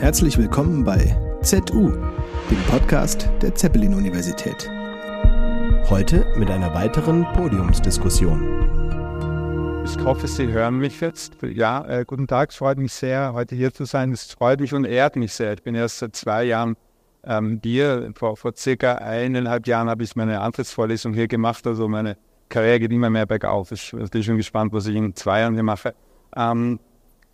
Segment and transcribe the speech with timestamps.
[0.00, 1.90] Herzlich willkommen bei ZU,
[2.50, 4.70] dem Podcast der Zeppelin-Universität.
[5.90, 9.84] Heute mit einer weiteren Podiumsdiskussion.
[9.84, 11.34] Ich hoffe, Sie hören mich jetzt.
[11.42, 14.12] Ja, äh, guten Tag, es freut mich sehr, heute hier zu sein.
[14.12, 15.52] Es freut mich und ehrt mich sehr.
[15.52, 16.76] Ich bin erst seit zwei Jahren
[17.22, 18.10] ähm, hier.
[18.16, 21.66] Vor, vor circa eineinhalb Jahren habe ich meine Antrittsvorlesung hier gemacht.
[21.66, 22.16] Also meine
[22.48, 23.70] Karriere geht immer mehr bergauf.
[23.70, 25.94] Ich bin schon gespannt, was ich in zwei Jahren hier mache.
[26.34, 26.80] Ähm,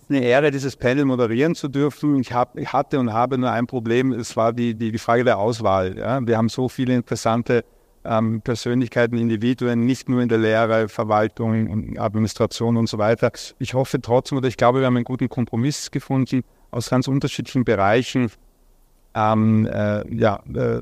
[0.09, 2.21] eine Ehre, dieses Panel moderieren zu dürfen.
[2.21, 5.25] Ich, hab, ich hatte und habe nur ein Problem, es war die, die, die Frage
[5.25, 5.99] der Auswahl.
[5.99, 6.25] Ja.
[6.27, 7.65] Wir haben so viele interessante
[8.05, 13.33] ähm, Persönlichkeiten, Individuen, nicht nur in der Lehre, Verwaltung, Administration und so weiter.
[13.59, 17.65] Ich hoffe trotzdem, oder ich glaube, wir haben einen guten Kompromiss gefunden aus ganz unterschiedlichen
[17.65, 18.31] Bereichen,
[19.15, 20.81] ähm, äh, ja, äh,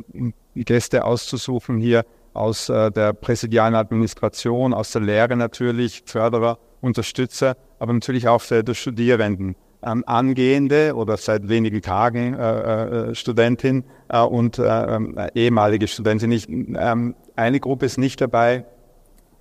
[0.55, 7.93] Gäste auszusuchen hier aus äh, der präsidialen Administration, aus der Lehre natürlich, Förderer, Unterstützer, aber
[7.93, 9.57] natürlich auch der, der Studierenden.
[9.87, 16.33] Ähm, angehende oder seit wenigen Tagen äh, äh, Studentin äh, und äh, ähm, ehemalige Studentin.
[16.33, 18.65] Ich, ähm, eine Gruppe ist nicht dabei,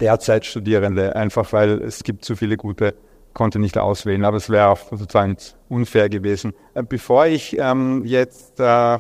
[0.02, 2.94] derzeit Studierende, einfach weil es gibt zu viele gute,
[3.34, 5.38] konnte nicht auswählen, aber es wäre auch sozusagen
[5.70, 6.52] unfair gewesen.
[6.74, 9.00] Äh, bevor ich ähm, jetzt äh,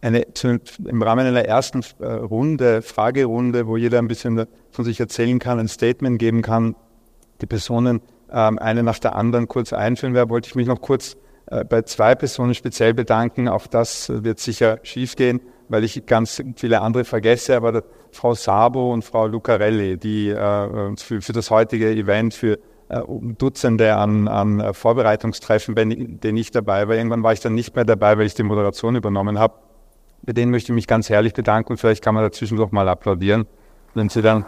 [0.00, 5.40] eine, zu, im Rahmen einer ersten Runde, Fragerunde, wo jeder ein bisschen von sich erzählen
[5.40, 6.76] kann, ein Statement geben kann,
[7.40, 8.00] die Personen
[8.30, 11.82] ähm, eine nach der anderen kurz einführen werde, wollte ich mich noch kurz äh, bei
[11.82, 13.48] zwei Personen speziell bedanken.
[13.48, 19.04] Auch das wird sicher schiefgehen, weil ich ganz viele andere vergesse, aber Frau Sabo und
[19.04, 22.58] Frau Lucarelli, die äh, für, für das heutige Event, für
[22.88, 23.00] äh,
[23.38, 26.96] Dutzende an, an Vorbereitungstreffen, bin, denen ich dabei war.
[26.96, 29.54] Irgendwann war ich dann nicht mehr dabei, weil ich die Moderation übernommen habe.
[30.22, 32.88] Bei denen möchte ich mich ganz herrlich bedanken und vielleicht kann man dazwischen doch mal
[32.88, 33.46] applaudieren,
[33.94, 34.44] wenn sie dann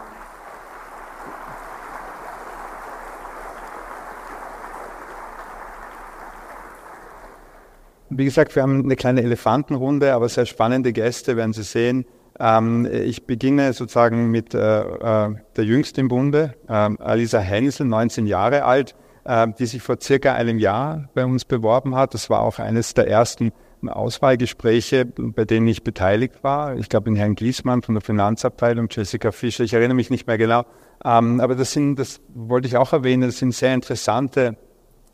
[8.13, 12.05] Wie gesagt, wir haben eine kleine Elefantenrunde, aber sehr spannende Gäste, werden Sie sehen.
[12.37, 18.27] Ähm, ich beginne sozusagen mit äh, äh, der Jüngsten im Bunde, äh, Alisa Hensel, 19
[18.27, 22.13] Jahre alt, äh, die sich vor circa einem Jahr bei uns beworben hat.
[22.13, 23.53] Das war auch eines der ersten
[23.87, 26.75] Auswahlgespräche, bei denen ich beteiligt war.
[26.75, 30.37] Ich glaube, in Herrn Gliesmann von der Finanzabteilung, Jessica Fischer, ich erinnere mich nicht mehr
[30.37, 30.65] genau.
[31.05, 34.57] Ähm, aber das sind, das wollte ich auch erwähnen, das sind sehr interessante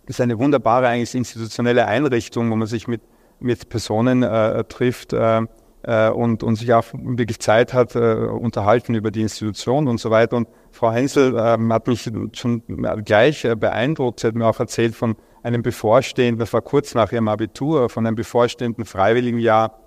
[0.07, 3.01] ist eine wunderbare eigentlich institutionelle Einrichtung, wo man sich mit,
[3.40, 5.41] mit Personen äh, trifft äh,
[5.84, 10.12] äh, und, und sich auch wirklich Zeit hat, äh, unterhalten über die Institution und so
[10.12, 10.38] weiter.
[10.38, 12.63] Und Frau Hensel ähm, hat mich schon
[13.06, 14.19] gleich äh, beeindruckt.
[14.19, 18.06] Sie hat mir auch erzählt von einem bevorstehenden, das war kurz nach ihrem Abitur, von
[18.06, 19.79] einem bevorstehenden Freiwilligenjahr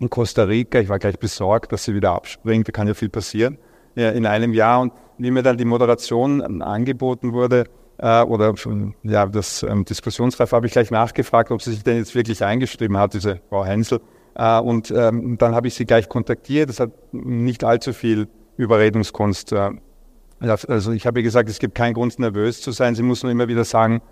[0.00, 0.80] in Costa Rica.
[0.80, 2.66] Ich war gleich besorgt, dass sie wieder abspringt.
[2.66, 3.58] Da kann ja viel passieren
[3.94, 4.80] ja, in einem Jahr.
[4.80, 7.64] Und wie mir dann die Moderation angeboten wurde,
[7.98, 8.54] äh, oder
[9.02, 12.96] ja, das ähm, Diskussionstreff habe ich gleich nachgefragt, ob sie sich denn jetzt wirklich eingeschrieben
[12.96, 14.00] hat, diese Frau Hensel.
[14.34, 16.68] Äh, und ähm, dann habe ich sie gleich kontaktiert.
[16.68, 19.52] Das hat nicht allzu viel Überredungskunst.
[19.52, 19.70] Äh,
[20.40, 22.94] also ich habe ihr gesagt, es gibt keinen Grund, nervös zu sein.
[22.94, 24.02] Sie muss nur immer wieder sagen,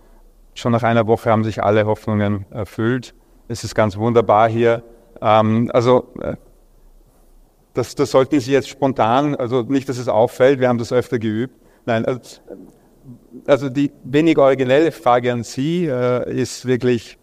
[0.55, 3.15] schon nach einer Woche haben sich alle Hoffnungen erfüllt.
[3.49, 4.83] Es ist ganz wunderbar hier.
[5.21, 6.37] Ähm, also äh,
[7.75, 11.19] das, das sollten Sie jetzt spontan, also nicht, dass es auffällt, wir haben das öfter
[11.19, 11.55] geübt.
[11.87, 12.21] Nein, also,
[13.47, 17.19] also die wenig originelle Frage an Sie äh, ist wirklich,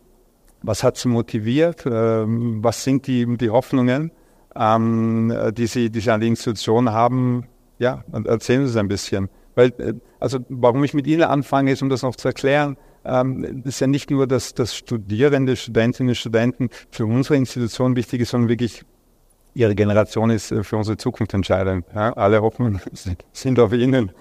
[0.61, 1.85] was hat Sie motiviert?
[1.85, 4.11] Äh, was sind die, die Hoffnungen,
[4.55, 7.45] ähm, die, Sie, die Sie an die Institution haben?
[7.77, 9.29] Ja, erzählen Sie es ein bisschen.
[9.55, 13.63] Weil, äh, also warum ich mit Ihnen anfange, ist, um das noch zu erklären, ähm,
[13.65, 18.31] ist ja nicht nur, dass, dass Studierende, Studentinnen und Studenten für unsere Institution wichtig ist,
[18.31, 18.83] sondern wirklich
[19.53, 21.85] Ihre Generation ist äh, für unsere Zukunft entscheidend.
[21.93, 22.13] Ja?
[22.13, 22.81] Alle Hoffnungen
[23.33, 24.11] sind auf Ihnen.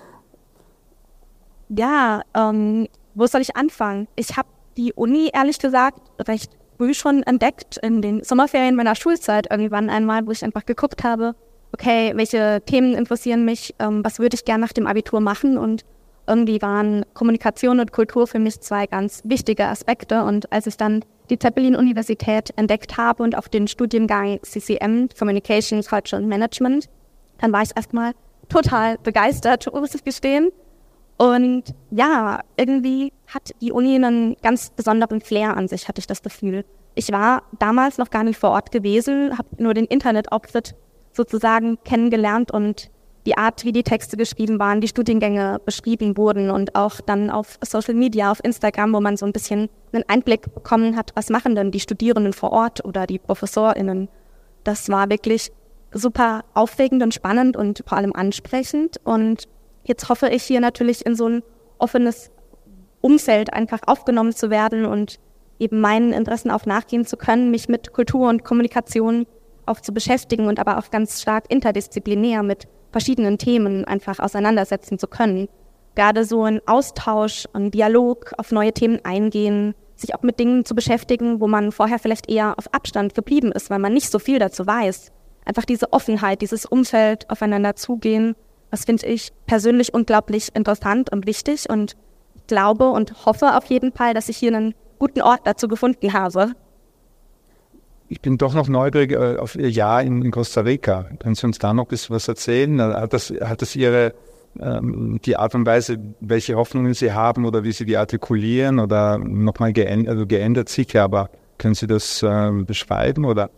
[1.68, 4.08] Ja, ähm, wo soll ich anfangen?
[4.16, 9.50] Ich habe die Uni ehrlich gesagt recht früh schon entdeckt in den Sommerferien meiner Schulzeit
[9.50, 11.34] irgendwann einmal, wo ich einfach geguckt habe,
[11.72, 15.84] okay, welche Themen interessieren mich, ähm, was würde ich gerne nach dem Abitur machen und
[16.26, 21.04] irgendwie waren Kommunikation und Kultur für mich zwei ganz wichtige Aspekte und als ich dann
[21.30, 26.88] die Zeppelin-Universität entdeckt habe und auf den Studiengang CCM, Communication, Cultural Management,
[27.38, 28.12] dann war ich erstmal
[28.48, 30.50] total begeistert, muss ich gestehen.
[31.18, 36.22] Und ja, irgendwie hat die Uni einen ganz besonderen Flair an sich, hatte ich das
[36.22, 36.64] Gefühl.
[36.94, 40.74] Ich war damals noch gar nicht vor Ort gewesen, habe nur den Internetauftritt
[41.12, 42.90] sozusagen kennengelernt und
[43.26, 47.58] die Art, wie die Texte geschrieben waren, die Studiengänge beschrieben wurden und auch dann auf
[47.62, 51.54] Social Media, auf Instagram, wo man so ein bisschen einen Einblick bekommen hat, was machen
[51.54, 54.08] denn die Studierenden vor Ort oder die ProfessorInnen.
[54.64, 55.50] Das war wirklich
[55.92, 59.48] super aufregend und spannend und vor allem ansprechend und
[59.84, 61.42] Jetzt hoffe ich hier natürlich in so ein
[61.78, 62.30] offenes
[63.00, 65.18] Umfeld einfach aufgenommen zu werden und
[65.58, 69.26] eben meinen Interessen auch nachgehen zu können, mich mit Kultur und Kommunikation
[69.66, 75.06] auch zu beschäftigen und aber auch ganz stark interdisziplinär mit verschiedenen Themen einfach auseinandersetzen zu
[75.06, 75.48] können.
[75.94, 80.74] Gerade so ein Austausch, ein Dialog, auf neue Themen eingehen, sich auch mit Dingen zu
[80.74, 84.38] beschäftigen, wo man vorher vielleicht eher auf Abstand geblieben ist, weil man nicht so viel
[84.38, 85.12] dazu weiß.
[85.44, 88.36] Einfach diese Offenheit, dieses Umfeld aufeinander zugehen,
[88.70, 91.96] das finde ich persönlich unglaublich interessant und wichtig und
[92.46, 96.52] glaube und hoffe auf jeden Fall, dass ich hier einen guten Ort dazu gefunden habe.
[98.08, 101.04] Ich bin doch noch neugierig äh, auf Ihr Jahr in, in, Costa Rica.
[101.18, 102.80] Können Sie uns da noch ein bisschen was erzählen?
[102.80, 104.14] Hat das, hat das Ihre,
[104.58, 109.18] ähm, die Art und Weise, welche Hoffnungen Sie haben oder wie Sie die artikulieren oder
[109.18, 111.28] nochmal geändert, also geändert sicher, aber
[111.58, 113.50] können Sie das äh, beschreiben oder?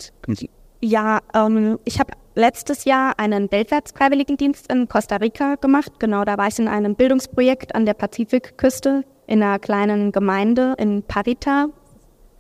[0.80, 5.92] Ja, ähm, ich habe letztes Jahr einen Weltwärtsfreiwilligendienst in Costa Rica gemacht.
[5.98, 11.02] Genau, da war ich in einem Bildungsprojekt an der Pazifikküste in einer kleinen Gemeinde in
[11.04, 11.68] Parita,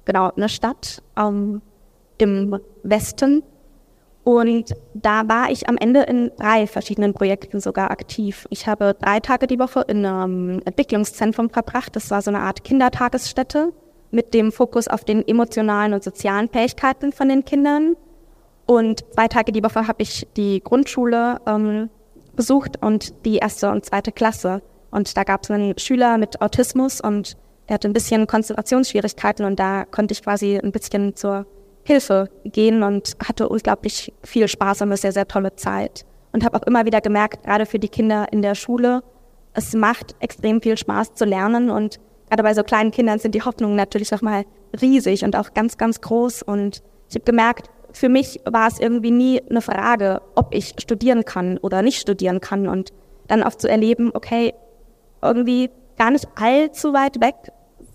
[0.04, 1.62] genau, eine Stadt ähm,
[2.18, 3.44] im Westen.
[4.24, 8.46] Und da war ich am Ende in drei verschiedenen Projekten sogar aktiv.
[8.50, 11.96] Ich habe drei Tage die Woche in einem Entwicklungszentrum verbracht.
[11.96, 13.72] Das war so eine Art Kindertagesstätte
[14.10, 17.96] mit dem Fokus auf den emotionalen und sozialen Fähigkeiten von den Kindern.
[18.70, 21.90] Und zwei Tage die Woche habe ich die Grundschule ähm,
[22.36, 24.62] besucht und die erste und zweite Klasse.
[24.92, 27.36] Und da gab es einen Schüler mit Autismus und
[27.66, 31.46] er hatte ein bisschen Konzentrationsschwierigkeiten und da konnte ich quasi ein bisschen zur
[31.82, 36.06] Hilfe gehen und hatte unglaublich viel Spaß und eine sehr, sehr tolle Zeit.
[36.30, 39.02] Und habe auch immer wieder gemerkt, gerade für die Kinder in der Schule,
[39.52, 43.42] es macht extrem viel Spaß zu lernen und gerade bei so kleinen Kindern sind die
[43.42, 44.44] Hoffnungen natürlich auch mal
[44.80, 46.42] riesig und auch ganz, ganz groß.
[46.42, 51.24] Und ich habe gemerkt, für mich war es irgendwie nie eine Frage, ob ich studieren
[51.24, 52.68] kann oder nicht studieren kann.
[52.68, 52.92] Und
[53.28, 54.54] dann oft zu erleben, okay,
[55.22, 57.34] irgendwie gar nicht allzu weit weg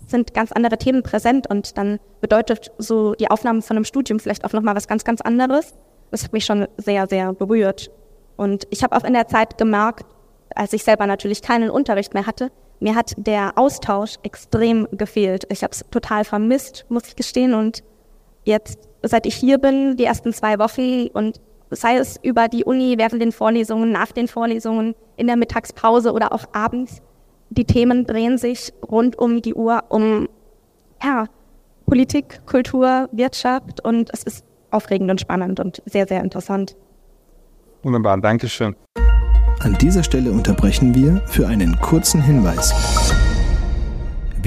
[0.06, 4.44] sind ganz andere Themen präsent und dann bedeutet so die Aufnahme von einem Studium vielleicht
[4.44, 5.74] auch nochmal was ganz, ganz anderes.
[6.10, 7.90] Das hat mich schon sehr, sehr berührt.
[8.36, 10.06] Und ich habe auch in der Zeit gemerkt,
[10.54, 15.44] als ich selber natürlich keinen Unterricht mehr hatte, mir hat der Austausch extrem gefehlt.
[15.50, 17.54] Ich habe es total vermisst, muss ich gestehen.
[17.54, 17.82] Und
[18.44, 22.96] jetzt, seit ich hier bin, die ersten zwei Wochen und sei es über die Uni,
[22.98, 27.02] während den Vorlesungen, nach den Vorlesungen, in der Mittagspause oder auch abends,
[27.50, 30.28] die Themen drehen sich rund um die Uhr um
[31.02, 31.26] ja,
[31.86, 36.76] Politik, Kultur, Wirtschaft und es ist aufregend und spannend und sehr, sehr interessant.
[37.82, 38.74] Wunderbar, danke schön.
[39.60, 42.74] An dieser Stelle unterbrechen wir für einen kurzen Hinweis.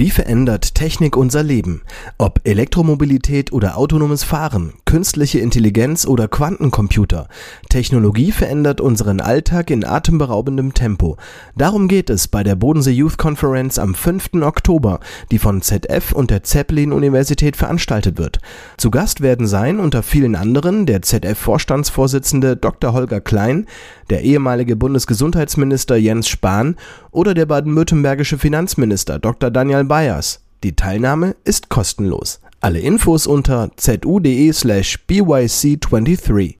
[0.00, 1.82] Wie verändert Technik unser Leben?
[2.16, 7.28] Ob Elektromobilität oder autonomes Fahren, künstliche Intelligenz oder Quantencomputer.
[7.68, 11.18] Technologie verändert unseren Alltag in atemberaubendem Tempo.
[11.54, 14.40] Darum geht es bei der Bodensee Youth Conference am 5.
[14.40, 15.00] Oktober,
[15.30, 18.38] die von ZF und der Zeppelin Universität veranstaltet wird.
[18.78, 22.94] Zu Gast werden sein unter vielen anderen der ZF-Vorstandsvorsitzende Dr.
[22.94, 23.66] Holger Klein,
[24.08, 26.76] der ehemalige Bundesgesundheitsminister Jens Spahn
[27.10, 29.50] oder der baden-württembergische Finanzminister Dr.
[29.50, 30.38] Daniel Bayers.
[30.62, 32.40] Die Teilnahme ist kostenlos.
[32.60, 36.58] Alle Infos unter zu.de slash byc23.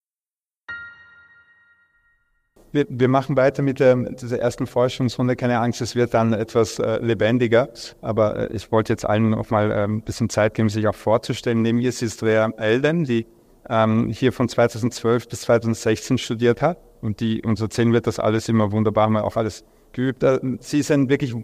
[2.73, 5.37] Wir, wir, machen weiter mit der, dieser ersten Forschungsrunde.
[5.37, 7.69] Keine Angst, es wird dann etwas äh, lebendiger.
[8.01, 10.97] Aber äh, ich wollte jetzt allen noch mal äh, ein bisschen Zeit geben, sich auch
[10.97, 11.63] vorzustellen.
[11.63, 13.29] Neben ihr ist Rea Elden, die
[13.69, 18.49] ähm, hier von 2012 bis 2016 studiert hat und die uns erzählen wird, das alles
[18.49, 20.23] immer wunderbar, wir auch alles geübt.
[20.23, 21.35] Äh, sie ist ein wirklich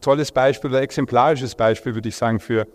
[0.00, 2.66] tolles Beispiel oder exemplarisches Beispiel, würde ich sagen, für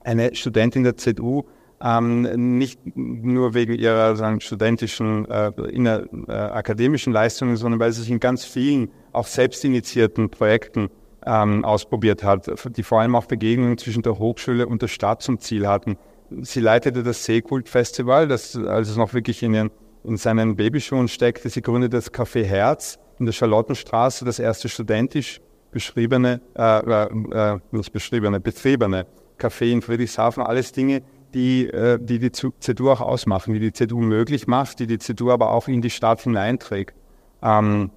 [0.00, 1.42] eine Studentin der ZU,
[1.82, 8.02] ähm, nicht nur wegen ihrer sagen, studentischen, äh, inner, äh, akademischen Leistungen, sondern weil sie
[8.02, 10.88] sich in ganz vielen auch selbstinitiierten Projekten
[11.26, 15.40] ähm, ausprobiert hat, die vor allem auch Begegnungen zwischen der Hochschule und der Stadt zum
[15.40, 15.98] Ziel hatten.
[16.40, 19.70] Sie leitete das Seekult-Festival, das als es noch wirklich in ihren
[20.06, 21.48] in seinen Babyschuhen steckte.
[21.48, 27.58] Sie gründete das Café Herz in der Charlottenstraße, das erste studentisch beschriebene, äh, äh, äh
[27.70, 29.06] nicht beschriebene, betriebene
[29.38, 30.42] Café in Friedrichshafen.
[30.42, 31.02] Alles Dinge,
[31.34, 35.30] die, äh, die die CDU auch ausmachen, die die CDU möglich macht, die die CDU
[35.30, 36.94] aber auch in die Stadt hineinträgt.
[37.42, 37.90] Ähm,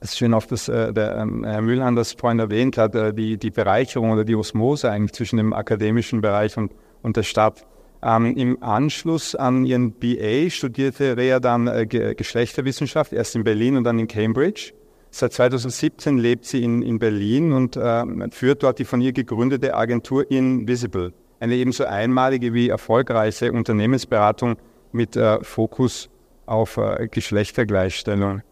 [0.00, 3.12] es ist schön, auf das äh, der, ähm, Herr Mühlhahn das vorhin erwähnt hat, äh,
[3.14, 7.66] die, die Bereicherung oder die Osmose eigentlich zwischen dem akademischen Bereich und, und der Stadt.
[8.04, 13.84] Ähm, Im Anschluss an ihren BA studierte Rea dann äh, Geschlechterwissenschaft, erst in Berlin und
[13.84, 14.74] dann in Cambridge.
[15.10, 19.74] Seit 2017 lebt sie in, in Berlin und äh, führt dort die von ihr gegründete
[19.74, 24.56] Agentur Invisible, eine ebenso einmalige wie erfolgreiche Unternehmensberatung
[24.92, 26.10] mit äh, Fokus
[26.44, 28.42] auf äh, Geschlechtergleichstellung.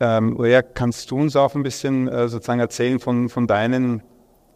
[0.00, 4.02] Ähm, Rea, kannst du uns auch ein bisschen äh, sozusagen erzählen von, von deinen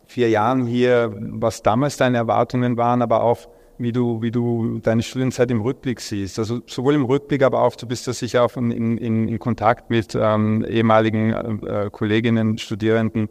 [0.07, 5.03] vier Jahren hier, was damals deine Erwartungen waren, aber auch wie du, wie du deine
[5.03, 6.39] Studienzeit im Rückblick siehst.
[6.39, 9.91] Also sowohl im Rückblick, aber auch du bist ja sicher auch in, in, in Kontakt
[9.91, 13.29] mit ähm, ehemaligen äh, Kolleginnen, Studierenden.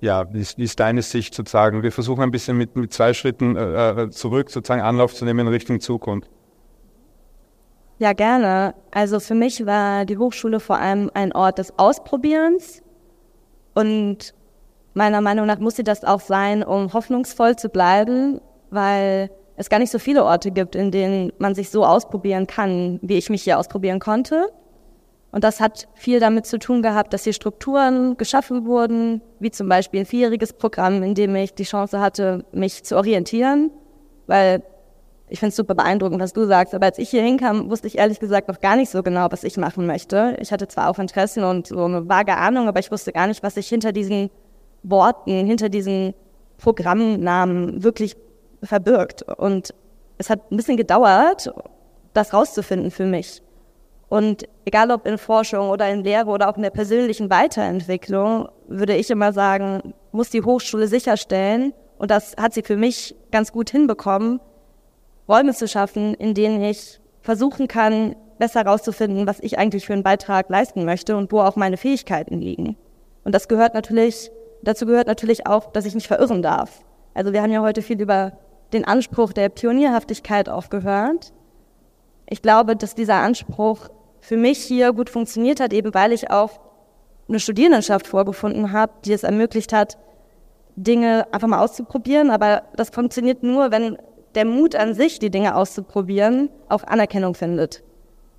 [0.00, 1.82] Ja, wie ist, wie ist deine Sicht sozusagen?
[1.82, 5.40] Wir versuchen ein bisschen mit, mit zwei Schritten äh, äh zurück sozusagen Anlauf zu nehmen
[5.40, 6.28] in Richtung Zukunft.
[7.98, 8.74] Ja, gerne.
[8.90, 12.82] Also für mich war die Hochschule vor allem ein Ort des Ausprobierens
[13.74, 14.34] und
[14.94, 19.78] meiner Meinung nach muss sie das auch sein, um hoffnungsvoll zu bleiben, weil es gar
[19.78, 23.42] nicht so viele Orte gibt, in denen man sich so ausprobieren kann, wie ich mich
[23.42, 24.46] hier ausprobieren konnte.
[25.30, 29.68] Und das hat viel damit zu tun gehabt, dass hier Strukturen geschaffen wurden, wie zum
[29.68, 33.70] Beispiel ein vierjähriges Programm, in dem ich die Chance hatte, mich zu orientieren,
[34.28, 34.62] weil
[35.28, 37.98] ich finde es super beeindruckend, was du sagst, aber als ich hier hinkam, wusste ich
[37.98, 40.36] ehrlich gesagt noch gar nicht so genau, was ich machen möchte.
[40.40, 43.42] Ich hatte zwar auch Interessen und so eine vage Ahnung, aber ich wusste gar nicht,
[43.42, 44.30] was sich hinter diesen
[44.84, 46.14] Worten, hinter diesen
[46.58, 48.16] Programmnamen wirklich
[48.64, 49.22] verbirgt.
[49.22, 49.74] Und
[50.18, 51.52] es hat ein bisschen gedauert,
[52.12, 53.42] das rauszufinden für mich.
[54.08, 58.94] Und egal ob in Forschung oder in Lehre oder auch in der persönlichen Weiterentwicklung, würde
[58.94, 63.70] ich immer sagen, muss die Hochschule sicherstellen, und das hat sie für mich ganz gut
[63.70, 64.40] hinbekommen,
[65.28, 70.02] Räume zu schaffen, in denen ich versuchen kann, besser herauszufinden, was ich eigentlich für einen
[70.02, 72.76] Beitrag leisten möchte und wo auch meine Fähigkeiten liegen.
[73.24, 74.30] Und das gehört natürlich,
[74.62, 76.82] dazu gehört natürlich auch, dass ich mich verirren darf.
[77.14, 78.32] Also wir haben ja heute viel über
[78.74, 81.32] den Anspruch der Pionierhaftigkeit aufgehört.
[82.28, 83.88] Ich glaube, dass dieser Anspruch
[84.20, 86.60] für mich hier gut funktioniert hat, eben weil ich auch
[87.28, 89.98] eine Studierendenschaft vorgefunden habe, die es ermöglicht hat,
[90.76, 92.30] Dinge einfach mal auszuprobieren.
[92.30, 93.96] Aber das funktioniert nur, wenn
[94.34, 97.82] der Mut an sich, die Dinge auszuprobieren, auch Anerkennung findet.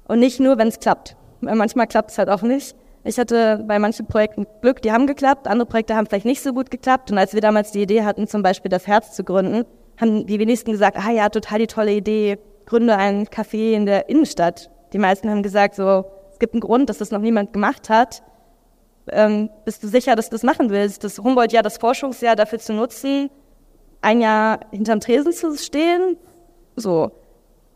[0.08, 1.16] Und nicht nur, wenn es klappt.
[1.42, 2.76] Weil manchmal klappt es halt auch nicht.
[3.04, 6.54] Ich hatte bei manchen Projekten Glück, die haben geklappt, andere Projekte haben vielleicht nicht so
[6.54, 7.12] gut geklappt.
[7.12, 9.66] Und als wir damals die Idee hatten, zum Beispiel das Herz zu gründen,
[10.00, 14.10] haben die wenigsten gesagt, ah ja, total die tolle Idee, gründe ein Café in der
[14.10, 14.70] Innenstadt.
[14.94, 18.24] Die meisten haben gesagt, so, es gibt einen Grund, dass das noch niemand gemacht hat.
[19.12, 21.04] Ähm, bist du sicher, dass du das machen willst?
[21.04, 23.30] Das Humboldt-Jahr, das Forschungsjahr dafür zu nutzen,
[24.02, 26.18] ein Jahr hinterm Tresen zu stehen?
[26.76, 27.12] So.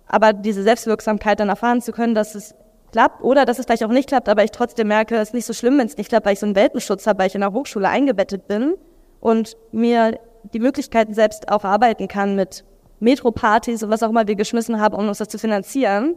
[0.07, 2.55] Aber diese Selbstwirksamkeit dann erfahren zu können, dass es
[2.91, 5.45] klappt oder dass es vielleicht auch nicht klappt, aber ich trotzdem merke, es ist nicht
[5.45, 7.41] so schlimm, wenn es nicht klappt, weil ich so einen Welpenschutz habe, weil ich in
[7.41, 8.73] der Hochschule eingebettet bin
[9.19, 10.19] und mir
[10.53, 12.63] die Möglichkeiten selbst auch arbeiten kann mit
[12.99, 16.15] Metropartys und was auch immer wir geschmissen haben, um uns das zu finanzieren.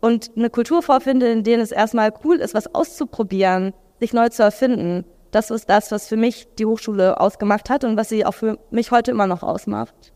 [0.00, 4.42] Und eine Kultur vorfinde, in der es erstmal cool ist, was auszuprobieren, sich neu zu
[4.42, 5.04] erfinden.
[5.30, 8.58] Das ist das, was für mich die Hochschule ausgemacht hat und was sie auch für
[8.70, 10.12] mich heute immer noch ausmacht.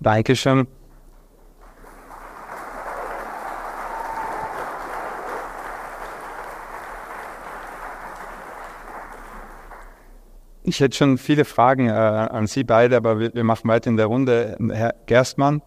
[0.00, 0.66] Dankeschön.
[10.70, 13.96] Ich hätte schon viele Fragen äh, an Sie beide, aber wir, wir, machen weiter in
[13.96, 14.56] der Runde.
[14.70, 15.62] Herr Gerstmann,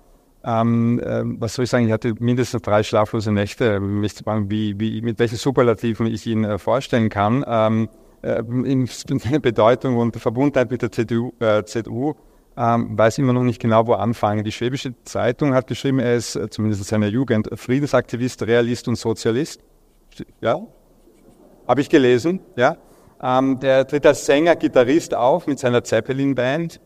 [0.45, 4.49] ähm, äh, was soll ich sagen, ich hatte mindestens drei schlaflose Nächte, mich zu fragen,
[4.49, 7.43] wie, wie, mit welchen Superlativen ich Ihnen äh, vorstellen kann.
[7.45, 7.89] Ähm,
[8.21, 12.13] äh, in der Bedeutung und Verbundenheit mit der CDU, äh, ZU
[12.55, 14.45] ähm, weiß immer noch nicht genau, wo anfangen.
[14.45, 18.95] Die Schwäbische Zeitung hat geschrieben, er ist äh, zumindest in seiner Jugend Friedensaktivist, Realist und
[18.95, 19.61] Sozialist.
[20.39, 20.61] Ja,
[21.67, 22.77] habe ich gelesen, ja.
[23.23, 26.81] Ähm, der tritt als Sänger, Gitarrist auf mit seiner Zeppelin-Band,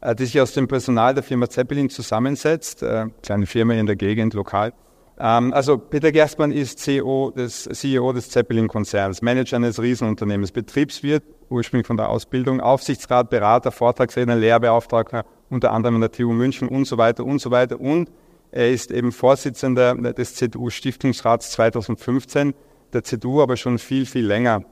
[0.00, 3.96] äh, die sich aus dem Personal der Firma Zeppelin zusammensetzt, äh, kleine Firma in der
[3.96, 4.72] Gegend, lokal.
[5.18, 11.88] Ähm, also Peter Gerstmann ist CEO des, CEO des Zeppelin-Konzerns, Manager eines Riesenunternehmens, Betriebswirt, ursprünglich
[11.88, 16.96] von der Ausbildung, Aufsichtsrat, Berater, Vortragsredner, Lehrbeauftragter, unter anderem an der TU München und so
[16.96, 17.80] weiter und so weiter.
[17.80, 18.08] Und
[18.52, 22.54] er ist eben Vorsitzender des ZU-Stiftungsrats 2015,
[22.92, 24.64] der ZU aber schon viel, viel länger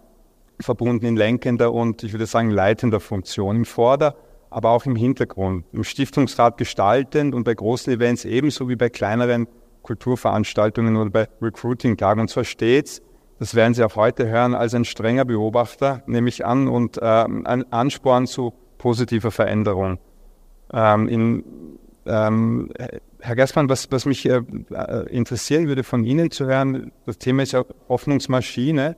[0.63, 4.17] verbunden in lenkender und ich würde sagen leitender Funktion im Vorder-,
[4.51, 5.65] aber auch im Hintergrund.
[5.73, 9.49] Im Stiftungsrat gestaltend und bei großen Events ebenso wie bei kleineren
[9.83, 12.21] Kulturveranstaltungen oder bei Recruiting-Tagen.
[12.21, 13.03] Und zwar stets,
[13.39, 17.05] das werden Sie auch heute hören, als ein strenger Beobachter, nehme ich an, und äh,
[17.05, 19.99] ein Ansporn zu positiver Veränderung.
[20.73, 21.45] Ähm, in,
[22.07, 22.71] ähm,
[23.21, 27.43] Herr Gersmann, was, was mich äh, äh, interessieren würde von Ihnen zu hören, das Thema
[27.43, 28.97] ist ja Hoffnungsmaschine.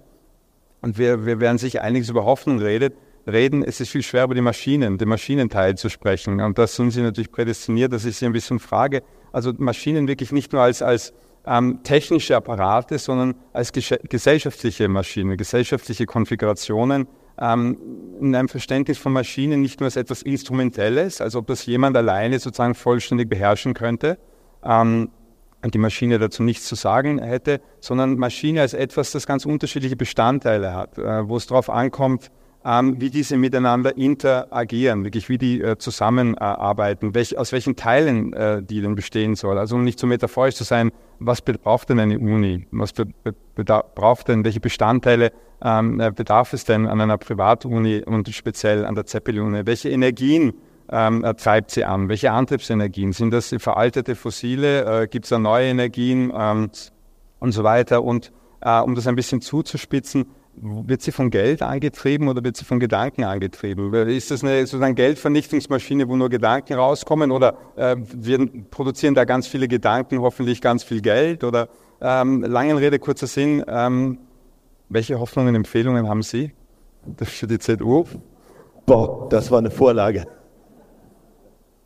[0.84, 2.94] Und wir, wir werden sicher einiges über Hoffnung redet,
[3.26, 3.62] reden.
[3.62, 6.42] Es ist viel schwer, über die Maschinen, den Maschinenteil zu sprechen.
[6.42, 9.02] Und das sind Sie natürlich prädestiniert, dass ich Sie ein bisschen frage.
[9.32, 11.14] Also Maschinen wirklich nicht nur als, als
[11.46, 17.08] ähm, technische Apparate, sondern als gesellschaftliche Maschinen, gesellschaftliche Konfigurationen.
[17.40, 17.78] Ähm,
[18.20, 22.38] in einem Verständnis von Maschinen nicht nur als etwas Instrumentelles, als ob das jemand alleine
[22.38, 24.18] sozusagen vollständig beherrschen könnte.
[24.62, 25.08] Ähm,
[25.71, 30.75] die Maschine dazu nichts zu sagen hätte, sondern Maschine als etwas, das ganz unterschiedliche Bestandteile
[30.75, 32.30] hat, äh, wo es darauf ankommt,
[32.64, 38.62] ähm, wie diese miteinander interagieren, wirklich wie die äh, zusammenarbeiten, welch, aus welchen Teilen äh,
[38.62, 39.59] die denn bestehen soll.
[39.59, 42.66] Also um nicht so metaphorisch zu sein, was braucht denn eine Uni?
[42.71, 42.92] Was
[43.94, 48.94] braucht denn, welche Bestandteile ähm, äh, bedarf es denn an einer Privatuni und speziell an
[48.94, 49.66] der Zeppelin-Uni?
[49.66, 50.54] Welche Energien
[50.94, 52.08] ähm, treibt sie an?
[52.08, 53.12] Welche Antriebsenergien?
[53.12, 55.02] Sind das veraltete Fossile?
[55.02, 56.70] Äh, Gibt es da neue Energien ähm,
[57.40, 58.04] und so weiter?
[58.04, 62.64] Und äh, um das ein bisschen zuzuspitzen, wird sie von Geld angetrieben oder wird sie
[62.64, 63.92] von Gedanken angetrieben?
[64.08, 69.48] Ist das eine sozusagen Geldvernichtungsmaschine, wo nur Gedanken rauskommen oder äh, wir produzieren da ganz
[69.48, 71.42] viele Gedanken, hoffentlich ganz viel Geld?
[71.42, 71.68] Oder
[72.00, 74.18] ähm, langen Rede, kurzer Sinn, ähm,
[74.88, 76.52] welche Hoffnungen, und Empfehlungen haben Sie
[77.20, 78.04] für die ZU?
[78.86, 80.26] Boah, das war eine Vorlage.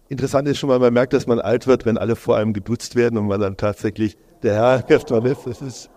[0.08, 2.96] Interessant ist schon mal, man merkt, dass man alt wird, wenn alle vor einem geduzt
[2.96, 5.46] werden und man dann tatsächlich der Herr erstmal ist.
[5.46, 5.90] Das ist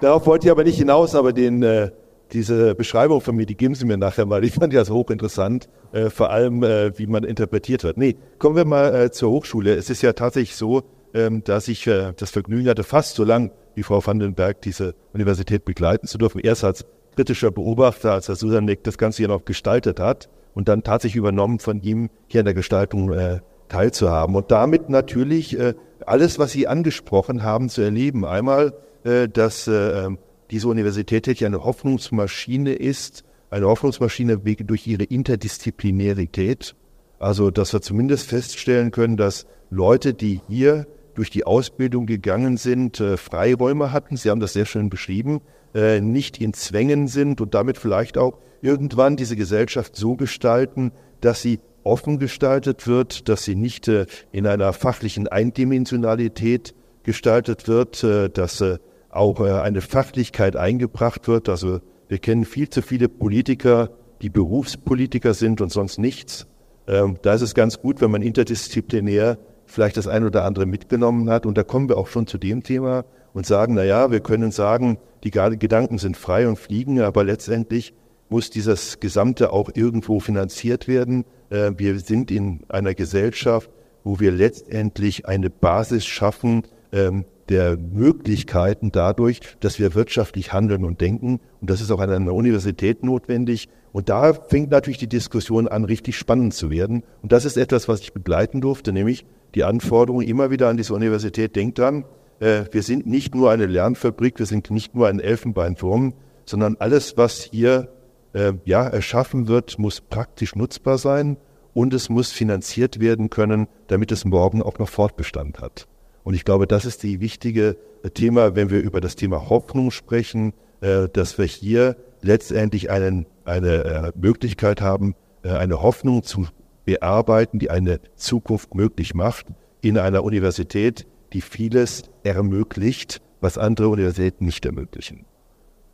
[0.00, 1.90] Darauf wollte ich aber nicht hinaus, aber den, äh,
[2.32, 4.44] diese Beschreibung von mir, die geben Sie mir nachher mal.
[4.44, 7.96] Ich fand die also hochinteressant, äh, vor allem, äh, wie man interpretiert wird.
[7.96, 9.74] Nee, kommen wir mal äh, zur Hochschule.
[9.74, 13.50] Es ist ja tatsächlich so, ähm, dass ich äh, das Vergnügen hatte, fast so lang
[13.74, 16.40] wie Frau Vandenberg diese Universität begleiten zu dürfen.
[16.40, 16.86] Erst als
[17.18, 21.58] kritischer Beobachter, als Herr Susanek das Ganze hier noch gestaltet hat und dann tatsächlich übernommen
[21.58, 24.36] von ihm hier an der Gestaltung äh, teilzuhaben.
[24.36, 25.74] Und damit natürlich äh,
[26.06, 28.24] alles, was Sie angesprochen haben, zu erleben.
[28.24, 28.72] Einmal
[29.02, 30.18] äh, dass äh, ähm,
[30.52, 36.76] diese Universität tatsächlich eine Hoffnungsmaschine ist, eine Hoffnungsmaschine durch ihre Interdisziplinarität.
[37.18, 43.00] Also, dass wir zumindest feststellen können, dass Leute, die hier durch die Ausbildung gegangen sind,
[43.00, 45.40] äh, Freiräume hatten, Sie haben das sehr schön beschrieben,
[45.74, 51.60] nicht in Zwängen sind und damit vielleicht auch irgendwann diese Gesellschaft so gestalten, dass sie
[51.84, 58.62] offen gestaltet wird, dass sie nicht in einer fachlichen Eindimensionalität gestaltet wird, dass
[59.10, 61.48] auch äh, eine Fachlichkeit eingebracht wird.
[61.48, 63.90] Also wir kennen viel zu viele Politiker,
[64.22, 66.46] die Berufspolitiker sind und sonst nichts.
[66.86, 71.30] Ähm, da ist es ganz gut, wenn man interdisziplinär vielleicht das ein oder andere mitgenommen
[71.30, 71.46] hat.
[71.46, 73.04] Und da kommen wir auch schon zu dem Thema
[73.38, 77.94] und sagen, na ja, wir können sagen, die Gedanken sind frei und fliegen, aber letztendlich
[78.28, 81.24] muss dieses Gesamte auch irgendwo finanziert werden.
[81.48, 83.70] Äh, wir sind in einer Gesellschaft,
[84.02, 91.00] wo wir letztendlich eine Basis schaffen, ähm, der Möglichkeiten dadurch, dass wir wirtschaftlich handeln und
[91.00, 91.38] denken.
[91.60, 93.68] Und das ist auch an einer Universität notwendig.
[93.92, 97.04] Und da fängt natürlich die Diskussion an, richtig spannend zu werden.
[97.22, 99.24] Und das ist etwas, was ich begleiten durfte, nämlich
[99.54, 101.54] die Anforderung immer wieder an diese Universität.
[101.54, 102.04] Denkt dran,
[102.40, 107.16] äh, wir sind nicht nur eine Lernfabrik, wir sind nicht nur ein Elfenbeinturm, sondern alles,
[107.16, 107.88] was hier
[108.32, 111.36] äh, ja, erschaffen wird, muss praktisch nutzbar sein
[111.74, 115.86] und es muss finanziert werden können, damit es morgen auch noch Fortbestand hat.
[116.24, 119.90] Und ich glaube, das ist die wichtige äh, Thema, wenn wir über das Thema Hoffnung
[119.90, 126.48] sprechen, äh, dass wir hier letztendlich einen, eine äh, Möglichkeit haben, eine Hoffnung zu
[126.84, 129.46] bearbeiten, die eine Zukunft möglich macht
[129.80, 135.24] in einer Universität, die vieles ermöglicht, was andere Universitäten nicht ermöglichen.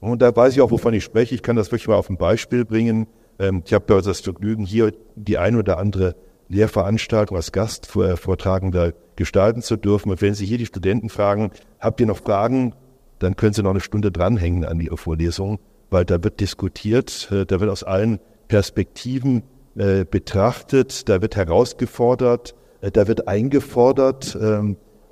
[0.01, 1.35] Und da weiß ich auch, wovon ich spreche.
[1.35, 3.07] Ich kann das wirklich mal auf ein Beispiel bringen.
[3.38, 6.14] Ähm, ich habe das Vergnügen, hier die ein oder andere
[6.49, 10.11] Lehrveranstaltung als Gastvortragender gestalten zu dürfen.
[10.11, 12.75] Und wenn Sie hier die Studenten fragen, habt ihr noch Fragen,
[13.18, 15.59] dann können Sie noch eine Stunde dranhängen an Ihre Vorlesung,
[15.90, 19.42] weil da wird diskutiert, äh, da wird aus allen Perspektiven
[19.77, 24.37] äh, betrachtet, da wird herausgefordert, äh, da wird eingefordert.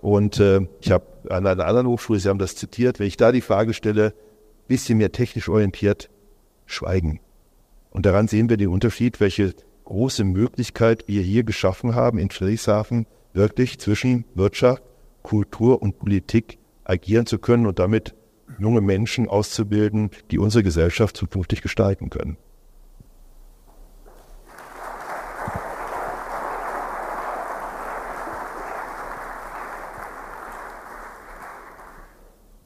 [0.02, 3.30] Und äh, ich habe an einer anderen Hochschule, Sie haben das zitiert, wenn ich da
[3.30, 4.14] die Frage stelle,
[4.66, 6.10] bisschen mehr technisch orientiert,
[6.66, 7.20] schweigen.
[7.90, 13.06] Und daran sehen wir den Unterschied, welche große Möglichkeit wir hier geschaffen haben in Friedrichshafen,
[13.32, 14.82] wirklich zwischen Wirtschaft,
[15.22, 18.16] Kultur und Politik agieren zu können und damit
[18.58, 22.36] junge Menschen auszubilden, die unsere Gesellschaft zukünftig gestalten können.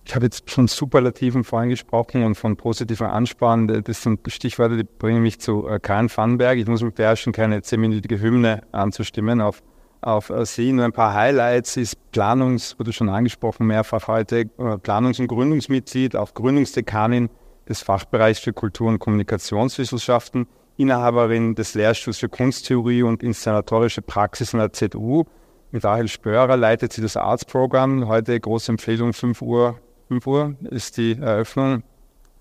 [0.09, 3.83] Ich habe jetzt von Superlativen vorhin gesprochen und von positiver Anspannung.
[3.83, 6.59] Das sind Stichworte, die bringen mich zu äh, Karl Vandenberg.
[6.59, 9.65] Ich muss mich beherrschen, keine zehnminütige Hymne anzustimmen auf,
[10.03, 10.71] auf äh, Sie.
[10.71, 16.15] Nur ein paar Highlights ist Planungs, wurde schon angesprochen mehrfach heute, äh, Planungs- und Gründungsmitglied,
[16.15, 17.29] auch Gründungsdekanin
[17.69, 24.61] des Fachbereichs für Kultur- und Kommunikationswissenschaften, Inhaberin des Lehrstuhls für Kunsttheorie und inszenatorische Praxis an
[24.61, 25.25] der ZU.
[25.73, 28.07] Mit Rahel Spörer leitet sie das Arts-Programm.
[28.07, 31.83] Heute große Empfehlung, 5 Uhr 5 Uhr ist die Eröffnung.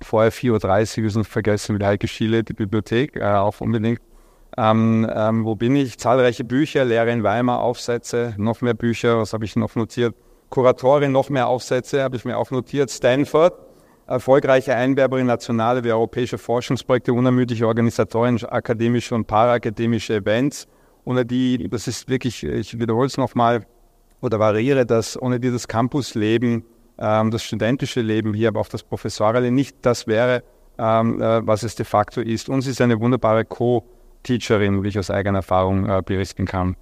[0.02, 4.02] Vorher 4.30 Uhr ist noch vergessen mit Heike Schiele, die Bibliothek, äh, auch unbedingt.
[4.58, 5.98] Ähm, ähm, wo bin ich?
[5.98, 10.16] Zahlreiche Bücher, Lehre in Weimar, Aufsätze, noch mehr Bücher, was habe ich noch notiert?
[10.50, 12.92] Kuratorin, noch mehr Aufsätze, habe ich mir auch notiert.
[12.92, 13.54] Stanford,
[14.08, 20.68] erfolgreiche Einwerberin nationale wie europäische Forschungsprojekte, unermüdliche Organisatoren, akademische und paraakademische Events,
[21.04, 23.66] ohne die, das ist wirklich, ich wiederhole es nochmal
[24.22, 26.64] oder variiere das, ohne die das Campusleben,
[26.98, 30.44] ähm, das studentische Leben hier, aber auch das professorale nicht das wäre,
[30.78, 32.50] ähm, äh, was es de facto ist.
[32.50, 36.76] Uns ist eine wunderbare Co-Teacherin, wie ich aus eigener Erfahrung äh, berichten kann.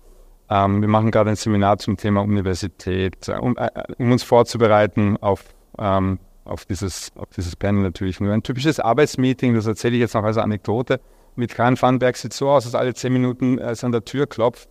[0.50, 5.44] Ähm, wir machen gerade ein Seminar zum Thema Universität, äh, um, äh, uns vorzubereiten auf,
[5.80, 8.20] ähm, auf, dieses, auf dieses Panel natürlich.
[8.20, 11.00] Nur ein typisches Arbeitsmeeting, das erzähle ich jetzt noch als Anekdote,
[11.36, 14.28] mit Karin Vandenberg sieht so aus, dass alle zehn Minuten äh, es an der Tür
[14.28, 14.70] klopft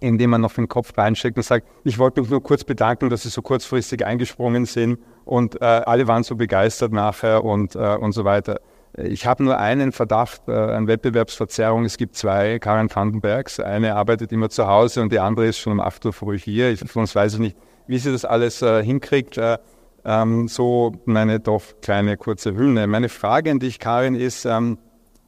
[0.00, 3.22] indem man noch den Kopf reinsteckt und sagt, ich wollte mich nur kurz bedanken, dass
[3.22, 8.12] Sie so kurzfristig eingesprungen sind und äh, alle waren so begeistert nachher und, äh, und
[8.12, 8.60] so weiter.
[8.96, 11.84] Ich habe nur einen Verdacht äh, an Wettbewerbsverzerrung.
[11.84, 13.60] Es gibt zwei Karen Vandenbergs.
[13.60, 16.70] Eine arbeitet immer zu Hause und die andere ist schon um 8 Uhr früh hier.
[16.70, 17.56] Ich, uns weiß ich nicht,
[17.86, 19.38] wie sie das alles äh, hinkriegt.
[19.38, 19.58] Äh,
[20.04, 22.86] ähm, so meine doch kleine kurze Hülne.
[22.86, 24.78] Meine Frage an dich, Karin, ist, ähm,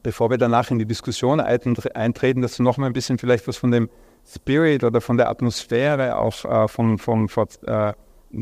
[0.03, 3.57] bevor wir danach in die Diskussion eintreten, dass du noch mal ein bisschen vielleicht was
[3.57, 3.89] von dem
[4.25, 7.93] Spirit oder von der Atmosphäre auch äh, von, von vor, äh,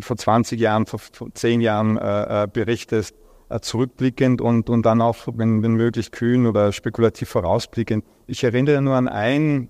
[0.01, 3.15] vor 20 Jahren, vor, vor 10 Jahren äh, äh, berichtest,
[3.49, 8.05] äh, zurückblickend und, und dann auch, wenn, wenn möglich, kühn oder spekulativ vorausblickend.
[8.27, 9.69] Ich erinnere nur an ein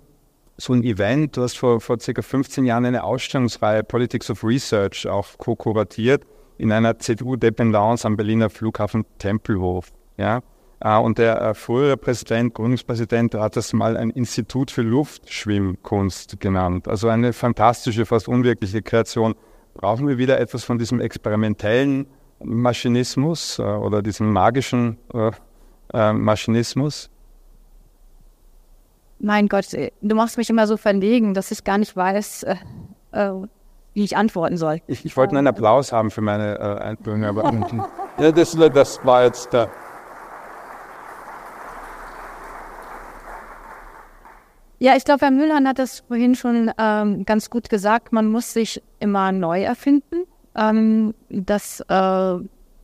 [0.58, 5.08] so ein Event, du hast vor, vor circa 15 Jahren eine Ausstellungsreihe Politics of Research
[5.08, 6.26] auch co-kuratiert
[6.58, 9.93] in einer CDU-Dependance am Berliner Flughafen Tempelhof.
[10.17, 10.41] Ja?
[10.82, 16.88] Äh, und der äh, frühere Präsident, Gründungspräsident, hat das mal ein Institut für Luftschwimmkunst genannt.
[16.88, 19.36] Also eine fantastische, fast unwirkliche Kreation.
[19.74, 22.08] Brauchen wir wieder etwas von diesem experimentellen
[22.44, 24.98] Maschinismus äh, oder diesem magischen
[25.92, 27.10] Maschinismus?
[29.18, 32.46] Mein Gott, du machst mich immer so verlegen, dass ich gar nicht weiß,
[33.94, 34.82] wie ich antworten soll.
[34.88, 37.44] Ich, ich wollte einen Applaus haben für meine äh, Einbildung, aber
[38.20, 39.70] ja, das, das war jetzt der.
[44.82, 48.13] Ja, ich glaube, Herr Müllern hat das vorhin schon ähm, ganz gut gesagt.
[48.13, 50.24] Man muss sich immer neu erfinden.
[50.56, 52.36] Ähm, das, äh,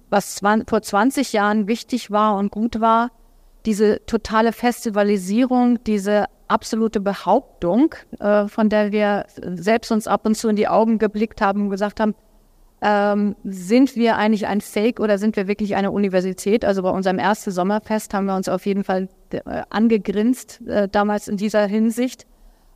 [0.09, 3.11] was vor 20 Jahren wichtig war und gut war,
[3.65, 10.49] diese totale Festivalisierung, diese absolute Behauptung, äh, von der wir selbst uns ab und zu
[10.49, 12.13] in die Augen geblickt haben und gesagt haben,
[12.81, 16.65] ähm, sind wir eigentlich ein Fake oder sind wir wirklich eine Universität?
[16.65, 21.27] Also bei unserem ersten Sommerfest haben wir uns auf jeden Fall äh, angegrinst, äh, damals
[21.27, 22.25] in dieser Hinsicht,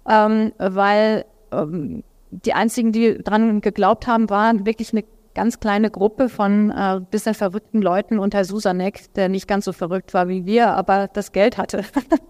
[0.08, 5.04] ähm, weil ähm, die einzigen, die dran geglaubt haben, waren wirklich eine
[5.36, 10.14] ganz kleine Gruppe von äh, bisschen verrückten Leuten unter Susanek, der nicht ganz so verrückt
[10.14, 11.84] war wie wir, aber das Geld hatte.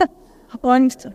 [0.62, 1.12] Und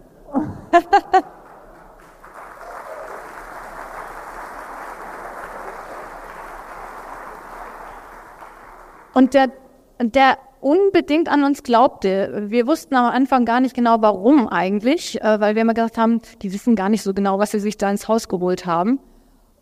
[9.14, 9.50] und der,
[10.00, 12.44] der unbedingt an uns glaubte.
[12.48, 16.22] Wir wussten am Anfang gar nicht genau, warum eigentlich, äh, weil wir immer gesagt haben,
[16.40, 18.98] die wissen gar nicht so genau, was sie sich da ins Haus geholt haben.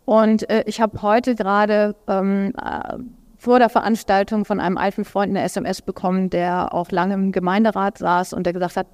[0.05, 2.97] Und äh, ich habe heute gerade ähm, äh,
[3.37, 7.97] vor der Veranstaltung von einem alten Freund eine SMS bekommen, der auch lange im Gemeinderat
[7.97, 8.87] saß und der gesagt hat,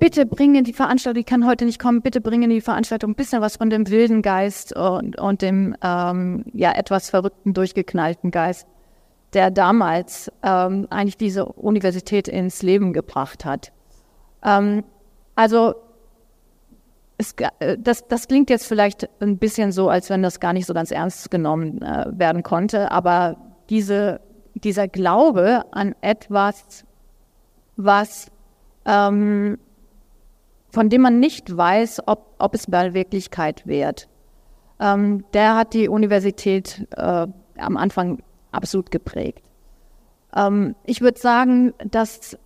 [0.00, 3.40] bitte bringen die Veranstaltung, ich kann heute nicht kommen, bitte bringen die Veranstaltung ein bisschen
[3.40, 8.66] was von dem wilden Geist und, und dem ähm, ja etwas verrückten, durchgeknallten Geist
[9.34, 13.72] der damals ähm, eigentlich diese Universität ins Leben gebracht hat.
[14.42, 14.84] Ähm,
[15.34, 15.74] also
[17.18, 20.66] es, äh, das, das klingt jetzt vielleicht ein bisschen so, als wenn das gar nicht
[20.66, 23.36] so ganz ernst genommen äh, werden konnte, aber
[23.68, 24.20] diese,
[24.54, 26.84] dieser Glaube an etwas,
[27.76, 28.30] was
[28.86, 29.58] ähm,
[30.70, 34.08] von dem man nicht weiß, ob, ob es mal Wirklichkeit wird,
[34.80, 38.22] ähm, der hat die Universität äh, am Anfang
[38.58, 39.42] absolut geprägt.
[40.34, 42.36] Ähm, ich würde sagen, dass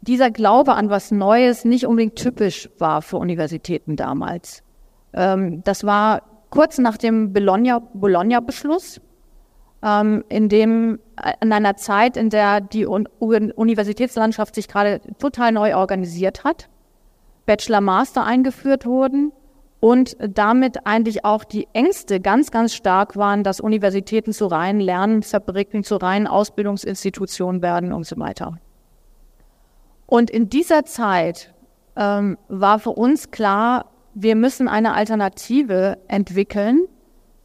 [0.00, 4.62] dieser Glaube an was Neues nicht unbedingt typisch war für Universitäten damals.
[5.12, 9.00] Ähm, das war kurz nach dem Bologna-Beschluss,
[9.82, 15.52] ähm, in dem äh, in einer Zeit, in der die Un Universitätslandschaft sich gerade total
[15.52, 16.68] neu organisiert hat,
[17.46, 19.32] Bachelor-Master eingeführt wurden
[19.80, 25.84] und damit eigentlich auch die Ängste ganz, ganz stark waren, dass Universitäten zu reinen Lernfabriken,
[25.84, 28.58] zu reinen Ausbildungsinstitutionen werden und so weiter.
[30.06, 31.54] Und in dieser Zeit
[31.96, 36.86] ähm, war für uns klar, wir müssen eine Alternative entwickeln,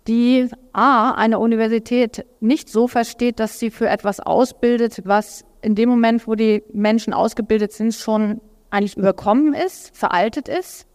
[0.07, 5.89] die A, eine Universität nicht so versteht, dass sie für etwas ausbildet, was in dem
[5.89, 10.85] Moment, wo die Menschen ausgebildet sind, schon eigentlich überkommen ist, veraltet ist,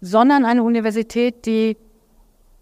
[0.00, 1.76] sondern eine Universität, die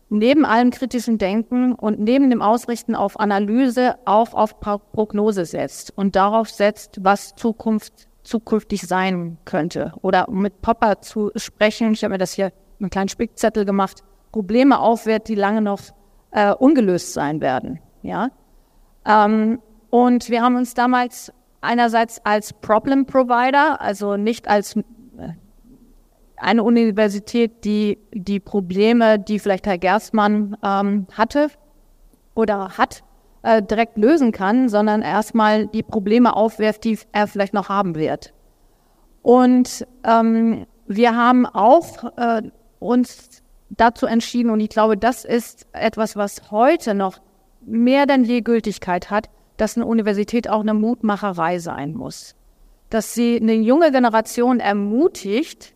[0.09, 6.14] neben allem kritischen Denken und neben dem Ausrichten auf Analyse auch auf Prognose setzt und
[6.16, 9.92] darauf setzt, was Zukunft zukünftig sein könnte.
[10.03, 14.03] Oder um mit Popper zu sprechen, ich habe mir das hier einen kleinen Spickzettel gemacht,
[14.33, 15.81] Probleme aufwehrt, die lange noch
[16.31, 17.81] äh, ungelöst sein werden.
[18.03, 18.31] Ja?
[19.07, 24.83] Ähm, und wir haben uns damals einerseits als Problem Provider, also nicht als äh,
[26.37, 31.49] eine Universität, die die Probleme, die vielleicht Herr Gerstmann ähm, hatte
[32.35, 33.03] oder hat,
[33.42, 38.35] äh, direkt lösen kann, sondern erstmal die Probleme aufwirft, die er vielleicht noch haben wird.
[39.22, 42.42] Und ähm, wir haben auch äh,
[42.79, 47.18] uns dazu entschieden, und ich glaube, das ist etwas, was heute noch
[47.64, 52.35] mehr denn je Gültigkeit hat, dass eine Universität auch eine Mutmacherei sein muss.
[52.90, 55.75] Dass sie eine junge Generation ermutigt,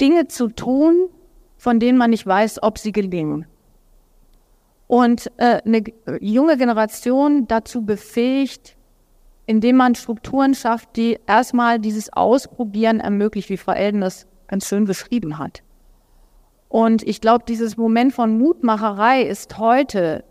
[0.00, 1.08] Dinge zu tun,
[1.56, 3.46] von denen man nicht weiß, ob sie gelingen.
[4.86, 5.82] Und äh, eine
[6.20, 8.76] junge Generation dazu befähigt,
[9.46, 14.84] indem man Strukturen schafft, die erstmal dieses Ausprobieren ermöglicht, wie Frau Elden das ganz schön
[14.84, 15.62] beschrieben hat.
[16.68, 20.24] Und ich glaube, dieses Moment von Mutmacherei ist heute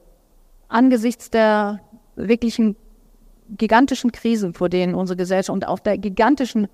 [0.67, 1.81] angesichts der
[2.15, 2.75] wirklichen
[3.49, 6.67] gigantischen Krisen, vor denen unsere Gesellschaft und auch der gigantischen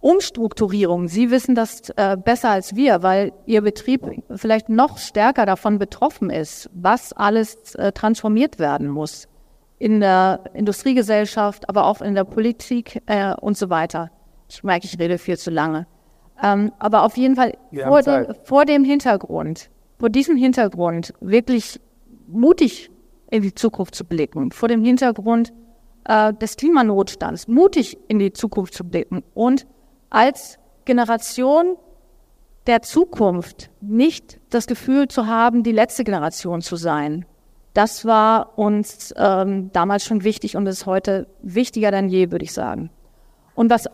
[0.00, 4.02] Umstrukturierung, Sie wissen das äh, besser als wir, weil Ihr Betrieb
[4.34, 9.26] vielleicht noch stärker davon betroffen ist, was alles äh, transformiert werden muss
[9.78, 14.10] in der Industriegesellschaft, aber auch in der Politik äh, und so weiter.
[14.48, 15.86] Ich merke, ich rede viel zu lange.
[16.42, 21.80] Ähm, aber auf jeden Fall vor dem, vor dem Hintergrund, vor diesem Hintergrund wirklich
[22.26, 22.90] mutig
[23.30, 25.52] in die Zukunft zu blicken, vor dem Hintergrund
[26.04, 29.66] äh, des Klimanotstands mutig in die Zukunft zu blicken und
[30.10, 31.76] als Generation
[32.66, 37.24] der Zukunft nicht das Gefühl zu haben, die letzte Generation zu sein.
[37.74, 42.52] Das war uns ähm, damals schon wichtig und ist heute wichtiger denn je, würde ich
[42.52, 42.90] sagen.
[43.54, 43.88] Und was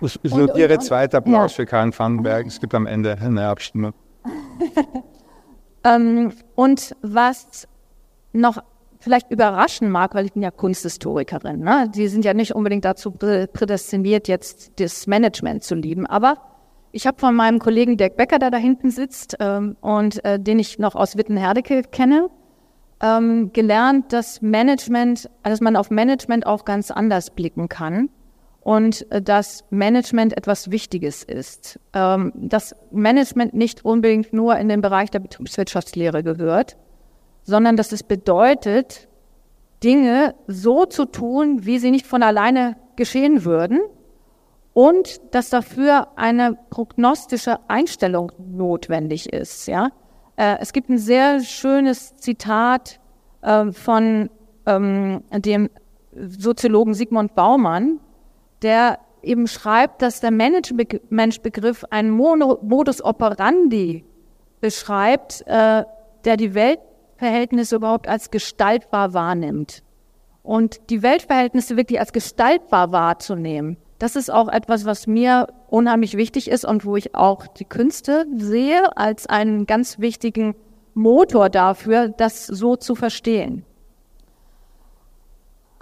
[0.00, 1.56] Ich, notiere zweiter Applaus ja.
[1.56, 2.46] für Karin Vandenberg.
[2.46, 3.94] Es gibt am Ende eine Abstimmung.
[5.84, 7.68] ähm, und was
[8.32, 8.62] noch
[8.98, 11.60] vielleicht überraschen mag, weil ich bin ja Kunsthistorikerin.
[11.60, 11.90] Ne?
[11.94, 16.06] Die sind ja nicht unbedingt dazu prädestiniert, jetzt das Management zu lieben.
[16.06, 16.38] Aber
[16.90, 20.58] ich habe von meinem Kollegen Dirk Becker, der da hinten sitzt ähm, und äh, den
[20.58, 22.30] ich noch aus Wittenherdecke kenne,
[23.02, 28.08] ähm, gelernt, dass Management, dass man auf Management auch ganz anders blicken kann
[28.64, 31.78] und äh, dass Management etwas Wichtiges ist.
[31.92, 36.76] Ähm, dass Management nicht unbedingt nur in den Bereich der Betriebswirtschaftslehre gehört,
[37.42, 39.06] sondern dass es bedeutet,
[39.82, 43.80] Dinge so zu tun, wie sie nicht von alleine geschehen würden
[44.72, 49.68] und dass dafür eine prognostische Einstellung notwendig ist.
[49.68, 49.90] Ja?
[50.36, 52.98] Äh, es gibt ein sehr schönes Zitat
[53.42, 54.30] äh, von
[54.64, 55.68] ähm, dem
[56.16, 58.00] Soziologen Sigmund Baumann,
[58.64, 64.04] der eben schreibt, dass der Menschbegriff einen Modus operandi
[64.60, 65.84] beschreibt, äh,
[66.24, 69.82] der die Weltverhältnisse überhaupt als gestaltbar wahrnimmt.
[70.42, 76.50] Und die Weltverhältnisse wirklich als gestaltbar wahrzunehmen, das ist auch etwas, was mir unheimlich wichtig
[76.50, 80.54] ist und wo ich auch die Künste sehe als einen ganz wichtigen
[80.92, 83.64] Motor dafür, das so zu verstehen.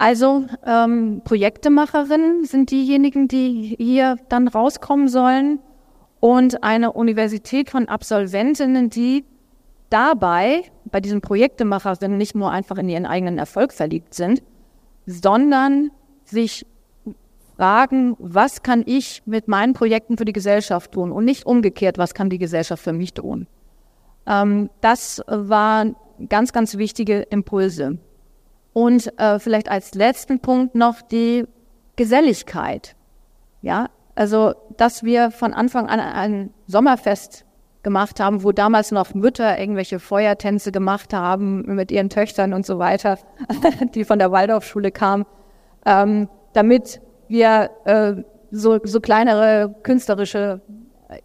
[0.03, 5.59] Also ähm, Projektemacherinnen sind diejenigen, die hier dann rauskommen sollen
[6.19, 9.23] und eine Universität von Absolventinnen, die
[9.89, 14.43] dabei bei diesen Projektemacherinnen nicht nur einfach in ihren eigenen Erfolg verliebt sind,
[15.05, 15.91] sondern
[16.25, 16.65] sich
[17.55, 22.13] fragen, was kann ich mit meinen Projekten für die Gesellschaft tun und nicht umgekehrt, was
[22.13, 23.47] kann die Gesellschaft für mich tun.
[24.27, 25.95] Ähm, das waren
[26.27, 27.99] ganz, ganz wichtige Impulse.
[28.73, 31.45] Und äh, vielleicht als letzten Punkt noch die
[31.95, 32.95] Geselligkeit.
[33.61, 37.45] Ja, also, dass wir von Anfang an ein Sommerfest
[37.83, 42.79] gemacht haben, wo damals noch Mütter irgendwelche Feuertänze gemacht haben mit ihren Töchtern und so
[42.79, 43.17] weiter,
[43.93, 45.25] die von der Waldorfschule kamen,
[45.85, 48.15] ähm, damit wir äh,
[48.51, 50.61] so, so kleinere künstlerische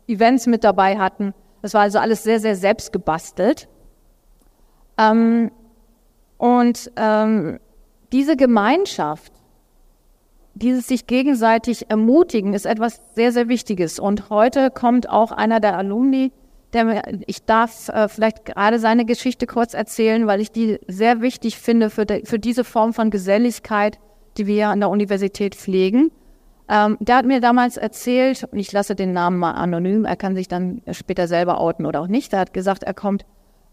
[0.07, 1.35] Events mit dabei hatten.
[1.63, 3.69] Das war also alles sehr, sehr selbst gebastelt.
[4.97, 5.51] Ähm,
[6.39, 7.59] und ähm,
[8.13, 9.33] diese Gemeinschaft,
[10.55, 13.99] dieses sich gegenseitig ermutigen, ist etwas sehr, sehr Wichtiges.
[13.99, 16.33] Und heute kommt auch einer der Alumni,
[16.73, 21.59] der, ich darf äh, vielleicht gerade seine Geschichte kurz erzählen, weil ich die sehr wichtig
[21.59, 23.99] finde für, de, für diese Form von Geselligkeit,
[24.37, 26.11] die wir an der Universität pflegen.
[26.69, 30.35] Ähm, der hat mir damals erzählt, und ich lasse den Namen mal anonym, er kann
[30.35, 32.33] sich dann später selber outen oder auch nicht.
[32.35, 33.25] Er hat gesagt, er kommt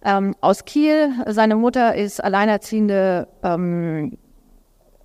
[0.06, 4.18] ähm, aus Kiel, seine Mutter ist alleinerziehende ähm,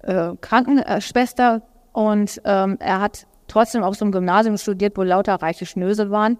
[0.02, 5.66] äh, Krankenschwester und ähm, er hat trotzdem auf so einem Gymnasium studiert, wo lauter reiche
[5.66, 6.38] Schnösel waren.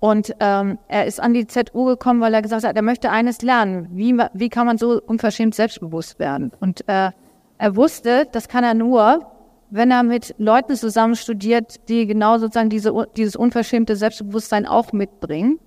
[0.00, 3.40] Und ähm, er ist an die ZU gekommen, weil er gesagt hat, er möchte eines
[3.42, 3.86] lernen.
[3.92, 6.50] Wie, wie kann man so unverschämt selbstbewusst werden?
[6.58, 7.12] Und äh,
[7.58, 9.24] er wusste, das kann er nur,
[9.70, 15.60] wenn er mit Leuten zusammen studiert, die genau sozusagen diese, dieses unverschämte Selbstbewusstsein auch mitbringen.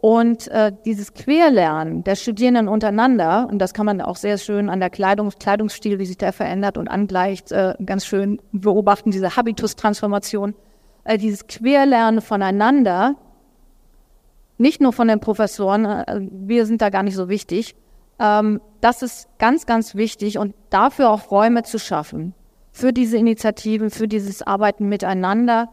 [0.00, 4.78] Und äh, dieses Querlernen der Studierenden untereinander, und das kann man auch sehr schön an
[4.78, 10.54] der Kleidung, Kleidungsstil, wie sich der verändert und angleicht, äh, ganz schön beobachten, diese Habitustransformation,
[11.04, 13.16] äh, dieses Querlernen voneinander,
[14.58, 17.74] nicht nur von den Professoren, äh, wir sind da gar nicht so wichtig.
[18.18, 22.34] Ähm, das ist ganz, ganz wichtig und dafür auch Räume zu schaffen
[22.72, 25.70] für diese Initiativen, für dieses Arbeiten miteinander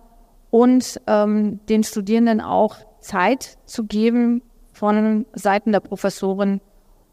[0.50, 6.62] und ähm, den Studierenden auch Zeit zu geben von Seiten der Professoren,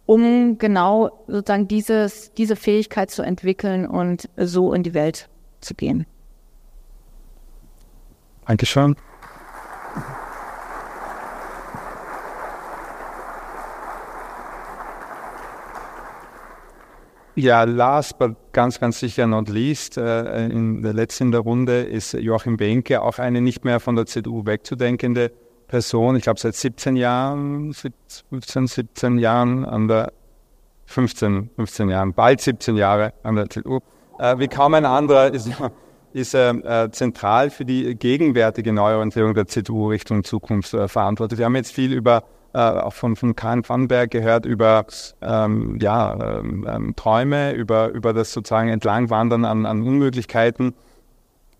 [0.07, 5.29] um genau sozusagen dieses, diese Fähigkeit zu entwickeln und so in die Welt
[5.61, 6.07] zu gehen.
[8.47, 8.97] Dankeschön.
[17.37, 22.57] Ja, last but ganz, ganz sicher not least, äh, in der letzten Runde ist Joachim
[22.57, 25.31] Benke, auch eine nicht mehr von der CDU wegzudenkende
[25.71, 26.17] Person.
[26.17, 30.13] Ich glaube, seit 17 Jahren, 15, 17 Jahren an der
[30.87, 33.79] 15, 15 Jahren, bald 17 Jahre an der CDU.
[34.19, 35.49] Äh, wie kaum ein anderer ist,
[36.13, 41.39] ist äh, zentral für die gegenwärtige Neuorientierung der CDU Richtung Zukunft äh, verantwortlich.
[41.39, 44.85] Wir haben jetzt viel über äh, auch von, von Karin Vandenberg gehört über
[45.23, 50.75] ähm, ja, ähm, ähm, Träume, über, über das sozusagen Entlangwandern an, an Unmöglichkeiten.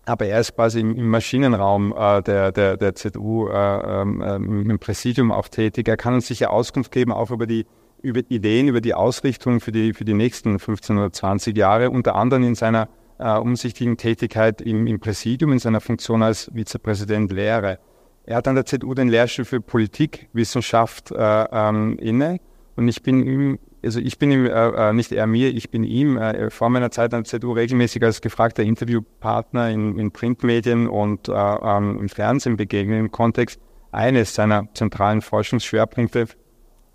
[0.05, 4.79] Aber er ist quasi im, Maschinenraum äh, der, der, der ZU äh, ähm, äh, im
[4.79, 5.87] Präsidium auch tätig.
[5.87, 7.65] Er kann uns sicher Auskunft geben, auch über die
[8.01, 12.15] über Ideen, über die Ausrichtung für die, für die nächsten 15 oder 20 Jahre, unter
[12.15, 17.79] anderem in seiner äh, umsichtigen Tätigkeit im, im Präsidium, in seiner Funktion als Vizepräsident Lehre.
[18.23, 22.39] Er hat an der ZU den Lehrstuhl für Politikwissenschaft äh, ähm, inne
[22.75, 25.83] und ich bin ihm, also ich bin ihm, äh, äh, nicht er mir, ich bin
[25.83, 30.87] ihm äh, vor meiner Zeit an der ZU regelmäßig als gefragter Interviewpartner in, in Printmedien
[30.87, 33.59] und äh, ähm, im Fernsehen begegnet im Kontext
[33.91, 36.27] eines seiner zentralen Forschungsschwerpunkte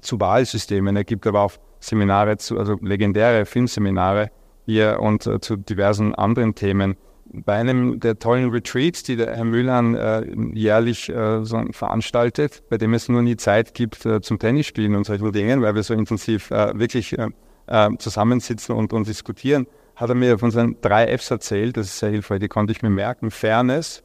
[0.00, 0.96] zu Wahlsystemen.
[0.96, 4.30] Er gibt aber auch Seminare zu, also legendäre Filmseminare
[4.64, 6.96] hier und äh, zu diversen anderen Themen
[7.44, 12.78] bei einem der tollen Retreats, die der Herr Müllern äh, jährlich äh, so veranstaltet, bei
[12.78, 15.94] dem es nur nie Zeit gibt äh, zum Tennisspielen und solchen Dingen, weil wir so
[15.94, 17.28] intensiv äh, wirklich äh,
[17.66, 21.98] äh, zusammensitzen und, und diskutieren, hat er mir von seinen drei Fs erzählt, das ist
[21.98, 24.02] sehr hilfreich, die konnte ich mir merken, Fairness,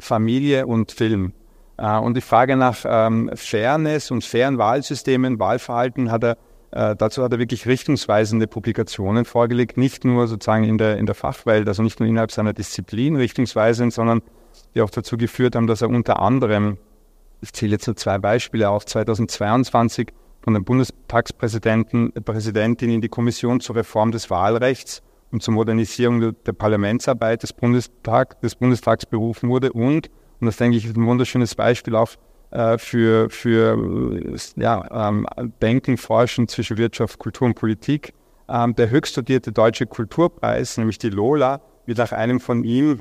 [0.00, 1.32] Familie und Film.
[1.76, 6.36] und die Frage nach ähm, Fairness und fairen Wahlsystemen, Wahlverhalten hat er
[6.70, 11.14] äh, dazu hat er wirklich richtungsweisende Publikationen vorgelegt, nicht nur sozusagen in der, in der
[11.14, 14.22] Fachwelt, also nicht nur innerhalb seiner Disziplin richtungsweisend, sondern
[14.74, 16.76] die auch dazu geführt haben, dass er unter anderem,
[17.40, 20.08] ich zähle jetzt nur zwei Beispiele auf, 2022
[20.42, 26.32] von dem Bundestagspräsidenten, Präsidentin in die Kommission zur Reform des Wahlrechts und zur Modernisierung der,
[26.32, 31.06] der Parlamentsarbeit des, Bundestag, des Bundestags berufen wurde und, und das denke ich ist ein
[31.06, 32.04] wunderschönes Beispiel äh,
[32.50, 34.22] für, für
[34.56, 35.26] ja, ähm,
[35.60, 38.14] Denken, Forschen zwischen Wirtschaft, Kultur und Politik.
[38.48, 43.00] Ähm, der höchst studierte deutsche Kulturpreis, nämlich die Lola, wird nach einem von ihm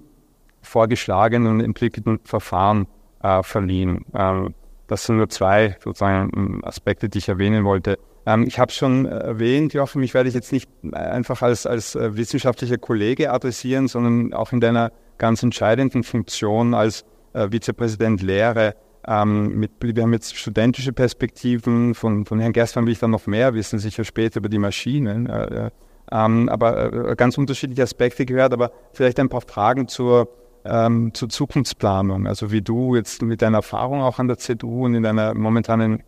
[0.61, 2.87] vorgeschlagenen und entwickelten Verfahren
[3.23, 4.05] äh, verliehen.
[4.13, 4.53] Ähm,
[4.87, 7.97] das sind nur zwei sozusagen ähm, Aspekte, die ich erwähnen wollte.
[8.25, 12.15] Ähm, ich habe schon erwähnt, Joachim, mich werde ich jetzt nicht einfach als, als äh,
[12.17, 18.75] wissenschaftlicher Kollege adressieren, sondern auch in deiner ganz entscheidenden Funktion als äh, Vizepräsident Lehre
[19.07, 23.25] ähm, mit, wir haben jetzt studentische Perspektiven, von, von Herrn Gerstmann will ich dann noch
[23.25, 25.27] mehr wissen, sicher später über die Maschinen.
[25.27, 25.69] Äh, äh,
[26.11, 30.29] ähm, aber äh, ganz unterschiedliche Aspekte gehört, aber vielleicht ein paar Fragen zur,
[30.65, 32.27] ähm, zur Zukunftsplanung.
[32.27, 36.03] Also wie du jetzt mit deiner Erfahrung auch an der ZU und in deiner momentanen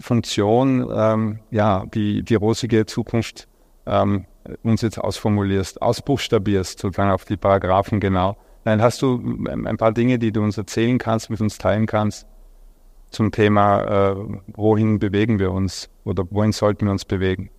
[0.00, 3.46] Funktion ähm, ja, die, die rosige Zukunft
[3.86, 4.26] ähm,
[4.64, 8.36] uns jetzt ausformulierst, ausbuchstabierst, sozusagen auf die Paragraphen genau.
[8.64, 12.26] Nein, hast du ein paar Dinge, die du uns erzählen kannst, mit uns teilen kannst?
[13.12, 14.16] Zum Thema, äh,
[14.48, 17.50] wohin bewegen wir uns oder wohin sollten wir uns bewegen?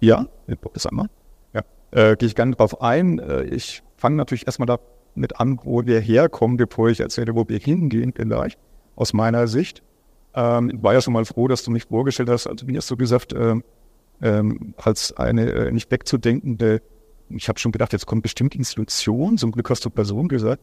[0.00, 0.26] Ja,
[0.60, 1.08] Professor Ammer.
[1.54, 3.18] Ja, äh, gehe ich gerne darauf ein.
[3.18, 4.78] Äh, ich fange natürlich erstmal da
[5.14, 8.58] mit an, wo wir herkommen, bevor ich erzähle, wo wir hingehen vielleicht,
[8.96, 9.82] aus meiner Sicht.
[10.34, 12.46] Ähm, ich war ja schon mal froh, dass du mich vorgestellt hast.
[12.46, 13.64] Also mir hast du gesagt, ähm,
[14.20, 16.82] ähm, als eine äh, nicht wegzudenkende,
[17.30, 20.62] ich habe schon gedacht, jetzt kommt bestimmt Institution, zum Glück hast du Person gesagt.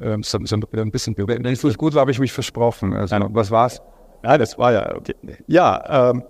[0.00, 2.92] Ähm, ist wieder ein bisschen Wenn es nicht gut war, habe ich mich versprochen.
[2.92, 3.80] Also, was war's?
[4.22, 5.14] Ja, das war ja, okay.
[5.46, 6.24] Ja, ähm,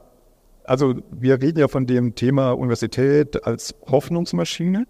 [0.64, 4.86] also wir reden ja von dem Thema Universität als Hoffnungsmaschine.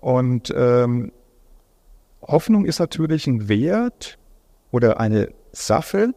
[0.00, 1.12] Und ähm,
[2.22, 4.18] Hoffnung ist natürlich ein Wert
[4.70, 6.12] oder eine Sache,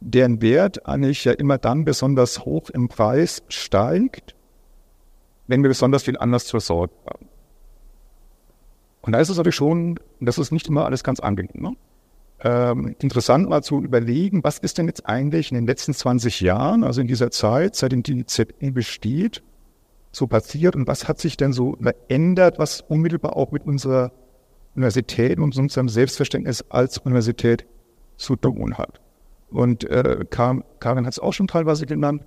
[0.00, 4.34] deren Wert eigentlich ja immer dann besonders hoch im Preis steigt,
[5.46, 7.28] wenn wir besonders viel anders zur Sorge haben.
[9.02, 11.62] Und da ist es natürlich schon, das ist nicht immer alles ganz angenehm.
[11.62, 11.76] Ne?
[12.44, 16.84] Ähm, interessant mal zu überlegen, was ist denn jetzt eigentlich in den letzten 20 Jahren,
[16.84, 19.42] also in dieser Zeit, seitdem die ZE besteht,
[20.12, 24.12] so passiert und was hat sich denn so verändert, was unmittelbar auch mit unserer
[24.74, 27.66] Universität und unserem Selbstverständnis als Universität
[28.16, 29.00] zu tun hat.
[29.50, 32.24] Und äh, Karin hat es auch schon teilweise genannt,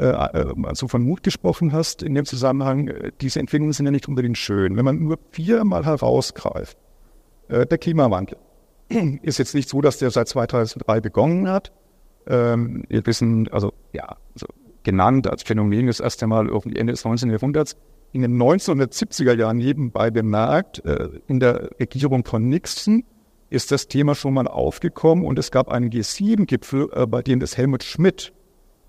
[0.00, 3.86] äh, äh, als du von Mut gesprochen hast, in dem Zusammenhang, äh, diese Entwicklungen sind
[3.86, 4.76] ja nicht unbedingt schön.
[4.76, 6.76] Wenn man nur viermal herausgreift,
[7.48, 8.38] der Klimawandel
[9.22, 11.72] ist jetzt nicht so, dass der seit 2003 begonnen hat.
[12.28, 14.46] Ähm, wir wissen, also ja, also
[14.84, 17.28] genannt als Phänomen das erste Mal irgendwie Ende des 19.
[17.28, 17.76] Jahrhunderts.
[18.12, 20.78] In den 1970er Jahren nebenbei bemerkt,
[21.28, 23.04] in der Regierung von Nixon
[23.50, 27.56] ist das Thema schon mal aufgekommen und es gab einen G7-Gipfel, äh, bei dem das
[27.56, 28.32] Helmut Schmidt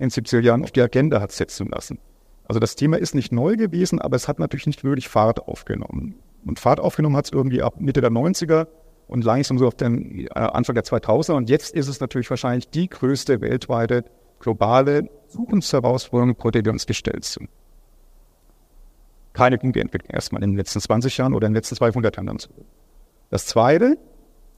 [0.01, 1.99] in 70er Jahren auf die Agenda hat setzen lassen.
[2.45, 6.15] Also das Thema ist nicht neu gewesen, aber es hat natürlich nicht wirklich Fahrt aufgenommen.
[6.45, 8.67] Und Fahrt aufgenommen hat es irgendwie ab Mitte der 90er
[9.07, 11.33] und langsam so auf den äh, Anfang der 2000er.
[11.33, 14.03] Und jetzt ist es natürlich wahrscheinlich die größte weltweite
[14.39, 17.47] globale Zukunftsherausforderung, vor der wir uns gestellt sind.
[19.33, 22.37] Keine gute Entwicklung erstmal in den letzten 20 Jahren oder in den letzten 200 Jahren.
[23.29, 23.97] Das Zweite,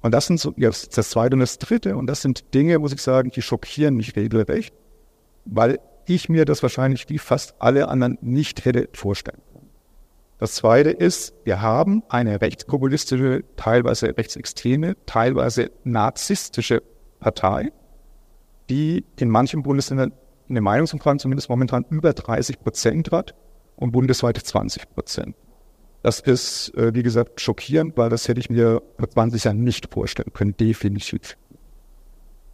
[0.02, 2.94] und das sind so, ja, das zweite und das dritte, und das sind Dinge, muss
[2.94, 4.74] ich sagen, die schockieren mich regelrecht,
[5.46, 9.70] weil ich mir das wahrscheinlich wie fast alle anderen nicht hätte vorstellen können.
[10.40, 16.84] Das zweite ist, wir haben eine rechtspopulistische, teilweise rechtsextreme, teilweise narzisstische
[17.20, 17.72] Partei,
[18.70, 20.12] die in manchen Bundesländern
[20.50, 23.34] eine Meinungsumfrage zumindest momentan über 30 Prozent hat
[23.78, 25.36] und bundesweit 20 Prozent.
[26.02, 29.94] Das ist, äh, wie gesagt, schockierend, weil das hätte ich mir vor 20 Jahren nicht
[29.94, 31.38] vorstellen können, definitiv.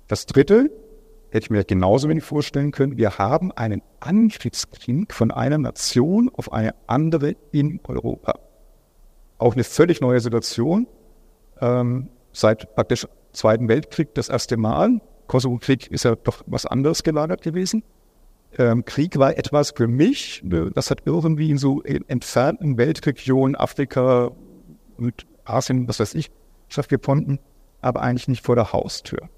[0.08, 0.70] Das Dritte
[1.32, 2.98] hätte ich mir genauso wenig vorstellen können.
[2.98, 8.40] Wir haben einen Angriffskrieg von einer Nation auf eine andere in Europa.
[9.38, 10.88] Auch eine völlig neue Situation.
[11.62, 15.02] Ähm, seit praktisch Zweiten Weltkrieg das erste Mal.
[15.28, 17.84] Kosovo-Krieg ist ja doch was anderes gelagert gewesen
[18.58, 24.32] ähm, Krieg war etwas für mich, äh, das hat irgendwie in so entfernten Weltregionen, Afrika
[24.98, 26.32] und Asien, was weiß ich,
[26.68, 27.40] stattgefunden,
[27.82, 29.30] aber eigentlich nicht vor der Haustür.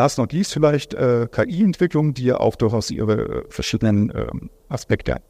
[0.00, 5.16] Last not least vielleicht äh, KI-Entwicklung, die ja auch durchaus ihre äh, verschiedenen ähm, Aspekte
[5.16, 5.22] hat.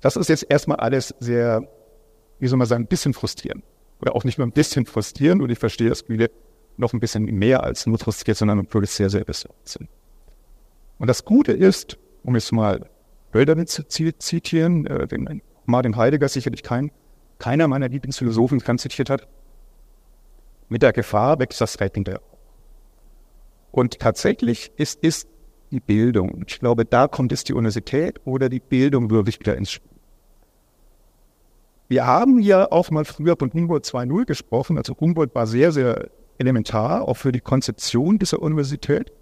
[0.00, 1.68] Das ist jetzt erstmal alles sehr,
[2.38, 3.62] wie soll man sagen, ein bisschen frustrierend.
[4.00, 6.30] Oder auch nicht nur ein bisschen frustrierend, und ich verstehe, dass viele
[6.78, 9.90] noch ein bisschen mehr als nur frustriert, sondern wirklich sehr, sehr besorgt sind.
[10.96, 12.88] Und das Gute ist, um jetzt mal
[13.34, 16.90] Hölderlin zu zitieren, äh, den Martin Heidegger sicherlich kein,
[17.38, 19.28] keiner meiner Lieblingsphilosophen kann zitiert hat,
[20.70, 22.31] mit der Gefahr wächst das der.
[23.72, 25.28] Und tatsächlich ist, ist
[25.70, 29.72] die Bildung, ich glaube, da kommt jetzt die Universität oder die Bildung wirklich wieder ins
[29.72, 29.90] Spiel.
[31.88, 36.10] Wir haben ja auch mal früher von Humboldt 2.0 gesprochen, also Humboldt war sehr, sehr
[36.38, 39.12] elementar, auch für die Konzeption dieser Universität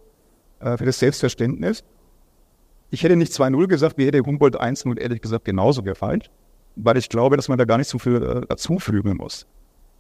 [0.59, 1.85] äh, für das Selbstverständnis.
[2.91, 6.23] Ich hätte nicht 2-0 gesagt, mir hätte Humboldt 1-0 ehrlich gesagt genauso gefallen,
[6.75, 9.47] weil ich glaube, dass man da gar nicht so viel äh, dazufügen muss.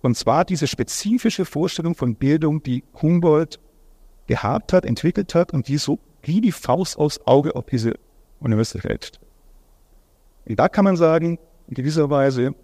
[0.03, 3.61] Und zwar diese spezifische Vorstellung von Bildung, die Humboldt
[4.30, 7.94] gehabt hat, entwickelt hat und die so wie die Faust aufs Auge auf diese
[8.38, 9.18] Universität.
[10.46, 12.54] Und da kann man sagen, in gewisser Weise,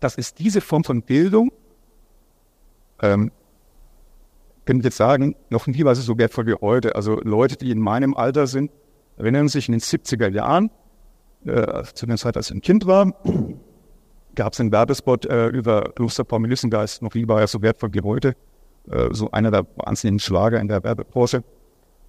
[0.00, 1.52] das ist diese Form von Bildung,
[3.00, 3.30] ähm,
[4.64, 6.96] könnte ich jetzt sagen, noch nie war es so wertvoll wie heute.
[6.96, 8.72] Also Leute, die in meinem Alter sind,
[9.18, 10.70] erinnern sich in den 70er Jahren,
[11.44, 13.14] äh, zu der Zeit, als ich ein Kind war,
[14.34, 17.02] gab es einen Werbespot äh, über Kloster Paul Melissengeist.
[17.02, 18.34] Noch nie war er so wertvoll wie heute.
[18.90, 21.44] Äh, so einer der wahnsinnigen Schlager in der Werbebranche.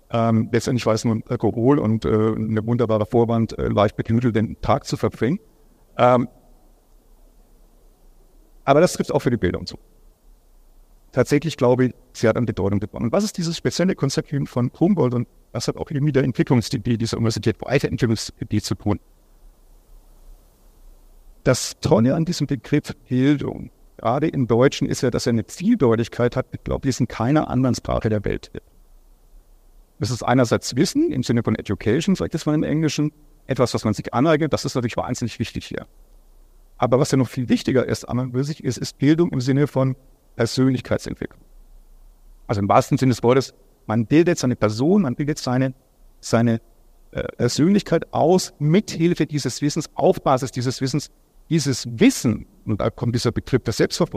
[0.10, 4.60] Ähm, letztendlich war es nur Alkohol und äh, eine wunderbare Vorwand, äh, leicht beknüttelt den
[4.62, 5.40] Tag zu verbringen.
[5.98, 6.30] Ähm,
[8.64, 9.78] aber das trifft auch für die Bildung zu
[11.18, 13.06] tatsächlich glaube ich, sie hat an Bedeutung gewonnen.
[13.06, 16.96] Und was ist dieses spezielle Konzept von Humboldt und was hat auch mit der Entwicklungsidee
[16.96, 19.00] dieser Universität, Weiterentwicklungsidee zu tun?
[21.44, 26.36] Das Tolle an diesem Begriff Bildung gerade im Deutschen ist ja, dass er eine Vieldeutigkeit
[26.36, 28.52] hat, ich glaube, die es in keiner anderen Sprache der Welt.
[30.00, 33.12] Das ist einerseits Wissen im Sinne von Education, sagt das man im Englischen,
[33.48, 35.88] etwas, was man sich aneignet, das ist natürlich wahnsinnig wichtig hier.
[36.78, 38.06] Aber was ja noch viel wichtiger ist
[38.44, 39.96] sich ist, ist Bildung im Sinne von
[40.36, 41.42] Persönlichkeitsentwicklung.
[42.46, 43.54] Also im wahrsten Sinne des Wortes,
[43.88, 45.74] man bildet seine Person, man bildet seine,
[46.20, 46.62] seine
[47.12, 51.10] äh, Persönlichkeit aus, mithilfe dieses Wissens, auf Basis dieses Wissens,
[51.50, 54.08] dieses Wissen, und da kommt dieser Begriff der Selbstver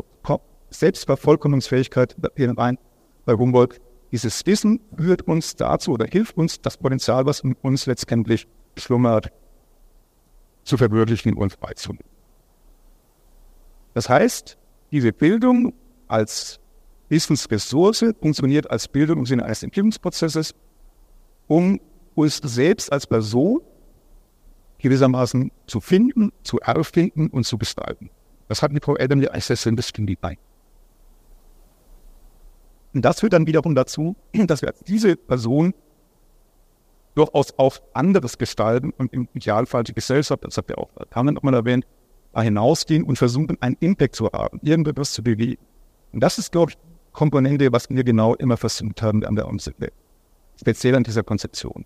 [0.71, 2.79] Selbstvervollkommnungsfähigkeit rein
[3.25, 3.81] bei Humboldt,
[4.13, 9.33] dieses Wissen führt uns dazu oder hilft uns, das Potenzial, was in uns letztendlich schlummert,
[10.65, 12.05] zu verwirklichen und beizunehmen.
[13.95, 14.59] Das heißt,
[14.91, 15.75] diese Bildung
[16.07, 16.61] als
[17.09, 20.55] Wissensressource funktioniert als Bildung im Sinne eines Entwicklungsprozesses,
[21.49, 21.81] um
[22.15, 23.61] uns selbst als Person
[24.81, 28.11] gewissermaßen zu finden, zu erfinden und zu gestalten.
[28.49, 29.85] Das hat die Frau Adam ja sehr simpel
[30.21, 30.37] bei.
[32.93, 35.75] Und das führt dann wiederum dazu, dass wir diese Person
[37.15, 41.55] durchaus auch anderes gestalten und im Idealfall die Gesellschaft, das habt ihr auch Carmen nochmal
[41.55, 41.87] erwähnt,
[42.33, 45.63] da hinausgehen und versuchen, einen Impact zu haben, irgendetwas zu bewegen.
[46.13, 46.79] Und das ist, glaube ich,
[47.13, 49.89] Komponente, was wir genau immer versucht haben an der Umsetzung,
[50.59, 51.85] speziell an dieser Konzeption.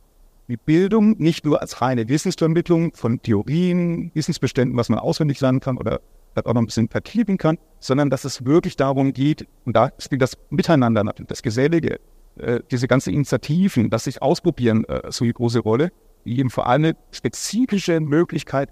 [0.48, 5.78] Die Bildung nicht nur als reine Wissensvermittlung von Theorien, Wissensbeständen, was man auswendig lernen kann
[5.78, 6.00] oder
[6.34, 10.20] auch noch ein bisschen vertiefen kann, sondern dass es wirklich darum geht, und da spielt
[10.20, 12.00] das Miteinander, das Gesellige,
[12.36, 15.92] äh, diese ganzen Initiativen, das sich ausprobieren, äh, so eine große Rolle,
[16.24, 18.70] die eben vor allem eine spezifische Möglichkeit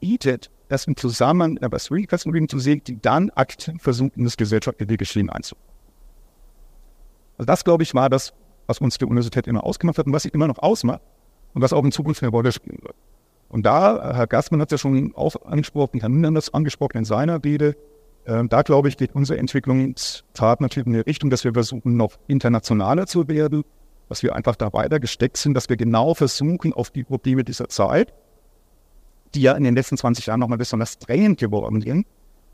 [0.00, 4.36] bietet, das im Zusammenhang mit einer Persönlichkeitsentwicklung zu sehen, die dann aktiv versucht, in das
[4.36, 5.64] gesellschaftliche Geschehen einzubauen.
[7.38, 8.34] Also das, glaube ich, war das,
[8.68, 11.00] was uns die Universität immer ausgemacht hat und was sie immer noch ausmacht
[11.54, 12.94] und was auch in Zukunft eine Rolle spielen wird.
[13.48, 17.04] Und da, Herr Gassmann hat es ja schon auch angesprochen, Herr Ninder das angesprochen in
[17.04, 17.76] seiner Rede,
[18.26, 22.12] äh, da glaube ich, geht unsere Entwicklungstat natürlich in die Richtung, dass wir versuchen, noch
[22.28, 23.64] internationaler zu werden,
[24.08, 27.68] dass wir einfach da weiter gesteckt sind, dass wir genau versuchen, auf die Probleme dieser
[27.68, 28.14] Zeit
[29.34, 32.06] die ja in den letzten 20 Jahren nochmal besonders drängend geworden sind,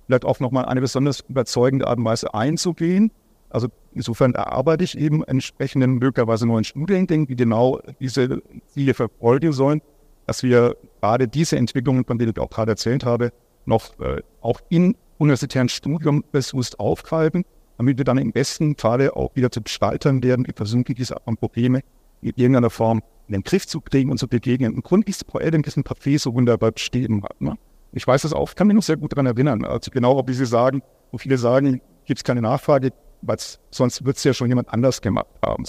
[0.07, 3.11] vielleicht auch nochmal eine besonders überzeugende Art und Weise einzugehen.
[3.55, 9.81] Also insofern erarbeite ich eben entsprechenden möglicherweise neuen Studiengängen, die genau diese Ziele verfolgen sollen,
[10.27, 13.33] dass wir gerade diese Entwicklungen, von denen ich auch gerade erzählt habe,
[13.65, 17.45] noch äh, auch in universitären Studium bewusst aufgreifen,
[17.79, 21.83] damit wir dann im besten Falle auch wieder zu Gestaltern werden, die versuchen, diese Probleme
[22.23, 24.75] in irgendeiner Form in den Griff zu kriegen und zu begegnen.
[24.75, 27.23] Im Grunde ist Frau Elden diesen Papier so wunderbar beschrieben.
[27.39, 27.55] Ne?
[27.93, 29.65] Ich weiß das auch, kann mich noch sehr gut daran erinnern.
[29.65, 30.83] Also genau, wie Sie sagen,
[31.13, 32.91] wo viele sagen, gibt es keine Nachfrage,
[33.27, 33.39] weil
[33.71, 35.65] sonst wird es ja schon jemand anders gemacht haben.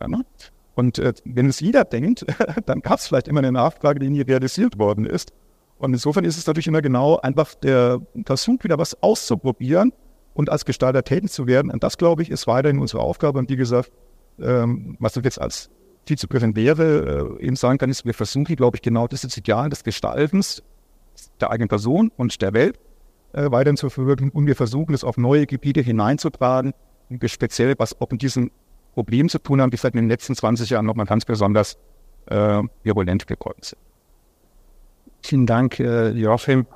[0.00, 0.24] Ja, ne?
[0.74, 2.26] Und äh, wenn es jeder denkt,
[2.66, 5.32] dann gab es vielleicht immer eine Nachfrage, die nie realisiert worden ist.
[5.78, 9.92] Und insofern ist es natürlich immer genau einfach der Versuch, wieder was auszuprobieren
[10.34, 11.70] und als Gestalter tätig zu werden.
[11.70, 13.38] Und das, glaube ich, ist weiterhin unsere Aufgabe.
[13.38, 13.90] Und wie gesagt,
[14.38, 15.70] ähm, was du jetzt als
[16.06, 19.82] Vizepräsident wäre, äh, eben sagen kann, ist, wir versuchen, glaube ich, genau das Ideal des
[19.82, 20.62] Gestaltens
[21.40, 22.78] der eigenen Person und der Welt
[23.32, 26.72] äh, weiterhin zu verwirklichen und wir versuchen, es auf neue Gebiete hineinzutragen,
[27.26, 28.50] speziell was auch mit diesem
[28.94, 31.76] Problem zu tun haben, die in den letzten 20 Jahren nochmal ganz besonders
[32.26, 33.78] äh, virulent geworden sind.
[35.22, 36.66] Vielen Dank, äh, Joachim.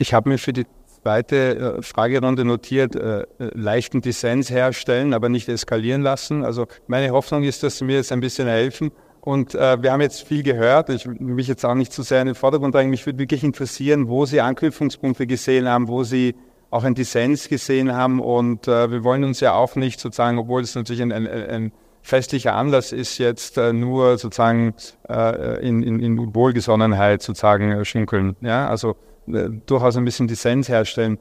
[0.00, 0.64] Ich habe mir für die
[1.02, 6.44] zweite äh, Fragerunde notiert, äh, äh, leichten Dissens herstellen, aber nicht eskalieren lassen.
[6.44, 8.92] Also meine Hoffnung ist, dass Sie mir jetzt ein bisschen helfen.
[9.28, 10.88] Und äh, wir haben jetzt viel gehört.
[10.88, 12.88] Ich will mich jetzt auch nicht zu sehr in den Vordergrund drängen.
[12.88, 16.34] Mich würde wirklich interessieren, wo Sie Anknüpfungspunkte gesehen haben, wo Sie
[16.70, 18.20] auch ein Dissens gesehen haben.
[18.20, 21.72] Und äh, wir wollen uns ja auch nicht sozusagen, obwohl es natürlich ein, ein, ein
[22.00, 24.72] festlicher Anlass ist, jetzt äh, nur sozusagen
[25.10, 28.34] äh, in, in, in Wohlgesonnenheit sozusagen äh.
[28.40, 31.18] Ja, also äh, durchaus ein bisschen Dissens herstellen.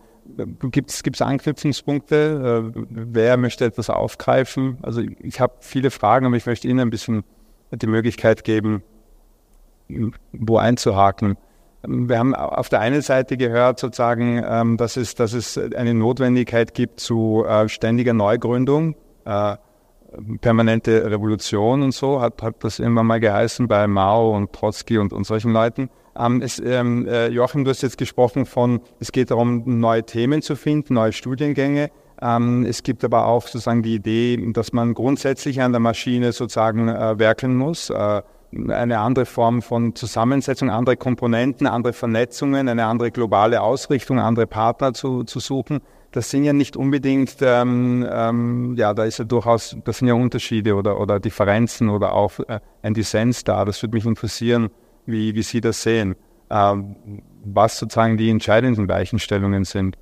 [0.71, 2.71] Gibt es Anknüpfungspunkte?
[2.73, 4.77] Äh, wer möchte etwas aufgreifen?
[4.81, 7.25] Also ich habe viele Fragen, aber ich möchte Ihnen ein bisschen
[7.71, 8.83] die Möglichkeit geben,
[10.31, 11.37] wo einzuhaken.
[11.85, 16.73] Wir haben auf der einen Seite gehört, sozusagen, ähm, dass, es, dass es eine Notwendigkeit
[16.73, 18.95] gibt zu äh, ständiger Neugründung,
[20.41, 25.13] permanente Revolution und so, hat, hat das immer mal geheißen bei Mao und Trotzki und,
[25.13, 25.89] und solchen Leuten.
[26.17, 30.41] Ähm, es, ähm, äh, Joachim, du hast jetzt gesprochen von, es geht darum, neue Themen
[30.41, 31.91] zu finden, neue Studiengänge.
[32.21, 36.89] Ähm, es gibt aber auch sozusagen die Idee, dass man grundsätzlich an der Maschine sozusagen
[36.89, 37.89] äh, werkeln muss.
[37.89, 44.47] Äh, eine andere Form von Zusammensetzung, andere Komponenten, andere Vernetzungen, eine andere globale Ausrichtung, andere
[44.47, 45.81] Partner zu, zu suchen.
[46.11, 50.13] Das sind ja nicht unbedingt, ähm, ähm, ja, da ist ja durchaus, das sind ja
[50.13, 53.65] Unterschiede oder, oder Differenzen oder auch äh, ein Dissens da.
[53.65, 54.69] Das würde mich interessieren,
[55.05, 56.15] wie, wie Sie das sehen,
[56.49, 56.95] ähm,
[57.43, 59.97] was sozusagen die entscheidenden Weichenstellungen sind.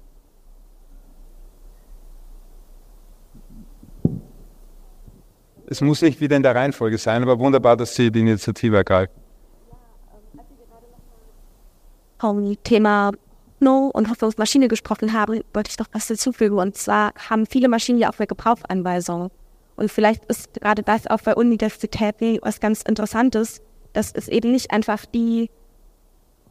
[5.68, 9.14] Es muss nicht wieder in der Reihenfolge sein, aber wunderbar, dass Sie die Initiative ergreifen.
[12.20, 13.12] Vom Thema
[13.60, 16.58] No und Hoffnungsmaschine gesprochen haben, wollte ich noch was dazufügen.
[16.58, 19.32] Und zwar haben viele Maschinen ja auch eine Gebrauchsanweisung.
[19.76, 23.62] Und vielleicht ist gerade das auch bei Universitäten was ganz Interessantes,
[23.94, 25.50] dass es eben nicht einfach die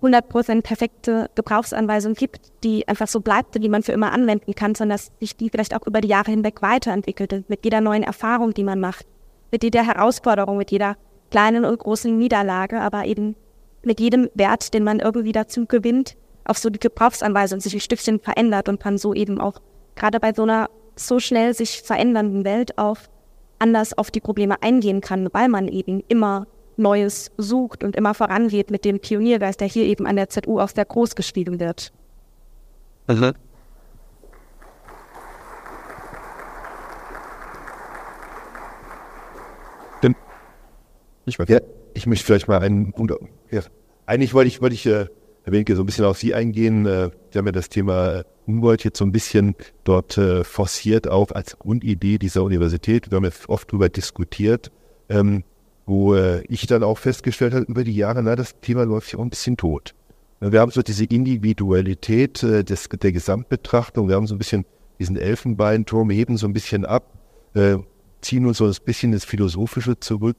[0.05, 4.99] 100% perfekte Gebrauchsanweisung gibt, die einfach so bleibt, die man für immer anwenden kann, sondern
[4.99, 8.65] dass sich die vielleicht auch über die Jahre hinweg weiterentwickelt, mit jeder neuen Erfahrung, die
[8.65, 9.07] man macht,
[9.51, 10.97] mit jeder Herausforderung, mit jeder
[11.31, 13.35] kleinen und großen Niederlage, aber eben
[13.83, 18.21] mit jedem Wert, den man irgendwie dazu gewinnt, auf so die Gebrauchsanweisung sich ein Stückchen
[18.21, 19.61] verändert und man so eben auch
[19.95, 22.99] gerade bei so einer so schnell sich verändernden Welt auch
[23.59, 26.47] anders auf die Probleme eingehen kann, weil man eben immer
[26.77, 30.69] Neues sucht und immer vorangeht mit dem Pioniergeist, der hier eben an der ZU auch
[30.69, 31.93] sehr groß geschrieben wird.
[33.07, 33.33] Also.
[40.03, 40.17] Denn
[41.27, 41.61] ich, ja,
[41.95, 43.15] ich möchte vielleicht mal einen Punkt.
[43.51, 43.63] Ja,
[44.07, 45.07] eigentlich wollte ich, wollte ich äh,
[45.45, 46.87] Herr Wenke, so ein bisschen auf Sie eingehen.
[46.87, 49.55] Äh, Sie haben ja das Thema äh, Humboldt jetzt so ein bisschen
[49.85, 53.11] dort äh, forciert, auch als Grundidee dieser Universität.
[53.11, 54.71] Wir haben ja oft darüber diskutiert.
[55.11, 55.45] Ähm,
[55.87, 59.19] wo äh, ich dann auch festgestellt habe über die Jahre, na, das Thema läuft ja
[59.19, 59.95] auch ein bisschen tot.
[60.41, 64.65] Wir haben so diese Individualität äh, des, der Gesamtbetrachtung, wir haben so ein bisschen
[64.99, 67.13] diesen Elfenbeinturm, heben so ein bisschen ab,
[67.55, 67.77] äh,
[68.21, 70.37] ziehen uns so ein bisschen ins Philosophische zurück,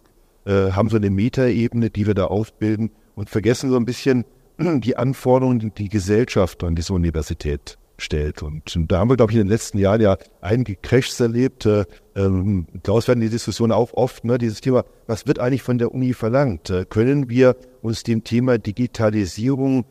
[0.47, 4.25] haben so eine Metaebene, die wir da ausbilden und vergessen so ein bisschen
[4.59, 8.43] die Anforderungen, die die Gesellschaft an diese Universität stellt.
[8.43, 11.67] Und, da haben wir, glaube ich, in den letzten Jahren ja einige Crashs erlebt.
[12.15, 15.77] Äh, ähm, Klaus werden die Diskussion auch oft, ne, dieses Thema, was wird eigentlich von
[15.77, 16.69] der Uni verlangt?
[16.69, 19.85] Äh, können wir uns dem Thema Digitalisierung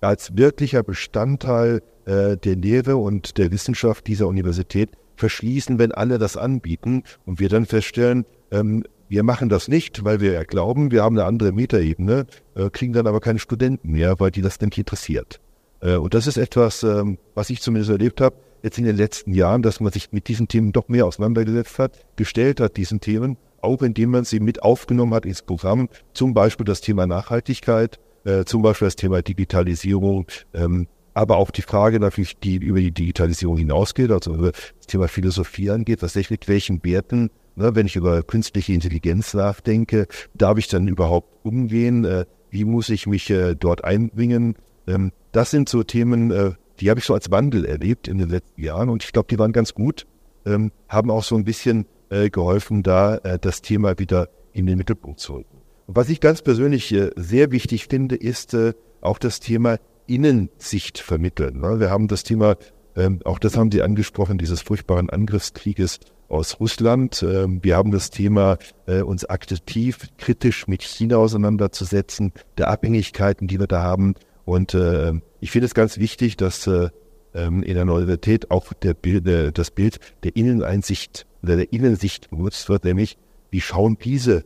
[0.00, 6.36] als wirklicher Bestandteil äh, der Lehre und der Wissenschaft dieser Universität verschließen, wenn alle das
[6.36, 11.02] anbieten und wir dann feststellen, ähm, wir machen das nicht, weil wir ja glauben, wir
[11.02, 14.78] haben eine andere Metaebene, äh, kriegen dann aber keine Studenten mehr, weil die das nicht
[14.78, 15.40] interessiert.
[15.80, 19.34] Äh, und das ist etwas, ähm, was ich zumindest erlebt habe, jetzt in den letzten
[19.34, 23.36] Jahren, dass man sich mit diesen Themen doch mehr auseinandergesetzt hat, gestellt hat, diesen Themen,
[23.60, 28.44] auch indem man sie mit aufgenommen hat ins Programm, zum Beispiel das Thema Nachhaltigkeit, äh,
[28.44, 33.58] zum Beispiel das Thema Digitalisierung, ähm, aber auch die Frage natürlich, die über die Digitalisierung
[33.58, 38.22] hinausgeht, also über das Thema Philosophie angeht, tatsächlich mit welchen Werten, ne, wenn ich über
[38.22, 43.84] künstliche Intelligenz nachdenke, darf ich dann überhaupt umgehen, äh, wie muss ich mich äh, dort
[43.84, 44.56] einbringen,
[44.86, 48.28] ähm, das sind so Themen, äh, die habe ich so als Wandel erlebt in den
[48.28, 50.06] letzten Jahren und ich glaube, die waren ganz gut,
[50.46, 54.78] ähm, haben auch so ein bisschen äh, geholfen, da äh, das Thema wieder in den
[54.78, 55.58] Mittelpunkt zu rücken.
[55.86, 60.98] Und was ich ganz persönlich äh, sehr wichtig finde, ist äh, auch das Thema Innensicht
[60.98, 61.60] vermitteln.
[61.60, 61.80] Ne?
[61.80, 62.56] Wir haben das Thema,
[62.96, 67.22] ähm, auch das haben Sie angesprochen, dieses furchtbaren Angriffskrieges aus Russland.
[67.22, 73.60] Ähm, wir haben das Thema, äh, uns aktiv kritisch mit China auseinanderzusetzen, der Abhängigkeiten, die
[73.60, 74.14] wir da haben.
[74.44, 76.90] Und äh, ich finde es ganz wichtig, dass äh,
[77.34, 82.30] ähm, in der Universität auch der Bild, äh, das Bild der Inneneinsicht oder der Innensicht
[82.30, 83.18] benutzt wird, nämlich
[83.50, 84.44] wie schauen diese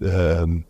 [0.00, 0.64] ähm,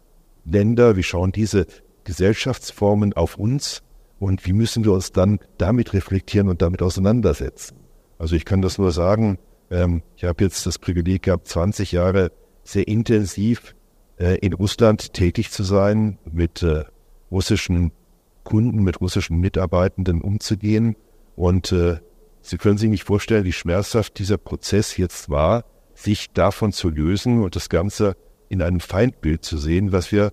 [0.44, 1.66] Länder, wie schauen diese
[2.04, 3.82] Gesellschaftsformen auf uns
[4.18, 7.76] und wie müssen wir uns dann damit reflektieren und damit auseinandersetzen.
[8.18, 9.38] Also ich kann das nur sagen,
[9.70, 12.32] ähm, ich habe jetzt das Privileg gehabt, 20 Jahre
[12.64, 13.74] sehr intensiv
[14.18, 16.84] äh, in Russland tätig zu sein, mit äh,
[17.30, 17.92] russischen
[18.44, 20.96] Kunden, mit russischen Mitarbeitenden umzugehen.
[21.36, 21.98] Und äh,
[22.42, 25.64] Sie können sich nicht vorstellen, wie schmerzhaft dieser Prozess jetzt war,
[25.94, 28.16] sich davon zu lösen und das Ganze
[28.48, 30.32] in einem Feindbild zu sehen, was wir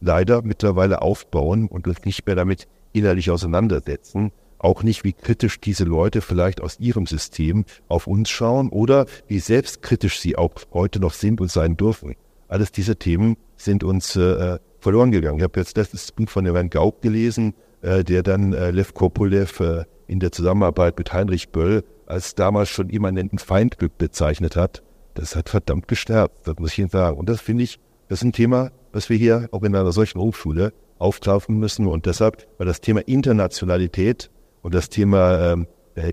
[0.00, 4.32] leider mittlerweile aufbauen und uns nicht mehr damit innerlich auseinandersetzen.
[4.58, 9.38] Auch nicht, wie kritisch diese Leute vielleicht aus ihrem System auf uns schauen oder wie
[9.38, 12.14] selbstkritisch sie auch heute noch sind und sein dürfen.
[12.46, 15.38] Alles diese Themen sind uns äh, verloren gegangen.
[15.38, 19.60] Ich habe jetzt das Buch von Herrn Gaub gelesen, äh, der dann äh, Lev Kopolev
[19.60, 24.82] äh, in der Zusammenarbeit mit Heinrich Böll als damals schon immanenten Feindglück bezeichnet hat.
[25.14, 27.16] Das hat verdammt gestärkt, das muss ich Ihnen sagen.
[27.18, 27.78] Und das finde ich,
[28.08, 31.86] das ist ein Thema, was wir hier auch in einer solchen Hochschule aufgreifen müssen.
[31.86, 34.30] Und deshalb, weil das Thema Internationalität
[34.62, 35.66] und das Thema ähm,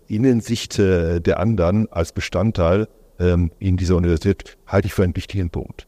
[0.07, 2.87] Innensicht äh, der anderen als Bestandteil
[3.19, 5.87] ähm, in dieser Universität halte ich für einen wichtigen Punkt.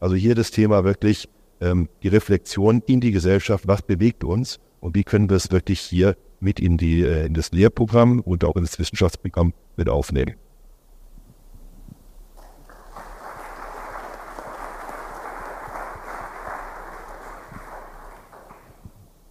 [0.00, 1.28] Also hier das Thema wirklich
[1.60, 5.80] ähm, die Reflexion in die Gesellschaft, was bewegt uns und wie können wir es wirklich
[5.80, 10.34] hier mit in, die, äh, in das Lehrprogramm und auch in das Wissenschaftsprogramm mit aufnehmen.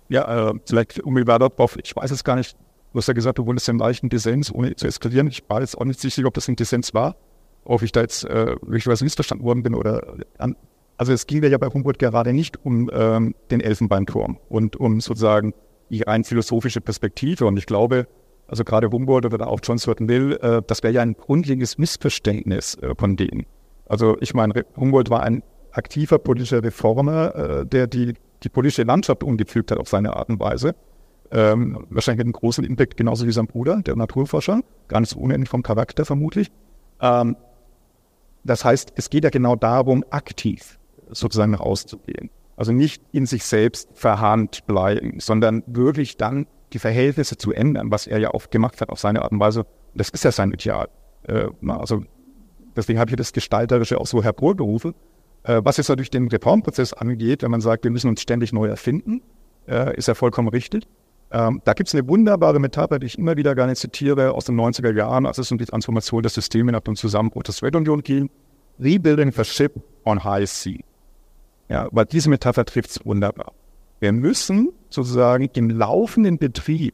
[0.10, 2.58] Ja, äh, vielleicht unmittelbar darauf, ich weiß es gar nicht,
[2.94, 5.28] du hast ja gesagt, du wolltest im leichten Dissens, ohne zu eskalieren.
[5.28, 7.18] Ich war jetzt auch nicht sicher, ob das ein Dissens war,
[7.66, 10.56] ob ich da jetzt äh, möglicherweise missverstanden worden bin oder an,
[10.98, 15.54] also es ging ja bei Humboldt gerade nicht um ähm, den Elfenbeinturm und um sozusagen
[15.90, 17.46] die rein philosophische Perspektive.
[17.46, 18.08] Und ich glaube,
[18.48, 22.76] also gerade Humboldt oder auch John Stuart Mill, äh, das wäre ja ein grundlegendes Missverständnis
[22.76, 23.46] äh, von denen.
[23.86, 29.24] Also ich meine, Humboldt war ein aktiver politischer Reformer, äh, der die die politische Landschaft
[29.24, 30.76] umgepflügt hat auf seine Art und Weise.
[31.32, 34.62] Ähm, wahrscheinlich mit einem großen Impact, genauso wie sein Bruder, der Naturforscher,
[35.04, 36.52] so unendlich vom Charakter vermutlich.
[37.02, 37.36] Ähm,
[38.44, 40.78] das heißt, es geht ja genau darum, aktiv
[41.12, 42.30] sozusagen rauszugehen.
[42.56, 48.08] Also nicht in sich selbst verharrt bleiben, sondern wirklich dann die Verhältnisse zu ändern, was
[48.08, 49.66] er ja oft gemacht hat auf seine Art und Weise.
[49.94, 50.90] das ist ja sein Ideal.
[51.24, 52.04] Äh, also
[52.76, 54.94] deswegen habe ich das Gestalterische auch so hervorgerufen.
[55.44, 58.68] Äh, was jetzt natürlich den Reformprozess angeht, wenn man sagt, wir müssen uns ständig neu
[58.68, 59.22] erfinden,
[59.68, 60.88] äh, ist ja vollkommen richtig.
[61.30, 64.60] Ähm, da gibt es eine wunderbare Metapher, die ich immer wieder gerne zitiere, aus den
[64.60, 68.30] 90er Jahren, als es um die Transformation der Systeme nach dem Zusammenbruch der Sowjetunion ging.
[68.80, 69.74] Rebuilding the ship
[70.06, 70.80] on high sea.
[71.70, 73.54] Ja, weil diese Metapher trifft es wunderbar.
[74.00, 76.94] Wir müssen sozusagen im laufenden Betrieb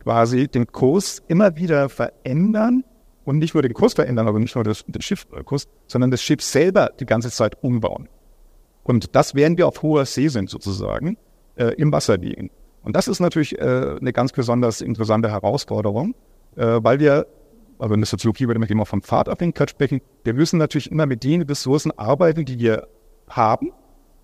[0.00, 2.84] quasi den Kurs immer wieder verändern,
[3.26, 6.40] und nicht nur den Kurs verändern, aber nicht nur das, den Schiffkurs, sondern das Schiff
[6.42, 8.08] selber die ganze Zeit umbauen.
[8.84, 11.18] Und das werden wir auf hoher See sind sozusagen,
[11.56, 12.50] äh, im Wasser liegen.
[12.84, 16.14] Und das ist natürlich äh, eine ganz besonders interessante Herausforderung,
[16.54, 17.26] äh, weil wir,
[17.80, 21.24] also in der Soziologie würde man immer vom Pfadabhängigkeit sprechen, wir müssen natürlich immer mit
[21.24, 22.86] den Ressourcen arbeiten, die wir
[23.28, 23.72] haben,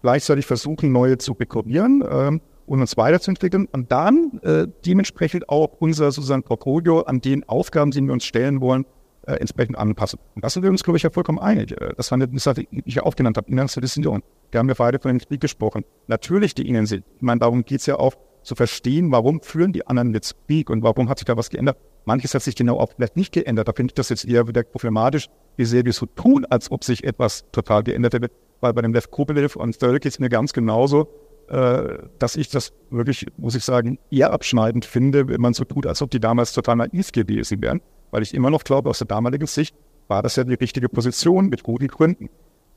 [0.02, 6.12] gleichzeitig versuchen, neue zu bekommen ähm, und uns weiterzuentwickeln und dann äh, dementsprechend auch unser
[6.12, 8.86] sozusagen Portfolio an den Aufgaben, die wir uns stellen wollen,
[9.26, 10.18] äh, entsprechend anpassen.
[10.34, 11.72] Und das sind wir uns, glaube ich, ja vollkommen einig.
[11.72, 14.22] Äh, das war eine Sache, die ich ja aufgenannt habe, Inlandsdecision.
[14.50, 15.84] Wir haben ja beide von den Krieg gesprochen.
[16.08, 17.04] Natürlich die Innensicht.
[17.16, 20.68] Ich meine, darum geht es ja auch zu verstehen, warum führen die anderen jetzt Krieg
[20.70, 21.78] und warum hat sich da was geändert.
[22.04, 23.68] Manches hat sich genau auch vielleicht nicht geändert.
[23.68, 26.82] Da finde ich das jetzt eher wieder problematisch, wie sehr wir so tun, als ob
[26.82, 28.30] sich etwas total geändert hätte.
[28.62, 31.08] Weil bei dem Lev Kubelev und Stöll geht es mir ganz genauso
[31.52, 35.86] äh, dass ich das wirklich, muss ich sagen, eher abschneidend finde, wenn man so tut,
[35.86, 37.82] als ob die damals total naiv gewesen wären.
[38.10, 39.74] Weil ich immer noch glaube, aus der damaligen Sicht
[40.08, 42.30] war das ja die richtige Position mit guten Gründen.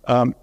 [0.08, 0.36] Ähm,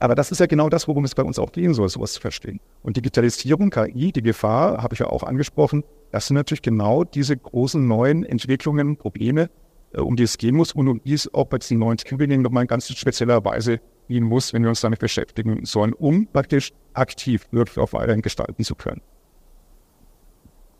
[0.00, 2.20] aber das ist ja genau das, worum es bei uns auch gehen soll, sowas zu
[2.20, 2.58] verstehen.
[2.82, 7.36] Und Digitalisierung, KI, die Gefahr, habe ich ja auch angesprochen, das sind natürlich genau diese
[7.36, 9.48] großen neuen Entwicklungen, Probleme,
[9.92, 12.42] äh, um die es gehen muss und um die es auch bei diesen neuen Theorien
[12.42, 16.72] nochmal in ganz spezieller Weise gehen muss, wenn wir uns damit beschäftigen sollen, um praktisch
[16.94, 19.00] aktiv wirklich auch weiterhin gestalten zu können.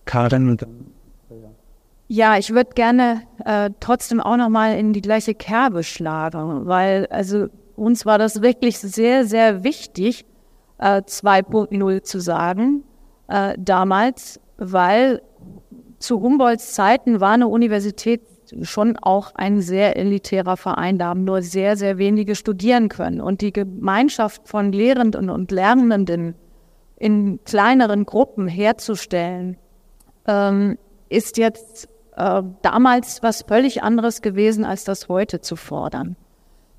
[0.05, 0.59] Karin
[2.15, 7.47] ja, ich würde gerne äh, trotzdem auch nochmal in die gleiche Kerbe schlagen, weil also
[7.75, 10.27] uns war das wirklich sehr, sehr wichtig,
[10.77, 12.85] äh, 2.0 zu sagen
[13.29, 15.23] äh, damals, weil
[16.01, 18.21] zu Humboldts Zeiten war eine Universität
[18.63, 20.99] schon auch ein sehr elitärer Verein.
[20.99, 23.21] Da haben nur sehr, sehr wenige studieren können.
[23.21, 26.35] Und die Gemeinschaft von Lehrenden und Lernenden
[26.97, 29.57] in kleineren Gruppen herzustellen,
[30.27, 30.79] ähm,
[31.09, 36.17] ist jetzt äh, damals was völlig anderes gewesen, als das heute zu fordern.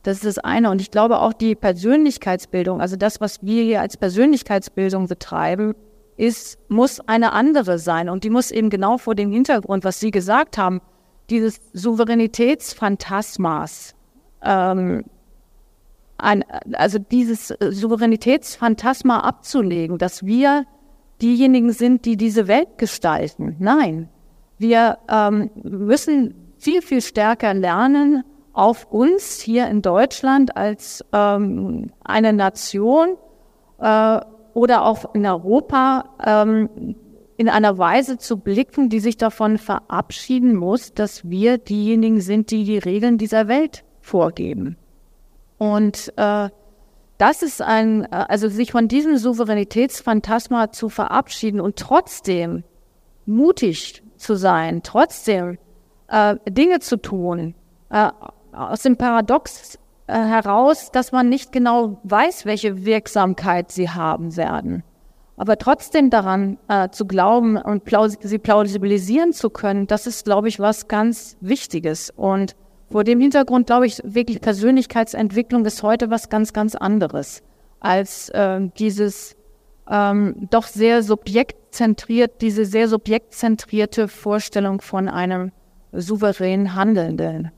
[0.03, 0.69] Das ist das eine.
[0.69, 5.75] Und ich glaube auch die Persönlichkeitsbildung, also das, was wir hier als Persönlichkeitsbildung betreiben,
[6.17, 8.09] ist, muss eine andere sein.
[8.09, 10.81] Und die muss eben genau vor dem Hintergrund, was Sie gesagt haben,
[11.33, 13.95] dieses Souveränitätsphantasmas,
[14.43, 15.03] ähm,
[16.17, 20.65] ein, also dieses Souveränitätsphantasma abzulegen, dass wir
[21.21, 23.55] diejenigen sind, die diese Welt gestalten.
[23.59, 24.09] Nein,
[24.57, 28.23] wir ähm, müssen viel, viel stärker lernen,
[28.53, 33.17] auf uns hier in Deutschland als ähm, eine Nation
[33.79, 34.19] äh,
[34.53, 36.95] oder auch in Europa ähm,
[37.37, 42.63] in einer Weise zu blicken, die sich davon verabschieden muss, dass wir diejenigen sind, die
[42.63, 44.77] die Regeln dieser Welt vorgeben.
[45.57, 46.49] Und äh,
[47.17, 52.63] das ist ein, äh, also sich von diesem Souveränitätsphantasma zu verabschieden und trotzdem
[53.25, 55.57] mutig zu sein, trotzdem
[56.07, 57.55] äh, Dinge zu tun,
[57.89, 58.09] äh,
[58.51, 64.83] aus dem Paradox äh, heraus, dass man nicht genau weiß, welche Wirksamkeit sie haben werden.
[65.35, 70.47] Aber trotzdem daran äh, zu glauben und plaus sie plausibilisieren zu können, das ist, glaube
[70.47, 72.11] ich, was ganz Wichtiges.
[72.15, 72.55] Und
[72.91, 77.41] vor dem Hintergrund glaube ich wirklich, Persönlichkeitsentwicklung ist heute was ganz, ganz anderes
[77.79, 79.35] als äh, dieses
[79.89, 85.51] ähm, doch sehr subjektzentriert, diese sehr subjektzentrierte Vorstellung von einem
[85.91, 87.51] souverän Handelnden.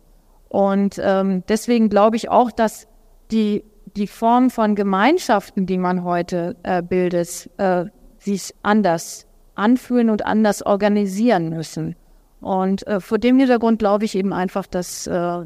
[0.49, 2.87] Und ähm, deswegen glaube ich auch, dass
[3.31, 3.63] die,
[3.95, 7.85] die Form von Gemeinschaften, die man heute äh, bildet, äh,
[8.19, 9.25] sich anders
[9.55, 11.95] anfühlen und anders organisieren müssen.
[12.41, 15.39] Und äh, vor dem Hintergrund glaube ich eben einfach, dass äh,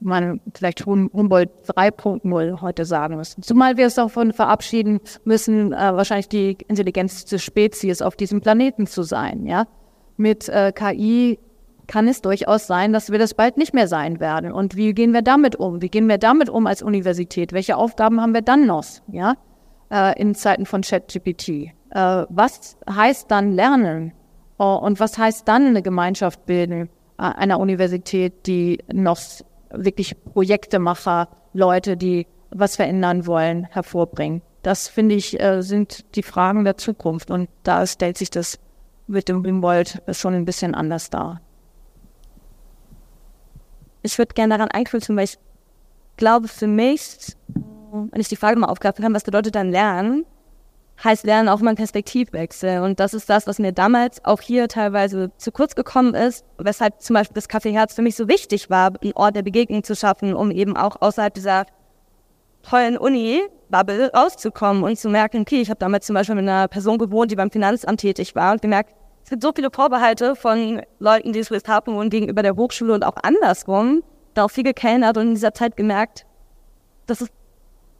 [0.00, 3.42] man vielleicht Humboldt 3.0 heute sagen müssen.
[3.42, 8.86] Zumal wir es davon verabschieden müssen, äh, wahrscheinlich die Intelligenz des Spezies auf diesem Planeten
[8.86, 9.46] zu sein.
[9.46, 9.66] Ja,
[10.16, 11.38] mit äh, KI
[11.86, 14.52] kann es durchaus sein, dass wir das bald nicht mehr sein werden.
[14.52, 15.82] Und wie gehen wir damit um?
[15.82, 17.52] Wie gehen wir damit um als Universität?
[17.52, 18.84] Welche Aufgaben haben wir dann noch?
[19.08, 19.34] Ja,
[19.90, 21.48] äh, in Zeiten von ChatGPT.
[21.48, 21.72] Äh,
[22.28, 24.12] was heißt dann Lernen?
[24.58, 29.18] Oh, und was heißt dann eine Gemeinschaft bilden äh, einer Universität, die noch
[29.70, 34.42] wirklich Projektemacher, Leute, die was verändern wollen, hervorbringen?
[34.62, 37.30] Das finde ich, äh, sind die Fragen der Zukunft.
[37.30, 38.58] Und da stellt sich das
[39.06, 41.40] mit dem Humboldt schon ein bisschen anders dar.
[44.04, 45.38] Ich würde gerne daran anknüpfen, weil ich
[46.18, 50.26] glaube, für mich, wenn ich die Frage mal aufgreifen kann, was bedeutet dann Lernen?
[51.02, 52.80] heißt Lernen auch mal ein Perspektivwechsel.
[52.80, 57.00] Und das ist das, was mir damals auch hier teilweise zu kurz gekommen ist, weshalb
[57.00, 59.96] zum Beispiel das Café Herz für mich so wichtig war, einen Ort der Begegnung zu
[59.96, 61.66] schaffen, um eben auch außerhalb dieser
[62.62, 66.98] tollen Uni-Bubble rauszukommen und zu merken, okay, ich habe damals zum Beispiel mit einer Person
[66.98, 68.94] gewohnt, die beim Finanzamt tätig war und gemerkt,
[69.24, 73.04] es gibt so viele Vorbehalte von Leuten, die Swiss haben wohnen, gegenüber der Hochschule und
[73.04, 74.02] auch andersrum,
[74.34, 76.26] da auch viel gekellnert und in dieser Zeit gemerkt,
[77.06, 77.32] das ist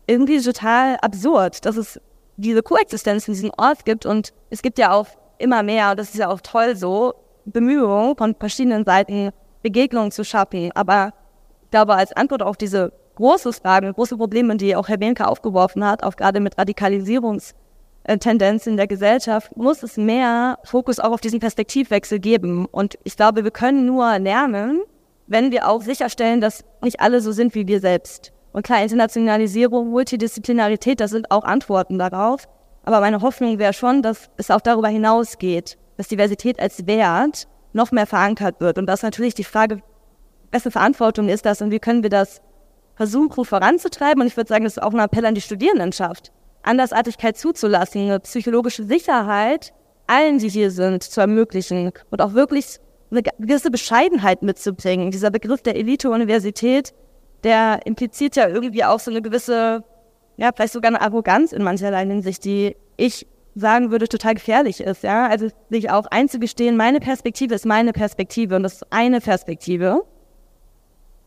[0.07, 1.99] irgendwie total absurd, dass es
[2.37, 5.07] diese Koexistenz in diesem Ort gibt und es gibt ja auch
[5.39, 7.15] immer mehr, das ist ja auch toll so,
[7.47, 9.31] Bemühungen von verschiedenen Seiten,
[9.63, 10.71] Begegnungen zu schaffen.
[10.75, 11.13] Aber
[11.65, 15.85] ich glaube, als Antwort auf diese große Frage, große Probleme, die auch Herr Benke aufgeworfen
[15.85, 16.59] hat, auch gerade mit
[18.07, 22.67] Radikalisierungstendenzen in der Gesellschaft, muss es mehr Fokus auch auf diesen Perspektivwechsel geben.
[22.67, 24.83] Und ich glaube, wir können nur lernen,
[25.27, 28.33] wenn wir auch sicherstellen, dass nicht alle so sind wie wir selbst.
[28.53, 32.47] Und klar, Internationalisierung, Multidisziplinarität, das sind auch Antworten darauf.
[32.85, 37.91] Aber meine Hoffnung wäre schon, dass es auch darüber hinausgeht, dass Diversität als Wert noch
[37.91, 38.79] mehr verankert wird.
[38.79, 39.81] Und dass natürlich die Frage,
[40.53, 42.43] wessen Verantwortung ist das und wie können wir das
[42.95, 44.21] versuchen voranzutreiben?
[44.21, 46.31] Und ich würde sagen, das ist auch ein Appell an die Studierendenschaft,
[46.65, 49.73] Andersartigkeit zuzulassen, eine psychologische Sicherheit
[50.07, 52.79] allen, die hier sind, zu ermöglichen und auch wirklich
[53.11, 55.11] eine gewisse Bescheidenheit mitzubringen.
[55.11, 56.93] Dieser Begriff der Elite-Universität,
[57.43, 59.85] der impliziert ja irgendwie auch so eine gewisse,
[60.37, 65.05] ja, vielleicht sogar eine Arroganz in mancherlei Hinsicht, die ich sagen würde, total gefährlich ist,
[65.05, 65.29] ja.
[65.29, 70.03] Also sich auch einzugestehen, meine Perspektive ist meine Perspektive und das ist eine Perspektive.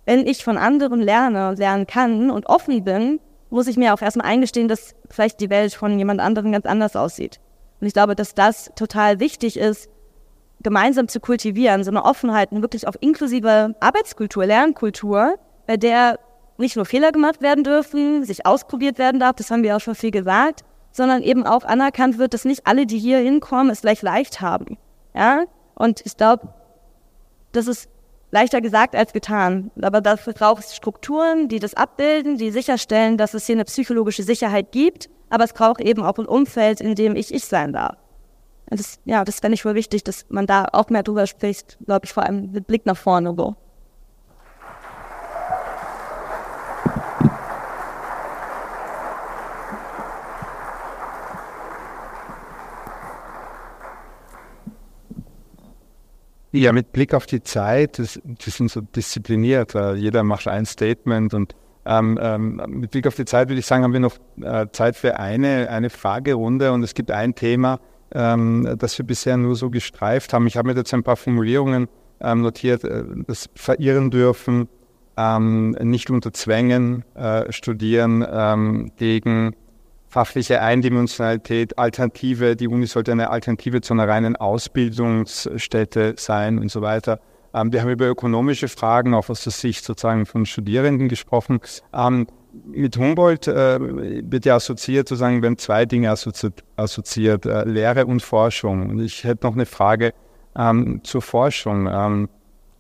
[0.06, 3.20] Wenn ich von anderen lerne und lernen kann und offen bin,
[3.50, 6.95] muss ich mir auch erstmal eingestehen, dass vielleicht die Welt von jemand anderem ganz anders
[6.95, 7.39] aussieht.
[7.80, 9.89] Und ich glaube, dass das total wichtig ist,
[10.62, 15.36] gemeinsam zu kultivieren, so eine Offenheit, eine wirklich auf inklusive Arbeitskultur, Lernkultur,
[15.68, 16.20] bei der
[16.58, 19.95] nicht nur Fehler gemacht werden dürfen, sich ausprobiert werden darf, das haben wir auch schon
[19.95, 24.02] viel gesagt, sondern eben auch anerkannt wird, dass nicht alle, die hier hinkommen, es gleich
[24.02, 24.78] leicht haben.
[25.14, 25.43] Ja?
[25.76, 26.48] Und ich glaube,
[27.52, 27.88] das ist
[28.32, 29.71] leichter gesagt als getan.
[29.82, 34.23] Aber dafür braucht es Strukturen, die das abbilden, die sicherstellen, dass es hier eine psychologische
[34.23, 35.09] Sicherheit gibt.
[35.30, 37.97] Aber es braucht eben auch ein Umfeld, in dem ich ich sein darf.
[38.69, 42.05] Das, ja, das fände ich wohl wichtig, dass man da auch mehr drüber spricht, glaube
[42.05, 43.34] ich, vor allem mit Blick nach vorne.
[43.38, 43.55] So.
[56.52, 60.66] Ja, mit Blick auf die Zeit, das, die sind so diszipliniert, äh, jeder macht ein
[60.66, 64.18] Statement und ähm, ähm, mit Blick auf die Zeit würde ich sagen, haben wir noch
[64.41, 67.80] äh, Zeit für eine, eine Fragerunde und es gibt ein Thema,
[68.14, 70.48] ähm, das wir bisher nur so gestreift haben.
[70.48, 71.88] Ich habe mir jetzt ein paar Formulierungen
[72.22, 74.68] ähm, notiert, äh, das verirren dürfen,
[75.18, 79.56] ähm, nicht unter Zwängen äh, studieren, ähm, gegen
[80.18, 86.82] fachliche Eindimensionalität, Alternative, die Uni sollte eine Alternative zu einer reinen Ausbildungsstätte sein und so
[86.82, 87.20] weiter.
[87.53, 91.59] Ähm, wir haben über ökonomische Fragen auch aus der Sicht sozusagen von Studierenden gesprochen.
[91.93, 92.26] Ähm,
[92.65, 98.24] mit Humboldt äh, wird ja assoziiert, sozusagen, wenn zwei Dinge assoziiert, assoziiert äh, Lehre und
[98.24, 98.89] Forschung.
[98.89, 100.15] Und ich hätte noch eine Frage
[100.57, 101.88] ähm, zur Forschung.
[101.88, 102.28] Ähm,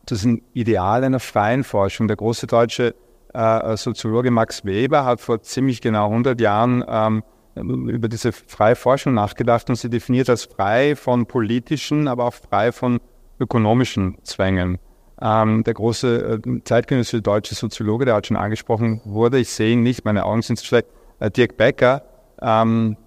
[0.07, 2.07] das ist ein Ideal einer freien Forschung.
[2.07, 2.95] Der große deutsche
[3.37, 7.23] äh, Soziologe Max Weber hat vor ziemlich genau 100 Jahren ähm,
[7.55, 12.71] über diese freie Forschung nachgedacht und sie definiert als frei von politischen, aber auch frei
[12.71, 12.99] von
[13.39, 14.79] ökonomischen Zwängen.
[15.19, 19.83] Ähm, der große äh, zeitgenössische deutsche Soziologe, der hat schon angesprochen wurde, ich sehe ihn
[19.83, 20.87] nicht, meine Augen sind zu schlecht,
[21.19, 22.03] äh, Dirk Becker,
[22.41, 22.97] ähm,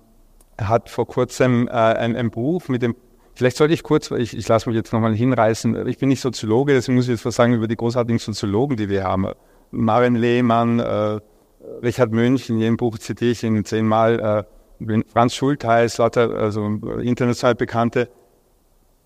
[0.61, 2.97] hat vor kurzem äh, ein, ein Buch mit dem
[3.33, 6.75] Vielleicht sollte ich kurz, ich, ich lasse mich jetzt nochmal hinreißen, ich bin nicht Soziologe,
[6.75, 9.29] deswegen muss ich jetzt was sagen über die großartigen Soziologen, die wir haben.
[9.71, 11.21] Maren Lehmann, äh,
[11.83, 14.47] Richard Münch, in jedem Buch zitiere ich ihn zehnmal,
[14.81, 16.65] äh, Franz Schultheiß, lauter also
[17.03, 18.09] international bekannte,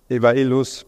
[0.08, 0.86] Eva Illus,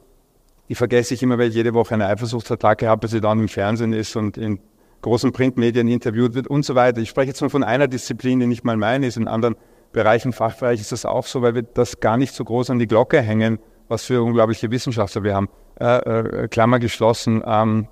[0.69, 3.49] die vergesse ich immer, weil ich jede Woche eine Eifersuchtsattacke habe, weil sie dann im
[3.49, 4.61] Fernsehen ist und in
[5.03, 7.01] großen Printmedien interviewt wird und so weiter.
[7.01, 9.57] Ich spreche jetzt nur von einer Disziplin, die nicht mal meine ist, in anderen
[9.93, 12.87] Bereichen, Fachbereich ist das auch so, weil wir das gar nicht so groß an die
[12.87, 13.59] Glocke hängen,
[13.89, 15.49] was für unglaubliche Wissenschaftler wir haben.
[15.81, 17.89] Äh, äh, Klammer geschlossen, ähm,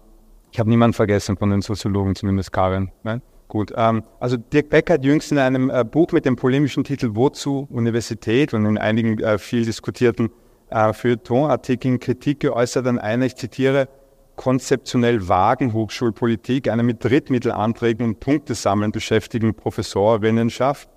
[0.55, 2.93] ich habe niemanden vergessen von den Soziologen, zumindest Karin.
[3.03, 3.23] Nein?
[3.49, 7.17] Gut, ähm, also Dirk Becker hat jüngst in einem äh, Buch mit dem polemischen Titel
[7.17, 10.31] Wozu Universität und in einigen äh, viel diskutierten
[10.71, 13.89] äh, Feuilleton-Artikeln Kritik geäußert an einer, ich zitiere,
[14.37, 20.89] konzeptionell vagen Hochschulpolitik, einer mit Drittmittelanträgen und Punktesammeln beschäftigten Professorinnenschaft,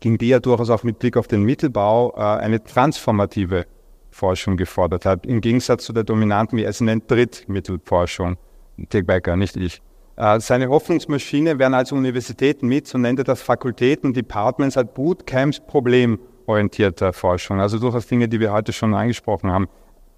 [0.00, 3.66] gegen die er durchaus auch mit Blick auf den Mittelbau äh, eine transformative
[4.10, 8.38] Forschung gefordert hat, im Gegensatz zu der dominanten, wie er es nennt, Drittmittelforschung.
[8.76, 9.80] Dirk Becker, nicht ich.
[10.16, 15.60] Äh, seine Hoffnungsmaschine werden also Universitäten mit, so nennt er das Fakultäten, Departments, halt Bootcamps,
[15.60, 17.60] problemorientierter Forschung.
[17.60, 19.68] Also durchaus Dinge, die wir heute schon angesprochen haben.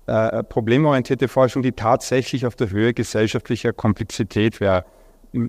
[0.06, 4.84] Äh, problemorientierte Forschung, die tatsächlich auf der Höhe gesellschaftlicher Komplexität wäre.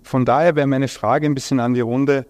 [0.04, 2.26] Von daher wäre meine Frage ein bisschen an die Runde,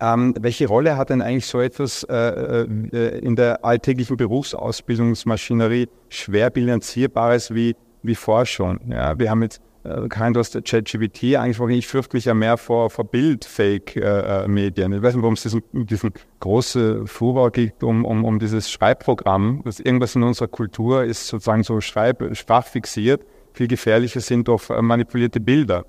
[0.00, 6.50] ähm, welche Rolle hat denn eigentlich so etwas äh, äh, in der alltäglichen Berufsausbildungsmaschinerie schwer
[6.50, 8.80] bilanzierbares wie, wie Forschung?
[8.90, 9.67] Ja, wir haben jetzt äh,
[10.08, 11.70] kein du hast ChatGPT angesprochen.
[11.70, 14.92] Ich fürchte mich ja mehr vor, vor Bildfake-Medien.
[14.92, 18.70] Äh, ich weiß nicht, warum es diesen, diesen große Furor gibt um, um, um dieses
[18.70, 19.62] Schreibprogramm.
[19.64, 23.24] Das irgendwas in unserer Kultur ist sozusagen so Schreib, sprachfixiert.
[23.52, 25.86] Viel gefährlicher sind doch äh, manipulierte Bilder,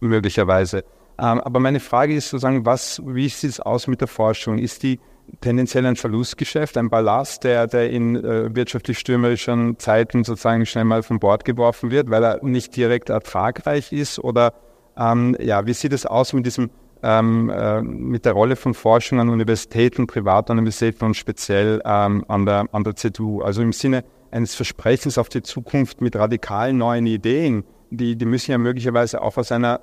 [0.00, 0.84] möglicherweise.
[1.18, 4.58] Ähm, aber meine Frage ist sozusagen, was, wie sieht es aus mit der Forschung?
[4.58, 4.98] Ist die
[5.40, 11.02] tendenziell ein Verlustgeschäft, ein Ballast, der, der in äh, wirtschaftlich stürmerischen Zeiten sozusagen schnell mal
[11.02, 14.18] von Bord geworfen wird, weil er nicht direkt ertragreich ist?
[14.18, 14.54] Oder
[14.96, 16.70] ähm, ja, wie sieht es aus mit diesem
[17.02, 22.66] ähm, äh, mit der Rolle von Forschung an Universitäten, Privatuniversitäten und speziell ähm, an, der,
[22.72, 23.40] an der ZU?
[23.40, 28.50] Also im Sinne eines Versprechens auf die Zukunft mit radikalen neuen Ideen, die, die müssen
[28.50, 29.80] ja möglicherweise auch aus einer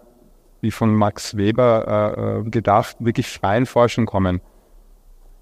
[0.62, 1.86] wie von Max Weber
[2.18, 4.42] äh, äh, gedacht, wirklich freien Forschung kommen?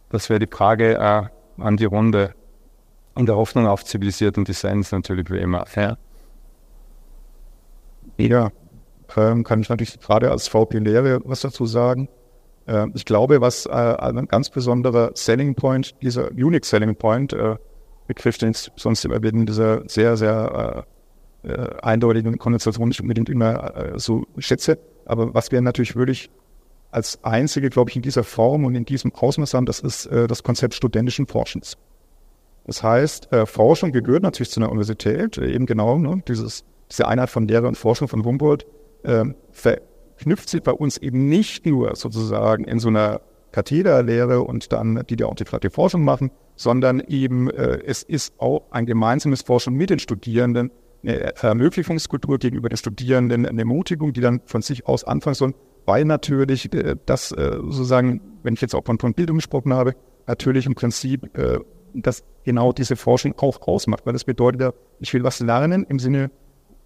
[0.10, 1.24] Das wäre die Frage äh,
[1.62, 2.34] an die Runde.
[3.18, 5.66] In der Hoffnung auf zivilisierten Designs natürlich wie immer.
[5.76, 5.97] Ja,
[8.18, 8.51] ja
[9.16, 12.10] ähm, kann ich natürlich gerade als VP-Lehre was dazu sagen.
[12.68, 17.56] Äh, ich glaube, was äh, ein ganz besonderer Selling Point, dieser Unique Selling Point, äh,
[18.08, 20.86] Begriff, den ich sonst immer in dieser sehr, sehr
[21.43, 26.30] äh, äh, eindeutigen Konnotation nicht unbedingt immer äh, so schätze, aber was wir natürlich wirklich
[26.95, 30.27] als einzige, glaube ich, in dieser Form und in diesem Ausmaß haben, das ist äh,
[30.27, 31.77] das Konzept studentischen Forschens.
[32.65, 37.07] Das heißt, äh, Forschung gehört natürlich zu einer Universität, äh, eben genau, ne, dieses, diese
[37.07, 38.65] Einheit von Lehre und Forschung von Humboldt
[39.03, 43.19] ähm, verknüpft sich bei uns eben nicht nur sozusagen in so einer
[43.51, 48.33] Kathederlehre und dann, die da auch die, die Forschung machen, sondern eben äh, es ist
[48.39, 50.71] auch ein gemeinsames Forschen mit den Studierenden,
[51.03, 55.55] eine Ermöglichungskultur gegenüber den Studierenden, eine Ermutigung, die dann von sich aus anfangen sollen,
[55.86, 59.93] weil natürlich äh, das äh, sozusagen, wenn ich jetzt auch von, von Bildung gesprochen habe,
[60.27, 61.59] natürlich im Prinzip äh,
[61.93, 65.99] das genau diese Forschung auch ausmacht, weil das bedeutet ja, ich will was lernen im
[65.99, 66.31] Sinne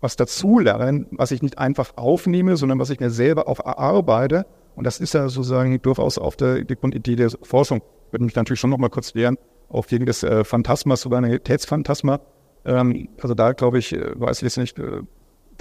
[0.01, 4.45] was dazu lernen, was ich nicht einfach aufnehme, sondern was ich mir selber auch erarbeite.
[4.75, 7.81] Und das ist ja sozusagen durchaus auf der Grundidee der Forschung.
[8.07, 9.37] Ich würde mich natürlich schon noch mal kurz lernen,
[9.67, 12.21] auf gegen das äh, Phantasma, Souveränitätsphantasma,
[12.65, 15.01] ähm, also da glaube ich, äh, weiß ich jetzt nicht, äh,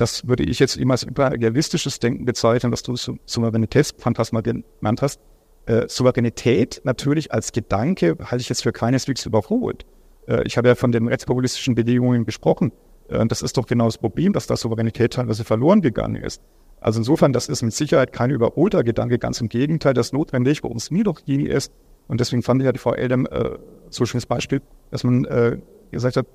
[0.00, 5.20] das würde ich jetzt immer als realistisches Denken bezeichnen, was du Souveränitätsphantasma genannt hast.
[5.66, 9.84] Äh, Souveränität natürlich als Gedanke halte ich jetzt für keineswegs überholt.
[10.26, 12.72] Äh, ich habe ja von den rechtspopulistischen Bewegungen gesprochen.
[13.08, 16.40] Äh, das ist doch genau das Problem, dass da Souveränität teilweise verloren gegangen ist.
[16.80, 20.76] Also insofern, das ist mit Sicherheit kein überholter Gedanke, ganz im Gegenteil, das notwendig, worum
[20.76, 21.72] es mir doch ging ist.
[22.06, 23.58] Und deswegen fand ich ja die Frau Eldem äh,
[23.90, 25.58] so schönes Beispiel, dass man äh,
[25.90, 26.26] gesagt hat,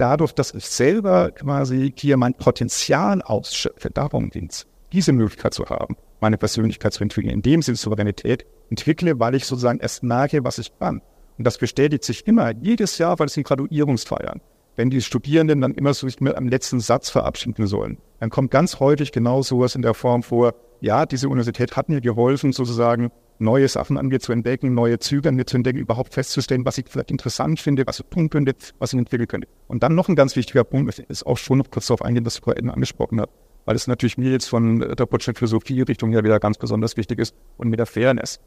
[0.00, 5.66] dadurch, dass ich selber quasi hier mein Potenzial ausschöpfe, darum ging es, diese Möglichkeit zu
[5.66, 10.42] haben, meine Persönlichkeit zu entwickeln, in dem Sinne Souveränität entwickle, weil ich sozusagen erst merke,
[10.44, 11.02] was ich kann.
[11.38, 14.40] Und das bestätigt sich immer, jedes Jahr, weil es sind Graduierungsfeiern.
[14.76, 18.80] Wenn die Studierenden dann immer so mit einem letzten Satz verabschieden sollen, dann kommt ganz
[18.80, 23.10] häufig genau sowas in der Form vor, ja, diese Universität hat mir geholfen, sozusagen
[23.40, 26.78] neue Sachen an mir zu entdecken, neue Züge an mir zu entdecken, überhaupt festzustellen, was
[26.78, 29.48] ich vielleicht interessant finde, was ich tun könnte, was ich entwickeln könnte.
[29.66, 32.38] Und dann noch ein ganz wichtiger Punkt, ist auch schon noch kurz darauf eingehen, was
[32.38, 33.30] Frau Edden angesprochen hat,
[33.64, 37.18] weil es natürlich mir jetzt von der Project Philosophie Richtung ja wieder ganz besonders wichtig
[37.18, 38.40] ist und mit der Fairness.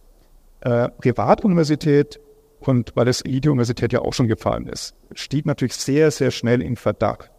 [0.62, 2.20] Äh, Privatuniversität
[2.60, 6.78] und weil das Elite-Universität ja auch schon gefallen ist, steht natürlich sehr, sehr schnell in
[6.78, 7.32] Verdacht,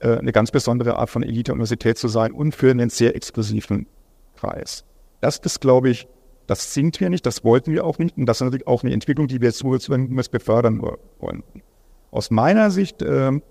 [0.00, 3.86] äh, eine ganz besondere Art von Elite-Universität zu sein und für einen sehr exklusiven
[4.36, 4.84] Kreis.
[5.20, 6.08] Das ist, glaube ich,
[6.50, 8.92] das sind wir nicht, das wollten wir auch nicht und das ist natürlich auch eine
[8.92, 10.82] Entwicklung, die wir jetzt befördern
[11.20, 11.44] wollen.
[12.10, 13.42] Aus meiner Sicht, ähm,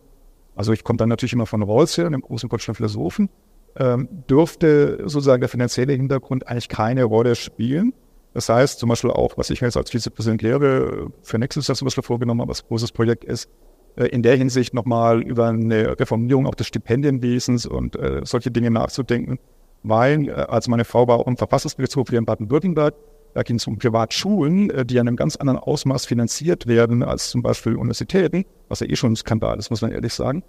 [0.54, 3.30] also ich komme dann natürlich immer von Rawls her, einem großen Potsdamer Philosophen,
[3.78, 7.94] ähm, dürfte sozusagen der finanzielle Hintergrund eigentlich keine Rolle spielen.
[8.34, 11.86] Das heißt zum Beispiel auch, was ich jetzt als Vizepräsident lehre, für Nexus das zum
[11.86, 13.50] Beispiel vorgenommen habe, was ein großes Projekt ist,
[13.96, 18.72] äh, in der Hinsicht nochmal über eine Reformierung auch des Stipendienwesens und äh, solche Dinge
[18.72, 19.40] nachzudenken.
[19.84, 22.96] Weil, äh, also meine Frau war auch im Verfassungsgerichtshof hier in Baden-Württemberg,
[23.34, 27.30] da ging es um Privatschulen, äh, die in einem ganz anderen Ausmaß finanziert werden als
[27.30, 30.44] zum Beispiel Universitäten, was ja eh schon ein Skandal ist, muss man ehrlich sagen.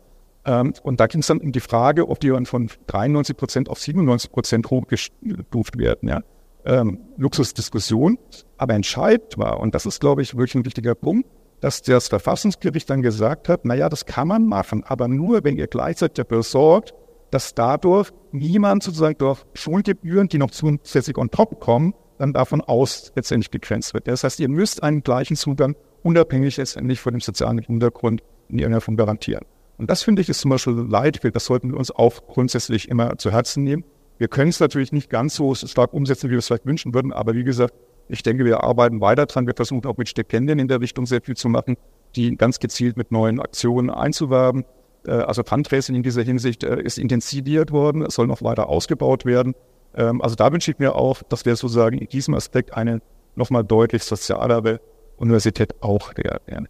[0.47, 3.69] Ähm, und da ging es dann um die Frage, ob die dann von 93 Prozent
[3.69, 6.09] auf 97 Prozent hochgestuft werden.
[6.09, 6.23] Ja.
[6.65, 8.19] Ähm, Luxusdiskussion,
[8.57, 11.29] aber entscheidend war, und das ist, glaube ich, wirklich ein wichtiger Punkt,
[11.61, 15.67] dass das Verfassungsgericht dann gesagt hat, naja, das kann man machen, aber nur, wenn ihr
[15.67, 16.95] gleichzeitig dafür sorgt,
[17.31, 23.13] dass dadurch niemand sozusagen durch Schulgebühren, die noch zusätzlich on top kommen, dann davon aus
[23.15, 24.07] letztendlich begrenzt wird.
[24.07, 28.81] Das heißt, ihr müsst einen gleichen Zugang unabhängig letztendlich von dem sozialen Hintergrund in irgendeiner
[28.81, 29.45] Form garantieren.
[29.79, 31.35] Und das finde ich ist zum Beispiel Leitbild.
[31.35, 33.85] Das sollten wir uns auch grundsätzlich immer zu Herzen nehmen.
[34.19, 37.13] Wir können es natürlich nicht ganz so stark umsetzen, wie wir es vielleicht wünschen würden.
[37.13, 37.73] Aber wie gesagt,
[38.09, 39.47] ich denke, wir arbeiten weiter dran.
[39.47, 41.79] Wir versuchen auch mit Stipendien in der Richtung sehr viel zu machen,
[42.17, 44.67] die ganz gezielt mit neuen Aktionen einzuwerben.
[45.07, 48.03] Äh, also Fundraising in dieser Hinsicht äh, ist intensiviert worden.
[48.03, 49.55] Es soll noch weiter ausgebaut werden.
[49.95, 53.01] Ähm, also da wünsche ich mir auch, dass wir sozusagen in diesem Aspekt eine
[53.35, 54.81] nochmal deutlich sozialere
[55.17, 56.69] Universität auch werden.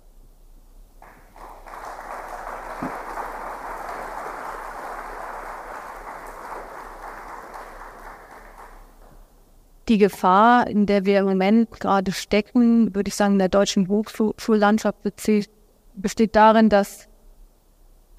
[9.90, 13.88] die Gefahr, in der wir im Moment gerade stecken, würde ich sagen, in der deutschen
[13.88, 14.98] Hochschullandschaft
[15.96, 17.08] besteht darin, dass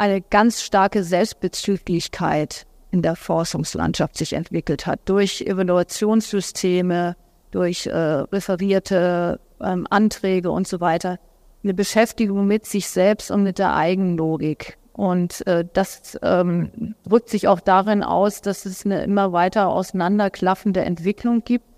[0.01, 7.15] eine ganz starke Selbstbezüglichkeit in der Forschungslandschaft sich entwickelt hat, durch Evaluationssysteme,
[7.51, 11.19] durch äh, referierte ähm, Anträge und so weiter.
[11.63, 14.79] Eine Beschäftigung mit sich selbst und mit der Eigenlogik.
[14.93, 20.81] Und äh, das ähm, drückt sich auch darin aus, dass es eine immer weiter auseinanderklaffende
[20.81, 21.70] Entwicklung gibt,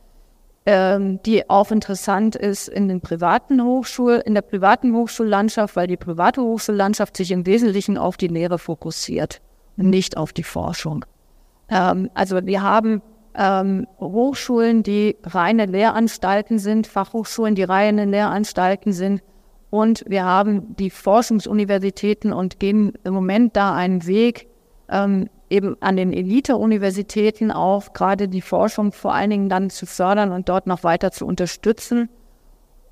[0.66, 5.97] ähm, die auch interessant ist in den privaten Hochschulen, in der privaten Hochschullandschaft, weil die
[5.97, 9.41] private Hochschullandschaft sich im Wesentlichen auf die Lehre fokussiert
[9.76, 11.05] nicht auf die Forschung.
[11.70, 13.01] Ähm, also wir haben
[13.36, 19.22] ähm, Hochschulen, die reine Lehranstalten sind, Fachhochschulen, die reine Lehranstalten sind,
[19.70, 24.47] und wir haben die Forschungsuniversitäten und gehen im Moment da einen Weg,
[24.88, 30.32] ähm, eben an den Elite-Universitäten auch gerade die Forschung vor allen Dingen dann zu fördern
[30.32, 32.10] und dort noch weiter zu unterstützen.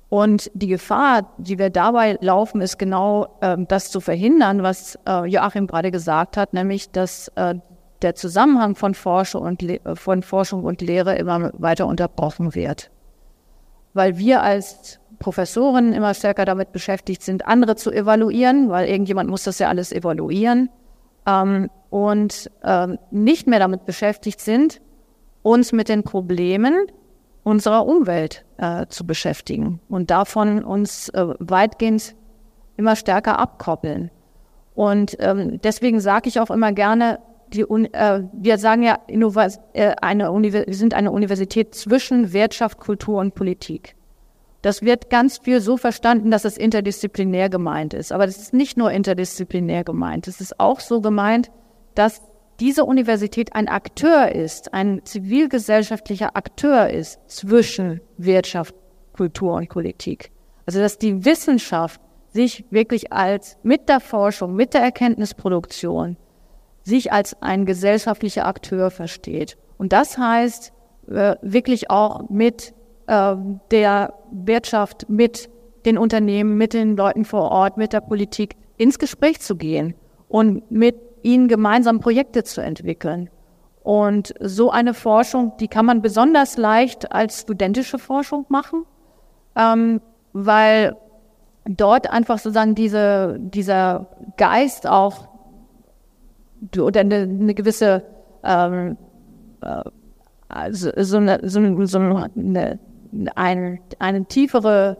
[0.08, 5.26] Und die Gefahr, die wir dabei laufen, ist genau ähm, das zu verhindern, was äh,
[5.26, 7.54] Joachim gerade gesagt hat, nämlich dass äh,
[8.02, 12.90] der Zusammenhang von Forschung und, Le von Forschung und Lehre immer weiter unterbrochen wird.
[13.94, 19.44] Weil wir als Professoren immer stärker damit beschäftigt sind, andere zu evaluieren, weil irgendjemand muss
[19.44, 20.68] das ja alles evaluieren
[21.26, 24.80] ähm, und ähm, nicht mehr damit beschäftigt sind,
[25.42, 26.86] uns mit den Problemen
[27.44, 32.14] unserer Umwelt äh, zu beschäftigen und davon uns äh, weitgehend
[32.76, 34.10] immer stärker abkoppeln.
[34.74, 37.18] Und ähm, deswegen sage ich auch immer gerne,
[37.52, 43.20] die, äh, wir sagen ja, Innova äh, eine wir sind eine Universität zwischen Wirtschaft, Kultur
[43.20, 43.94] und Politik.
[44.62, 48.12] Das wird ganz viel so verstanden, dass es interdisziplinär gemeint ist.
[48.12, 50.28] Aber das ist nicht nur interdisziplinär gemeint.
[50.28, 51.50] Es ist auch so gemeint,
[51.96, 52.22] dass
[52.60, 58.74] diese Universität ein Akteur ist, ein zivilgesellschaftlicher Akteur ist zwischen Wirtschaft,
[59.12, 60.30] Kultur und Politik.
[60.64, 66.16] Also dass die Wissenschaft sich wirklich als mit der Forschung, mit der Erkenntnisproduktion,
[66.84, 69.58] sich als ein gesellschaftlicher Akteur versteht.
[69.76, 70.72] Und das heißt,
[71.08, 72.74] äh, wirklich auch mit
[73.08, 73.34] äh,
[73.70, 75.48] der Wirtschaft, mit
[75.84, 79.94] den Unternehmen, mit den Leuten vor Ort, mit der Politik ins Gespräch zu gehen
[80.28, 83.30] und mit ihnen gemeinsam Projekte zu entwickeln.
[83.82, 88.84] Und so eine Forschung, die kann man besonders leicht als studentische Forschung machen,
[89.56, 90.00] ähm,
[90.32, 90.96] weil
[91.64, 94.06] dort einfach sozusagen diese, dieser
[94.36, 95.28] Geist auch
[96.78, 98.04] oder eine, eine gewisse
[98.44, 98.96] ähm,
[99.62, 99.82] äh,
[100.48, 102.78] also so eine, so eine, so eine
[103.34, 104.96] ein, eine tiefere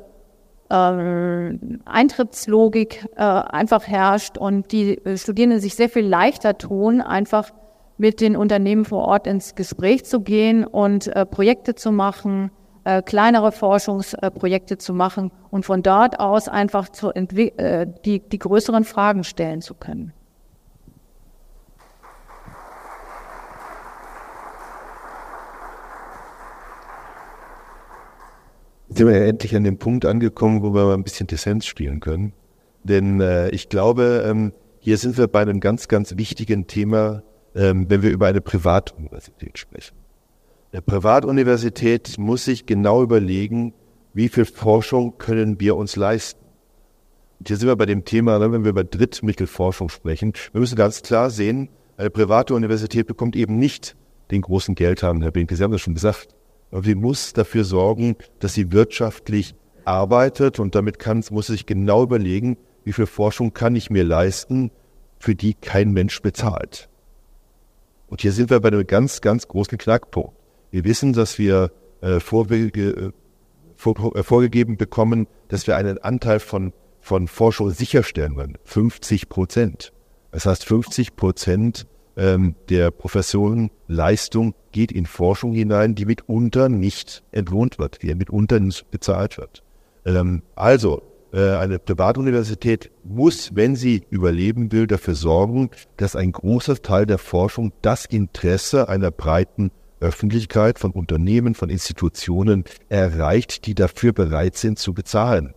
[0.70, 7.51] ähm, Eintrittslogik äh, einfach herrscht und die Studierenden sich sehr viel leichter tun, einfach
[7.98, 12.51] mit den Unternehmen vor Ort ins Gespräch zu gehen und äh, Projekte zu machen,
[12.84, 18.84] äh, kleinere Forschungsprojekte zu machen und von dort aus einfach zu äh, die, die größeren
[18.84, 20.12] Fragen stellen zu können.
[28.94, 32.01] Sind wir ja endlich an dem Punkt angekommen, wo wir mal ein bisschen Dissens spielen
[32.01, 32.32] können.
[32.85, 37.23] Denn äh, ich glaube, ähm, hier sind wir bei einem ganz, ganz wichtigen Thema,
[37.55, 39.97] ähm, wenn wir über eine Privatuniversität sprechen.
[40.73, 43.74] Eine Privatuniversität muss sich genau überlegen,
[44.14, 46.44] wie viel Forschung können wir uns leisten.
[47.39, 50.32] Und hier sind wir bei dem Thema, ne, wenn wir über Drittmittelforschung sprechen.
[50.52, 53.97] Wir müssen ganz klar sehen, eine private Universität bekommt eben nicht
[54.31, 56.35] den großen Geldhahn, Herr Binke, Sie haben das schon gesagt.
[56.80, 59.54] Sie muss dafür sorgen, dass sie wirtschaftlich
[59.84, 64.04] arbeitet und damit kann, muss sie sich genau überlegen, wie viel Forschung kann ich mir
[64.04, 64.70] leisten,
[65.18, 66.88] für die kein Mensch bezahlt.
[68.08, 70.32] Und hier sind wir bei einem ganz, ganz großen Knackpunkt.
[70.70, 71.70] Wir wissen, dass wir
[72.00, 73.12] äh, vorge
[73.76, 78.56] vor, äh, vorgegeben bekommen, dass wir einen Anteil von, von Forschung sicherstellen wollen.
[78.64, 79.92] 50 Prozent.
[80.30, 81.86] Das heißt, 50 Prozent
[82.16, 88.90] ähm, der Professorenleistung geht in Forschung hinein, die mitunter nicht entlohnt wird, die mitunter nicht
[88.90, 89.62] bezahlt wird.
[90.05, 91.02] Ähm, also,
[91.32, 97.18] äh, eine Privatuniversität muss, wenn sie überleben will, dafür sorgen, dass ein großer Teil der
[97.18, 99.70] Forschung das Interesse einer breiten
[100.01, 105.55] Öffentlichkeit, von Unternehmen, von Institutionen erreicht, die dafür bereit sind zu bezahlen.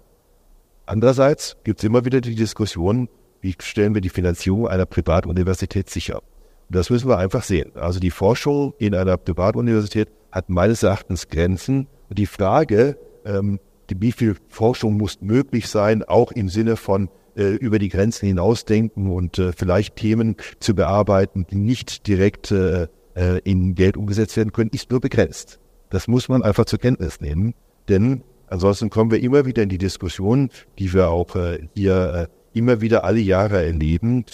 [0.85, 3.09] Andererseits gibt es immer wieder die Diskussion,
[3.41, 6.21] wie stellen wir die Finanzierung einer Privatuniversität sicher?
[6.69, 7.71] Das müssen wir einfach sehen.
[7.75, 11.87] Also die Forschung in einer Privatuniversität hat meines Erachtens Grenzen.
[12.09, 13.59] Die Frage, ähm,
[13.93, 19.11] wie viel Forschung muss möglich sein, auch im Sinne von äh, über die Grenzen hinausdenken
[19.11, 24.51] und äh, vielleicht Themen zu bearbeiten, die nicht direkt äh, äh, in Geld umgesetzt werden
[24.51, 25.59] können, ist nur begrenzt.
[25.89, 27.53] Das muss man einfach zur Kenntnis nehmen,
[27.89, 32.57] denn ansonsten kommen wir immer wieder in die Diskussion, die wir auch äh, hier äh,
[32.57, 34.25] immer wieder alle Jahre erleben,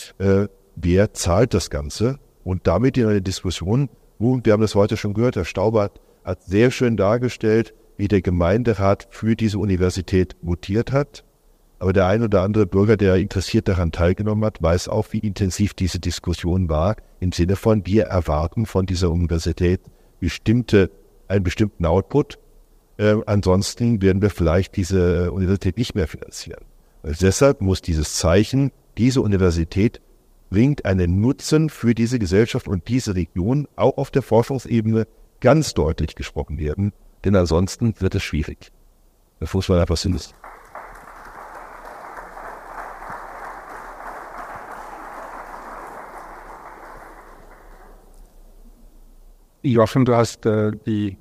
[0.81, 2.19] wer zahlt das Ganze?
[2.43, 3.89] Und damit in eine Diskussion,
[4.19, 8.21] und wir haben das heute schon gehört, Herr Staubert hat sehr schön dargestellt, wie der
[8.21, 11.23] Gemeinderat für diese Universität votiert hat.
[11.79, 15.73] Aber der ein oder andere Bürger, der interessiert daran teilgenommen hat, weiß auch, wie intensiv
[15.73, 19.81] diese Diskussion war, im Sinne von, wir erwarten von dieser Universität
[20.19, 20.91] bestimmte,
[21.27, 22.37] einen bestimmten Output.
[22.97, 26.63] Äh, ansonsten werden wir vielleicht diese äh, Universität nicht mehr finanzieren.
[27.01, 30.01] Also deshalb muss dieses Zeichen, diese Universität
[30.51, 35.07] bringt einen Nutzen für diese Gesellschaft und diese Region auch auf der Forschungsebene
[35.39, 38.71] ganz deutlich gesprochen werden, denn ansonsten wird es schwierig.
[39.39, 40.19] Das muss man einfach sehen.
[49.63, 51.17] Joachim, du hast äh, die,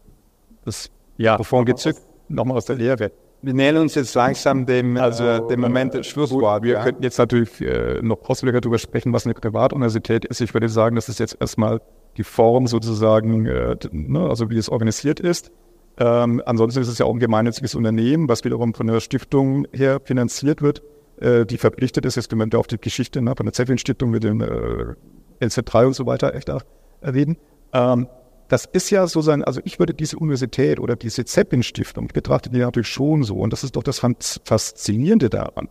[0.65, 3.12] das ja, Mikrofon gezückt, nochmal aus der Lehre.
[3.42, 6.62] Wir nähern uns jetzt langsam dem, äh, also, äh, dem Moment des Schlussworts.
[6.64, 6.82] Wir ja.
[6.82, 10.40] könnten jetzt natürlich äh, noch ausführlicher darüber sprechen, was eine Privatuniversität ist.
[10.40, 11.80] Ich würde sagen, das ist jetzt erstmal
[12.16, 15.50] die Form sozusagen, äh, ne, also wie es organisiert ist.
[15.98, 20.00] Ähm, ansonsten ist es ja auch ein gemeinnütziges Unternehmen, was wiederum von der Stiftung her
[20.02, 20.82] finanziert wird,
[21.20, 24.24] äh, die verpflichtet ist, jetzt können wir auf die Geschichte ne, von der Zeffin-Stiftung mit
[24.24, 24.94] dem äh,
[25.40, 26.62] LZ3 und so weiter echt auch
[27.02, 27.36] reden.
[27.72, 28.08] Ähm,
[28.51, 32.59] das ist ja sozusagen, also ich würde diese Universität oder diese Zeppin-Stiftung, ich betrachte die
[32.59, 35.68] natürlich schon so und das ist doch das Faszinierende daran.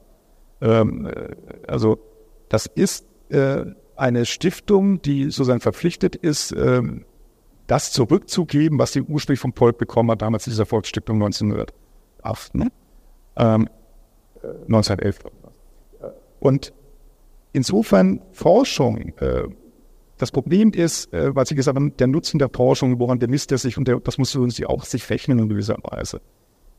[0.62, 1.36] Ähm, äh,
[1.68, 2.00] also
[2.48, 3.66] das ist äh,
[3.98, 7.04] eine Stiftung, die sozusagen verpflichtet ist, ähm,
[7.68, 12.72] das zurückzugeben, was sie ursprünglich vom Volk bekommen hat, damals dieser Volksstiftung 1908, ne?
[13.36, 13.68] ähm,
[14.42, 15.20] 1911.
[16.40, 16.74] Und
[17.52, 19.44] insofern Forschung äh,
[20.20, 23.58] das Problem ist, äh, weil Sie gesagt haben, der Nutzen der Forschung, woran bemisst er
[23.58, 26.22] sich und der, das muss uns auch sich rechnen in gewisser Weise.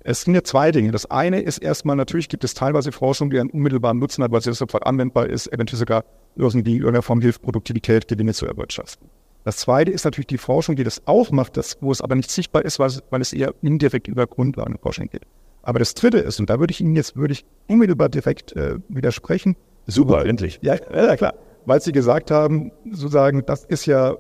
[0.03, 0.93] Es sind ja zwei Dinge.
[0.93, 4.43] Das eine ist erstmal, natürlich gibt es teilweise Forschung, die einen unmittelbaren Nutzen hat, weil
[4.43, 6.05] sie sofort anwendbar ist, eventuell sogar
[6.37, 9.09] irgendwie in irgendeiner Form hilft, Produktivität, Gewinne zu erwirtschaften.
[9.45, 12.31] Das zweite ist natürlich die Forschung, die das auch macht, das, wo es aber nicht
[12.31, 15.23] sichtbar ist, weil es, weil es eher indirekt über Grundlagenforschung geht.
[15.63, 18.77] Aber das dritte ist, und da würde ich Ihnen jetzt würde ich unmittelbar direkt äh,
[18.89, 19.57] widersprechen.
[19.87, 20.59] Super, endlich.
[20.63, 21.35] Ja, ja, klar
[21.67, 24.17] weil sie gesagt haben, sozusagen, das ist ja,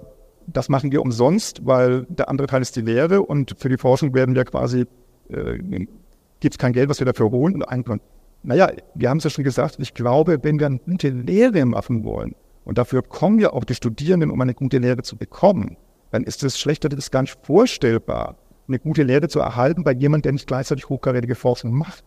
[0.46, 4.14] das machen wir umsonst, weil der andere Teil ist die Lehre und für die Forschung
[4.14, 4.86] werden wir quasi,
[5.28, 5.58] äh,
[6.40, 8.00] gibt es kein Geld, was wir dafür holen und einkommen.
[8.42, 12.04] Naja, wir haben es ja schon gesagt, ich glaube, wenn wir eine gute Lehre machen
[12.04, 12.34] wollen,
[12.64, 15.76] und dafür kommen ja auch die Studierenden, um eine gute Lehre zu bekommen,
[16.10, 18.36] dann ist es schlechter, das ist gar nicht vorstellbar,
[18.68, 22.04] eine gute Lehre zu erhalten bei jemandem, der nicht gleichzeitig hochkarätige Forschung macht.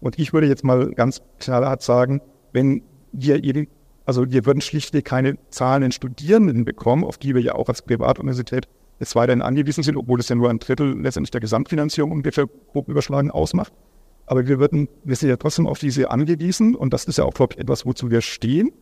[0.00, 2.20] Und ich würde jetzt mal ganz knallhart sagen,
[2.52, 2.82] wenn
[3.12, 3.42] wir
[4.04, 8.68] also wir würden schlichtweg keine zahlenden Studierenden bekommen, auf die wir ja auch als Privatuniversität
[9.00, 12.88] jetzt weiterhin angewiesen sind, obwohl es ja nur ein Drittel letztendlich der Gesamtfinanzierung ungefähr grob
[12.88, 13.72] überschlagen ausmacht.
[14.26, 17.34] Aber wir würden, wir sind ja trotzdem auf diese angewiesen und das ist ja auch,
[17.34, 18.72] glaube ich, etwas, wozu wir stehen.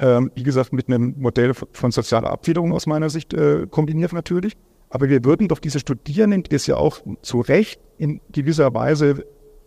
[0.00, 4.56] Ähm, wie gesagt, mit einem Modell von sozialer Abfederung aus meiner Sicht äh, kombiniert natürlich.
[4.90, 9.24] Aber wir würden doch diese Studierenden, die es ja auch zu Recht in gewisser Weise,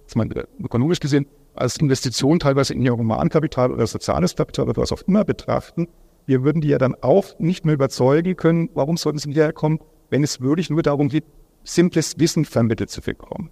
[0.07, 1.27] ich meine, ökonomisch gesehen,
[1.61, 5.87] als Investition teilweise in ihr Humankapital oder soziales Kapital oder was auch immer betrachten,
[6.25, 9.79] wir würden die ja dann auch nicht mehr überzeugen können, warum sollten sie hierher kommen,
[10.09, 11.25] wenn es wirklich nur darum geht,
[11.63, 13.51] simples Wissen vermittelt zu bekommen.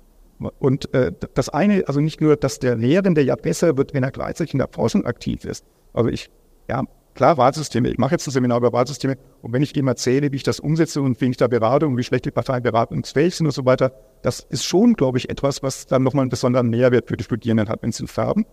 [0.59, 4.11] Und äh, das eine, also nicht nur, dass der Lehrende ja besser wird, wenn er
[4.11, 5.65] gleichzeitig in der Forschung aktiv ist.
[5.93, 6.29] Also ich,
[6.69, 6.83] ja,
[7.19, 10.37] klar, Wahlsysteme, ich mache jetzt ein Seminar über Wahlsysteme und wenn ich ihm erzähle, wie
[10.37, 13.45] ich das umsetze und wie ich da berate und wie schlecht die Parteien beratungsfähig sind
[13.45, 13.91] und so weiter,
[14.21, 17.67] das ist schon, glaube ich, etwas, was dann nochmal einen besonderen Mehrwert für die Studierenden
[17.67, 18.45] hat, wenn sie es haben.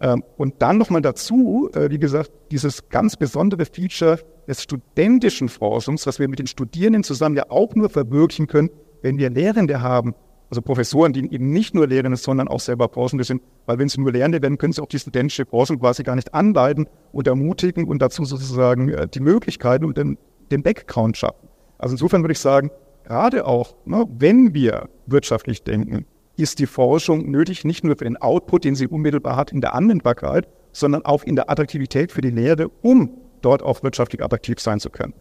[0.00, 6.06] Ähm, und dann nochmal dazu, äh, wie gesagt, dieses ganz besondere Feature des studentischen Forschungs,
[6.06, 8.70] was wir mit den Studierenden zusammen ja auch nur verwirklichen können,
[9.02, 10.14] wenn wir Lehrende haben,
[10.52, 13.98] also Professoren, die eben nicht nur Lehrende, sondern auch selber Forschende sind, weil wenn sie
[14.02, 17.88] nur Lehrende werden, können sie auch die studentische Forschung quasi gar nicht anleiten und ermutigen
[17.88, 20.18] und dazu sozusagen äh, die Möglichkeiten und den,
[20.50, 21.48] den Background schaffen.
[21.78, 22.70] Also insofern würde ich sagen,
[23.04, 26.04] gerade auch, ne, wenn wir wirtschaftlich denken,
[26.36, 29.74] ist die Forschung nötig, nicht nur für den Output, den sie unmittelbar hat in der
[29.74, 33.10] Anwendbarkeit, sondern auch in der Attraktivität für die Lehre, um
[33.40, 35.14] dort auch wirtschaftlich attraktiv sein zu können.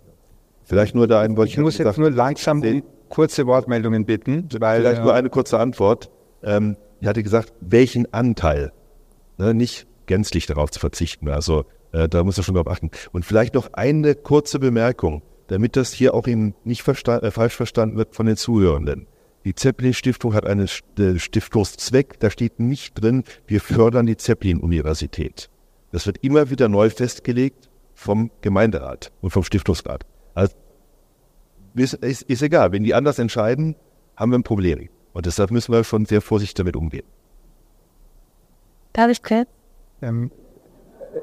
[0.66, 1.48] Vielleicht nur da ein Wort.
[1.48, 4.50] Ich muss jetzt nur langsam den kurze Wortmeldungen bitten.
[4.60, 6.10] Weil, Vielleicht nur eine kurze Antwort.
[6.42, 8.72] Ähm, ich hatte gesagt, welchen Anteil?
[9.38, 11.30] Ne, nicht gänzlich darauf zu verzichten.
[11.30, 12.90] Also äh, da muss er schon drauf achten.
[13.12, 17.56] Und vielleicht noch eine kurze Bemerkung, damit das hier auch eben nicht versta äh, falsch
[17.56, 19.08] verstanden wird von den Zuhörenden.
[19.44, 20.68] Die Zeppelin-Stiftung hat einen
[21.00, 25.50] äh, Stiftungszweck, da steht nicht drin, wir fördern die Zeppelin-Universität.
[25.92, 30.06] Das wird immer wieder neu festgelegt vom Gemeinderat und vom Stiftungsrat.
[30.36, 30.56] Also
[31.76, 32.72] ist, ist, ist egal.
[32.72, 33.76] Wenn die anders entscheiden,
[34.16, 34.90] haben wir ein Problem.
[35.14, 37.06] Und deshalb müssen wir schon sehr vorsichtig damit umgehen.
[38.94, 39.48] Darf ich kurz?
[40.02, 40.32] Ähm,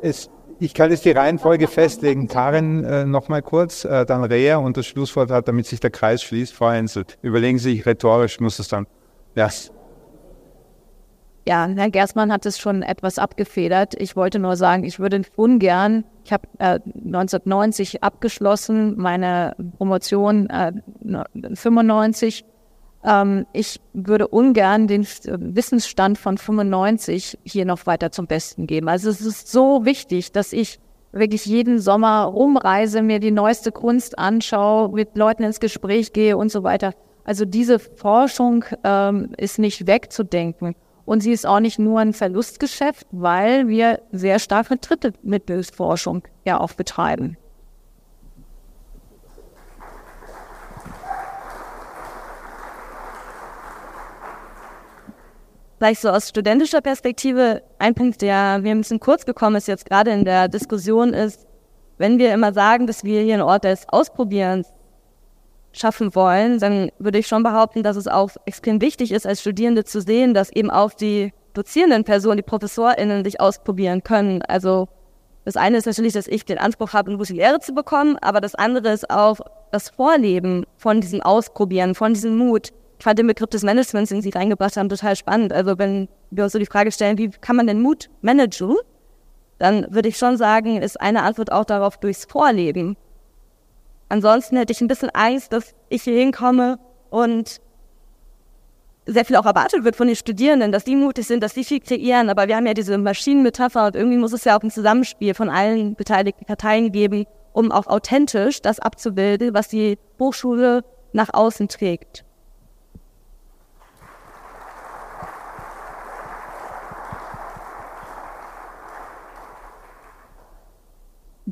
[0.03, 2.29] es, ich kann jetzt die Reihenfolge festlegen.
[2.29, 6.23] Karin äh, nochmal kurz, äh, dann Rea und das Schlusswort hat, damit sich der Kreis
[6.23, 6.55] schließt.
[6.55, 8.87] Frau Hensel, überlegen Sie sich, rhetorisch muss es dann.
[9.35, 9.49] Ja.
[11.49, 13.95] Ja, Herr Gersmann hat es schon etwas abgefedert.
[13.99, 20.73] Ich wollte nur sagen, ich würde ungern ich habe äh, 1990 abgeschlossen, meine Promotion äh,
[21.55, 22.45] 95.
[23.03, 28.91] Ähm, ich würde ungern den Wissensstand von 95 hier noch weiter zum Besten geben.
[28.91, 30.79] Also es ist so wichtig, dass ich
[31.13, 36.53] wirklich jeden Sommer rumreise, mir die neueste Kunst anschaue, mit Leuten ins Gespräch gehe und
[36.53, 36.93] so weiter.
[37.25, 40.75] Also diese Forschung ähm, ist nicht wegzudenken.
[41.09, 46.61] Und sie ist auch nicht nur ein Verlustgeschäft, weil wir sehr stark mit Drittmittelforschung ja
[46.61, 47.39] auch betreiben.
[55.79, 59.87] Vielleicht so aus studentischer Perspektive, ein Punkt, der mir ein bisschen kurz gekommen ist jetzt
[59.87, 61.47] gerade in der Diskussion, ist,
[61.97, 64.75] wenn wir immer sagen, dass wir hier einen Ort des Ausprobierens
[65.73, 69.85] schaffen wollen, dann würde ich schon behaupten, dass es auch extrem wichtig ist, als Studierende
[69.85, 74.43] zu sehen, dass eben auch die dozierenden Personen, die ProfessorInnen sich ausprobieren können.
[74.43, 74.89] Also
[75.45, 78.41] das eine ist natürlich, dass ich den Anspruch habe, eine gute Lehre zu bekommen, aber
[78.41, 79.39] das andere ist auch
[79.73, 82.71] das Vorleben von diesem Ausprobieren, von diesem Mut.
[82.99, 85.53] Ich fand den Begriff des Managements, den Sie reingebracht haben, total spannend.
[85.53, 88.77] Also wenn wir uns so die Frage stellen, wie kann man denn Mut managen,
[89.59, 92.97] dann würde ich schon sagen, ist eine Antwort auch darauf durchs Vorleben.
[94.09, 96.79] Ansonsten hätte ich ein bisschen Angst, dass ich hier hinkomme
[97.11, 97.61] und
[99.07, 101.81] sehr viel auch erwartet wird von den Studierenden, dass die mutig sind, dass die viel
[101.81, 102.29] kreieren.
[102.29, 105.49] Aber wir haben ja diese Maschinenmetapher und irgendwie muss es ja auch ein Zusammenspiel von
[105.49, 112.25] allen beteiligten Parteien geben, um auch authentisch das abzubilden, was die Hochschule nach außen trägt.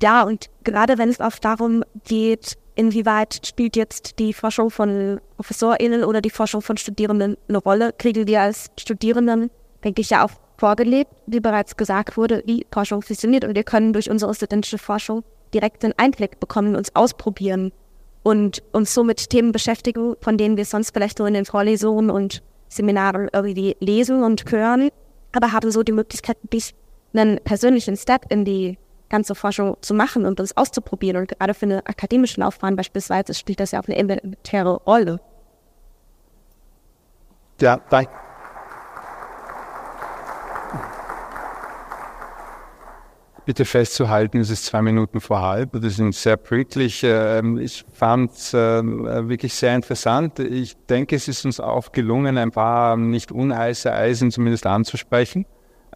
[0.01, 6.05] Ja, und gerade wenn es auch darum geht, inwieweit spielt jetzt die Forschung von ProfessorInnen
[6.05, 9.51] oder die Forschung von Studierenden eine Rolle, kriegen wir als Studierenden,
[9.83, 13.45] denke ich, ja auch vorgelebt, wie bereits gesagt wurde, wie Forschung funktioniert.
[13.45, 15.25] Und wir können durch unsere studentische Forschung
[15.55, 17.73] direkt einen Einblick bekommen, uns ausprobieren
[18.23, 22.11] und uns so mit Themen beschäftigen, von denen wir sonst vielleicht nur in den Vorlesungen
[22.11, 24.91] und Seminaren irgendwie lesen und hören,
[25.33, 26.37] aber haben so die Möglichkeit,
[27.15, 28.77] einen persönlichen Step in die
[29.09, 31.21] ganze Forschung zu machen und das auszuprobieren.
[31.21, 35.21] Und gerade für eine akademische Laufbahn beispielsweise spielt das ja auch eine elementäre Rolle.
[37.61, 38.11] Ja, danke.
[43.47, 45.81] bitte festzuhalten, es ist zwei Minuten vor halb.
[45.81, 47.03] Das sind sehr pünktlich.
[47.05, 48.83] Ähm, ich fand es äh,
[49.29, 50.41] wirklich sehr interessant.
[50.41, 55.47] Ich denke, es ist uns auch gelungen, ein paar nicht unheiße Eisen zumindest anzusprechen,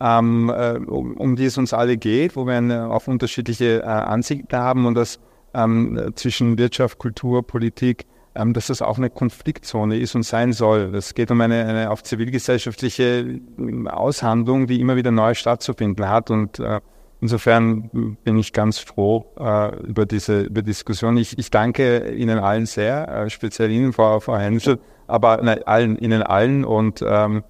[0.01, 3.85] ähm, äh, um, um die es uns alle geht, wo wir eine, auf unterschiedliche äh,
[3.85, 5.20] Ansichten haben und das
[5.55, 10.94] ähm, zwischen Wirtschaft, Kultur, Politik ähm, dass das auch eine Konfliktzone ist und sein soll.
[10.94, 16.31] Es geht um eine, eine auf zivilgesellschaftliche ähm, Aushandlung, die immer wieder neu stattzufinden hat.
[16.31, 16.81] Und äh,
[17.20, 21.16] insofern bin ich ganz froh äh, über diese über Diskussion.
[21.16, 25.98] Ich, ich danke Ihnen allen sehr, äh, speziell Ihnen, Frau, Frau Henschel, aber nein, allen,
[25.98, 27.43] Ihnen allen und ähm,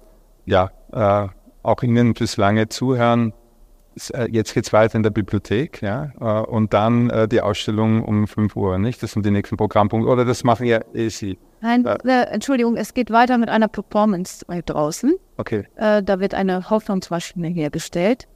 [0.45, 1.27] ja, äh,
[1.63, 3.33] auch Ihnen fürs lange Zuhören.
[4.13, 8.03] Äh, jetzt geht es weiter in der Bibliothek, ja, äh, und dann äh, die Ausstellung
[8.03, 9.03] um 5 Uhr, nicht?
[9.03, 10.09] Das sind die nächsten Programmpunkte.
[10.09, 11.37] Oder das machen ja eh Sie.
[11.61, 15.13] Nein, äh, Entschuldigung, es geht weiter mit einer Performance draußen.
[15.37, 15.67] Okay.
[15.75, 18.27] Äh, da wird eine Hoffnungsmaschine hergestellt.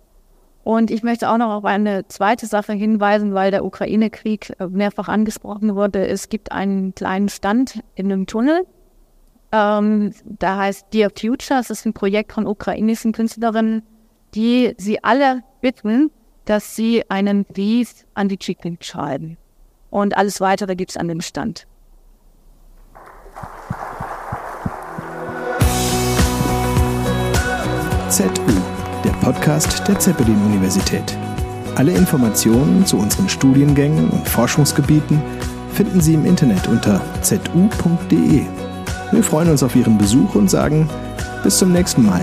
[0.63, 5.75] Und ich möchte auch noch auf eine zweite Sache hinweisen, weil der Ukraine-Krieg mehrfach angesprochen
[5.75, 6.07] wurde.
[6.07, 8.65] Es gibt einen kleinen Stand in einem Tunnel.
[9.51, 11.59] Ähm, da heißt Dear Future.
[11.59, 13.83] Es ist ein Projekt von ukrainischen Künstlerinnen,
[14.33, 16.11] die sie alle bitten,
[16.45, 19.37] dass sie einen Brief an die Chicken schreiben.
[19.89, 21.67] Und alles weitere gibt es an dem Stand.
[28.09, 28.29] ZU,
[29.03, 31.17] der Podcast der Zeppelin-Universität.
[31.75, 35.21] Alle Informationen zu unseren Studiengängen und Forschungsgebieten
[35.73, 38.45] finden Sie im Internet unter zu.de.
[39.11, 40.89] Wir freuen uns auf Ihren Besuch und sagen
[41.43, 42.21] bis zum nächsten Mal.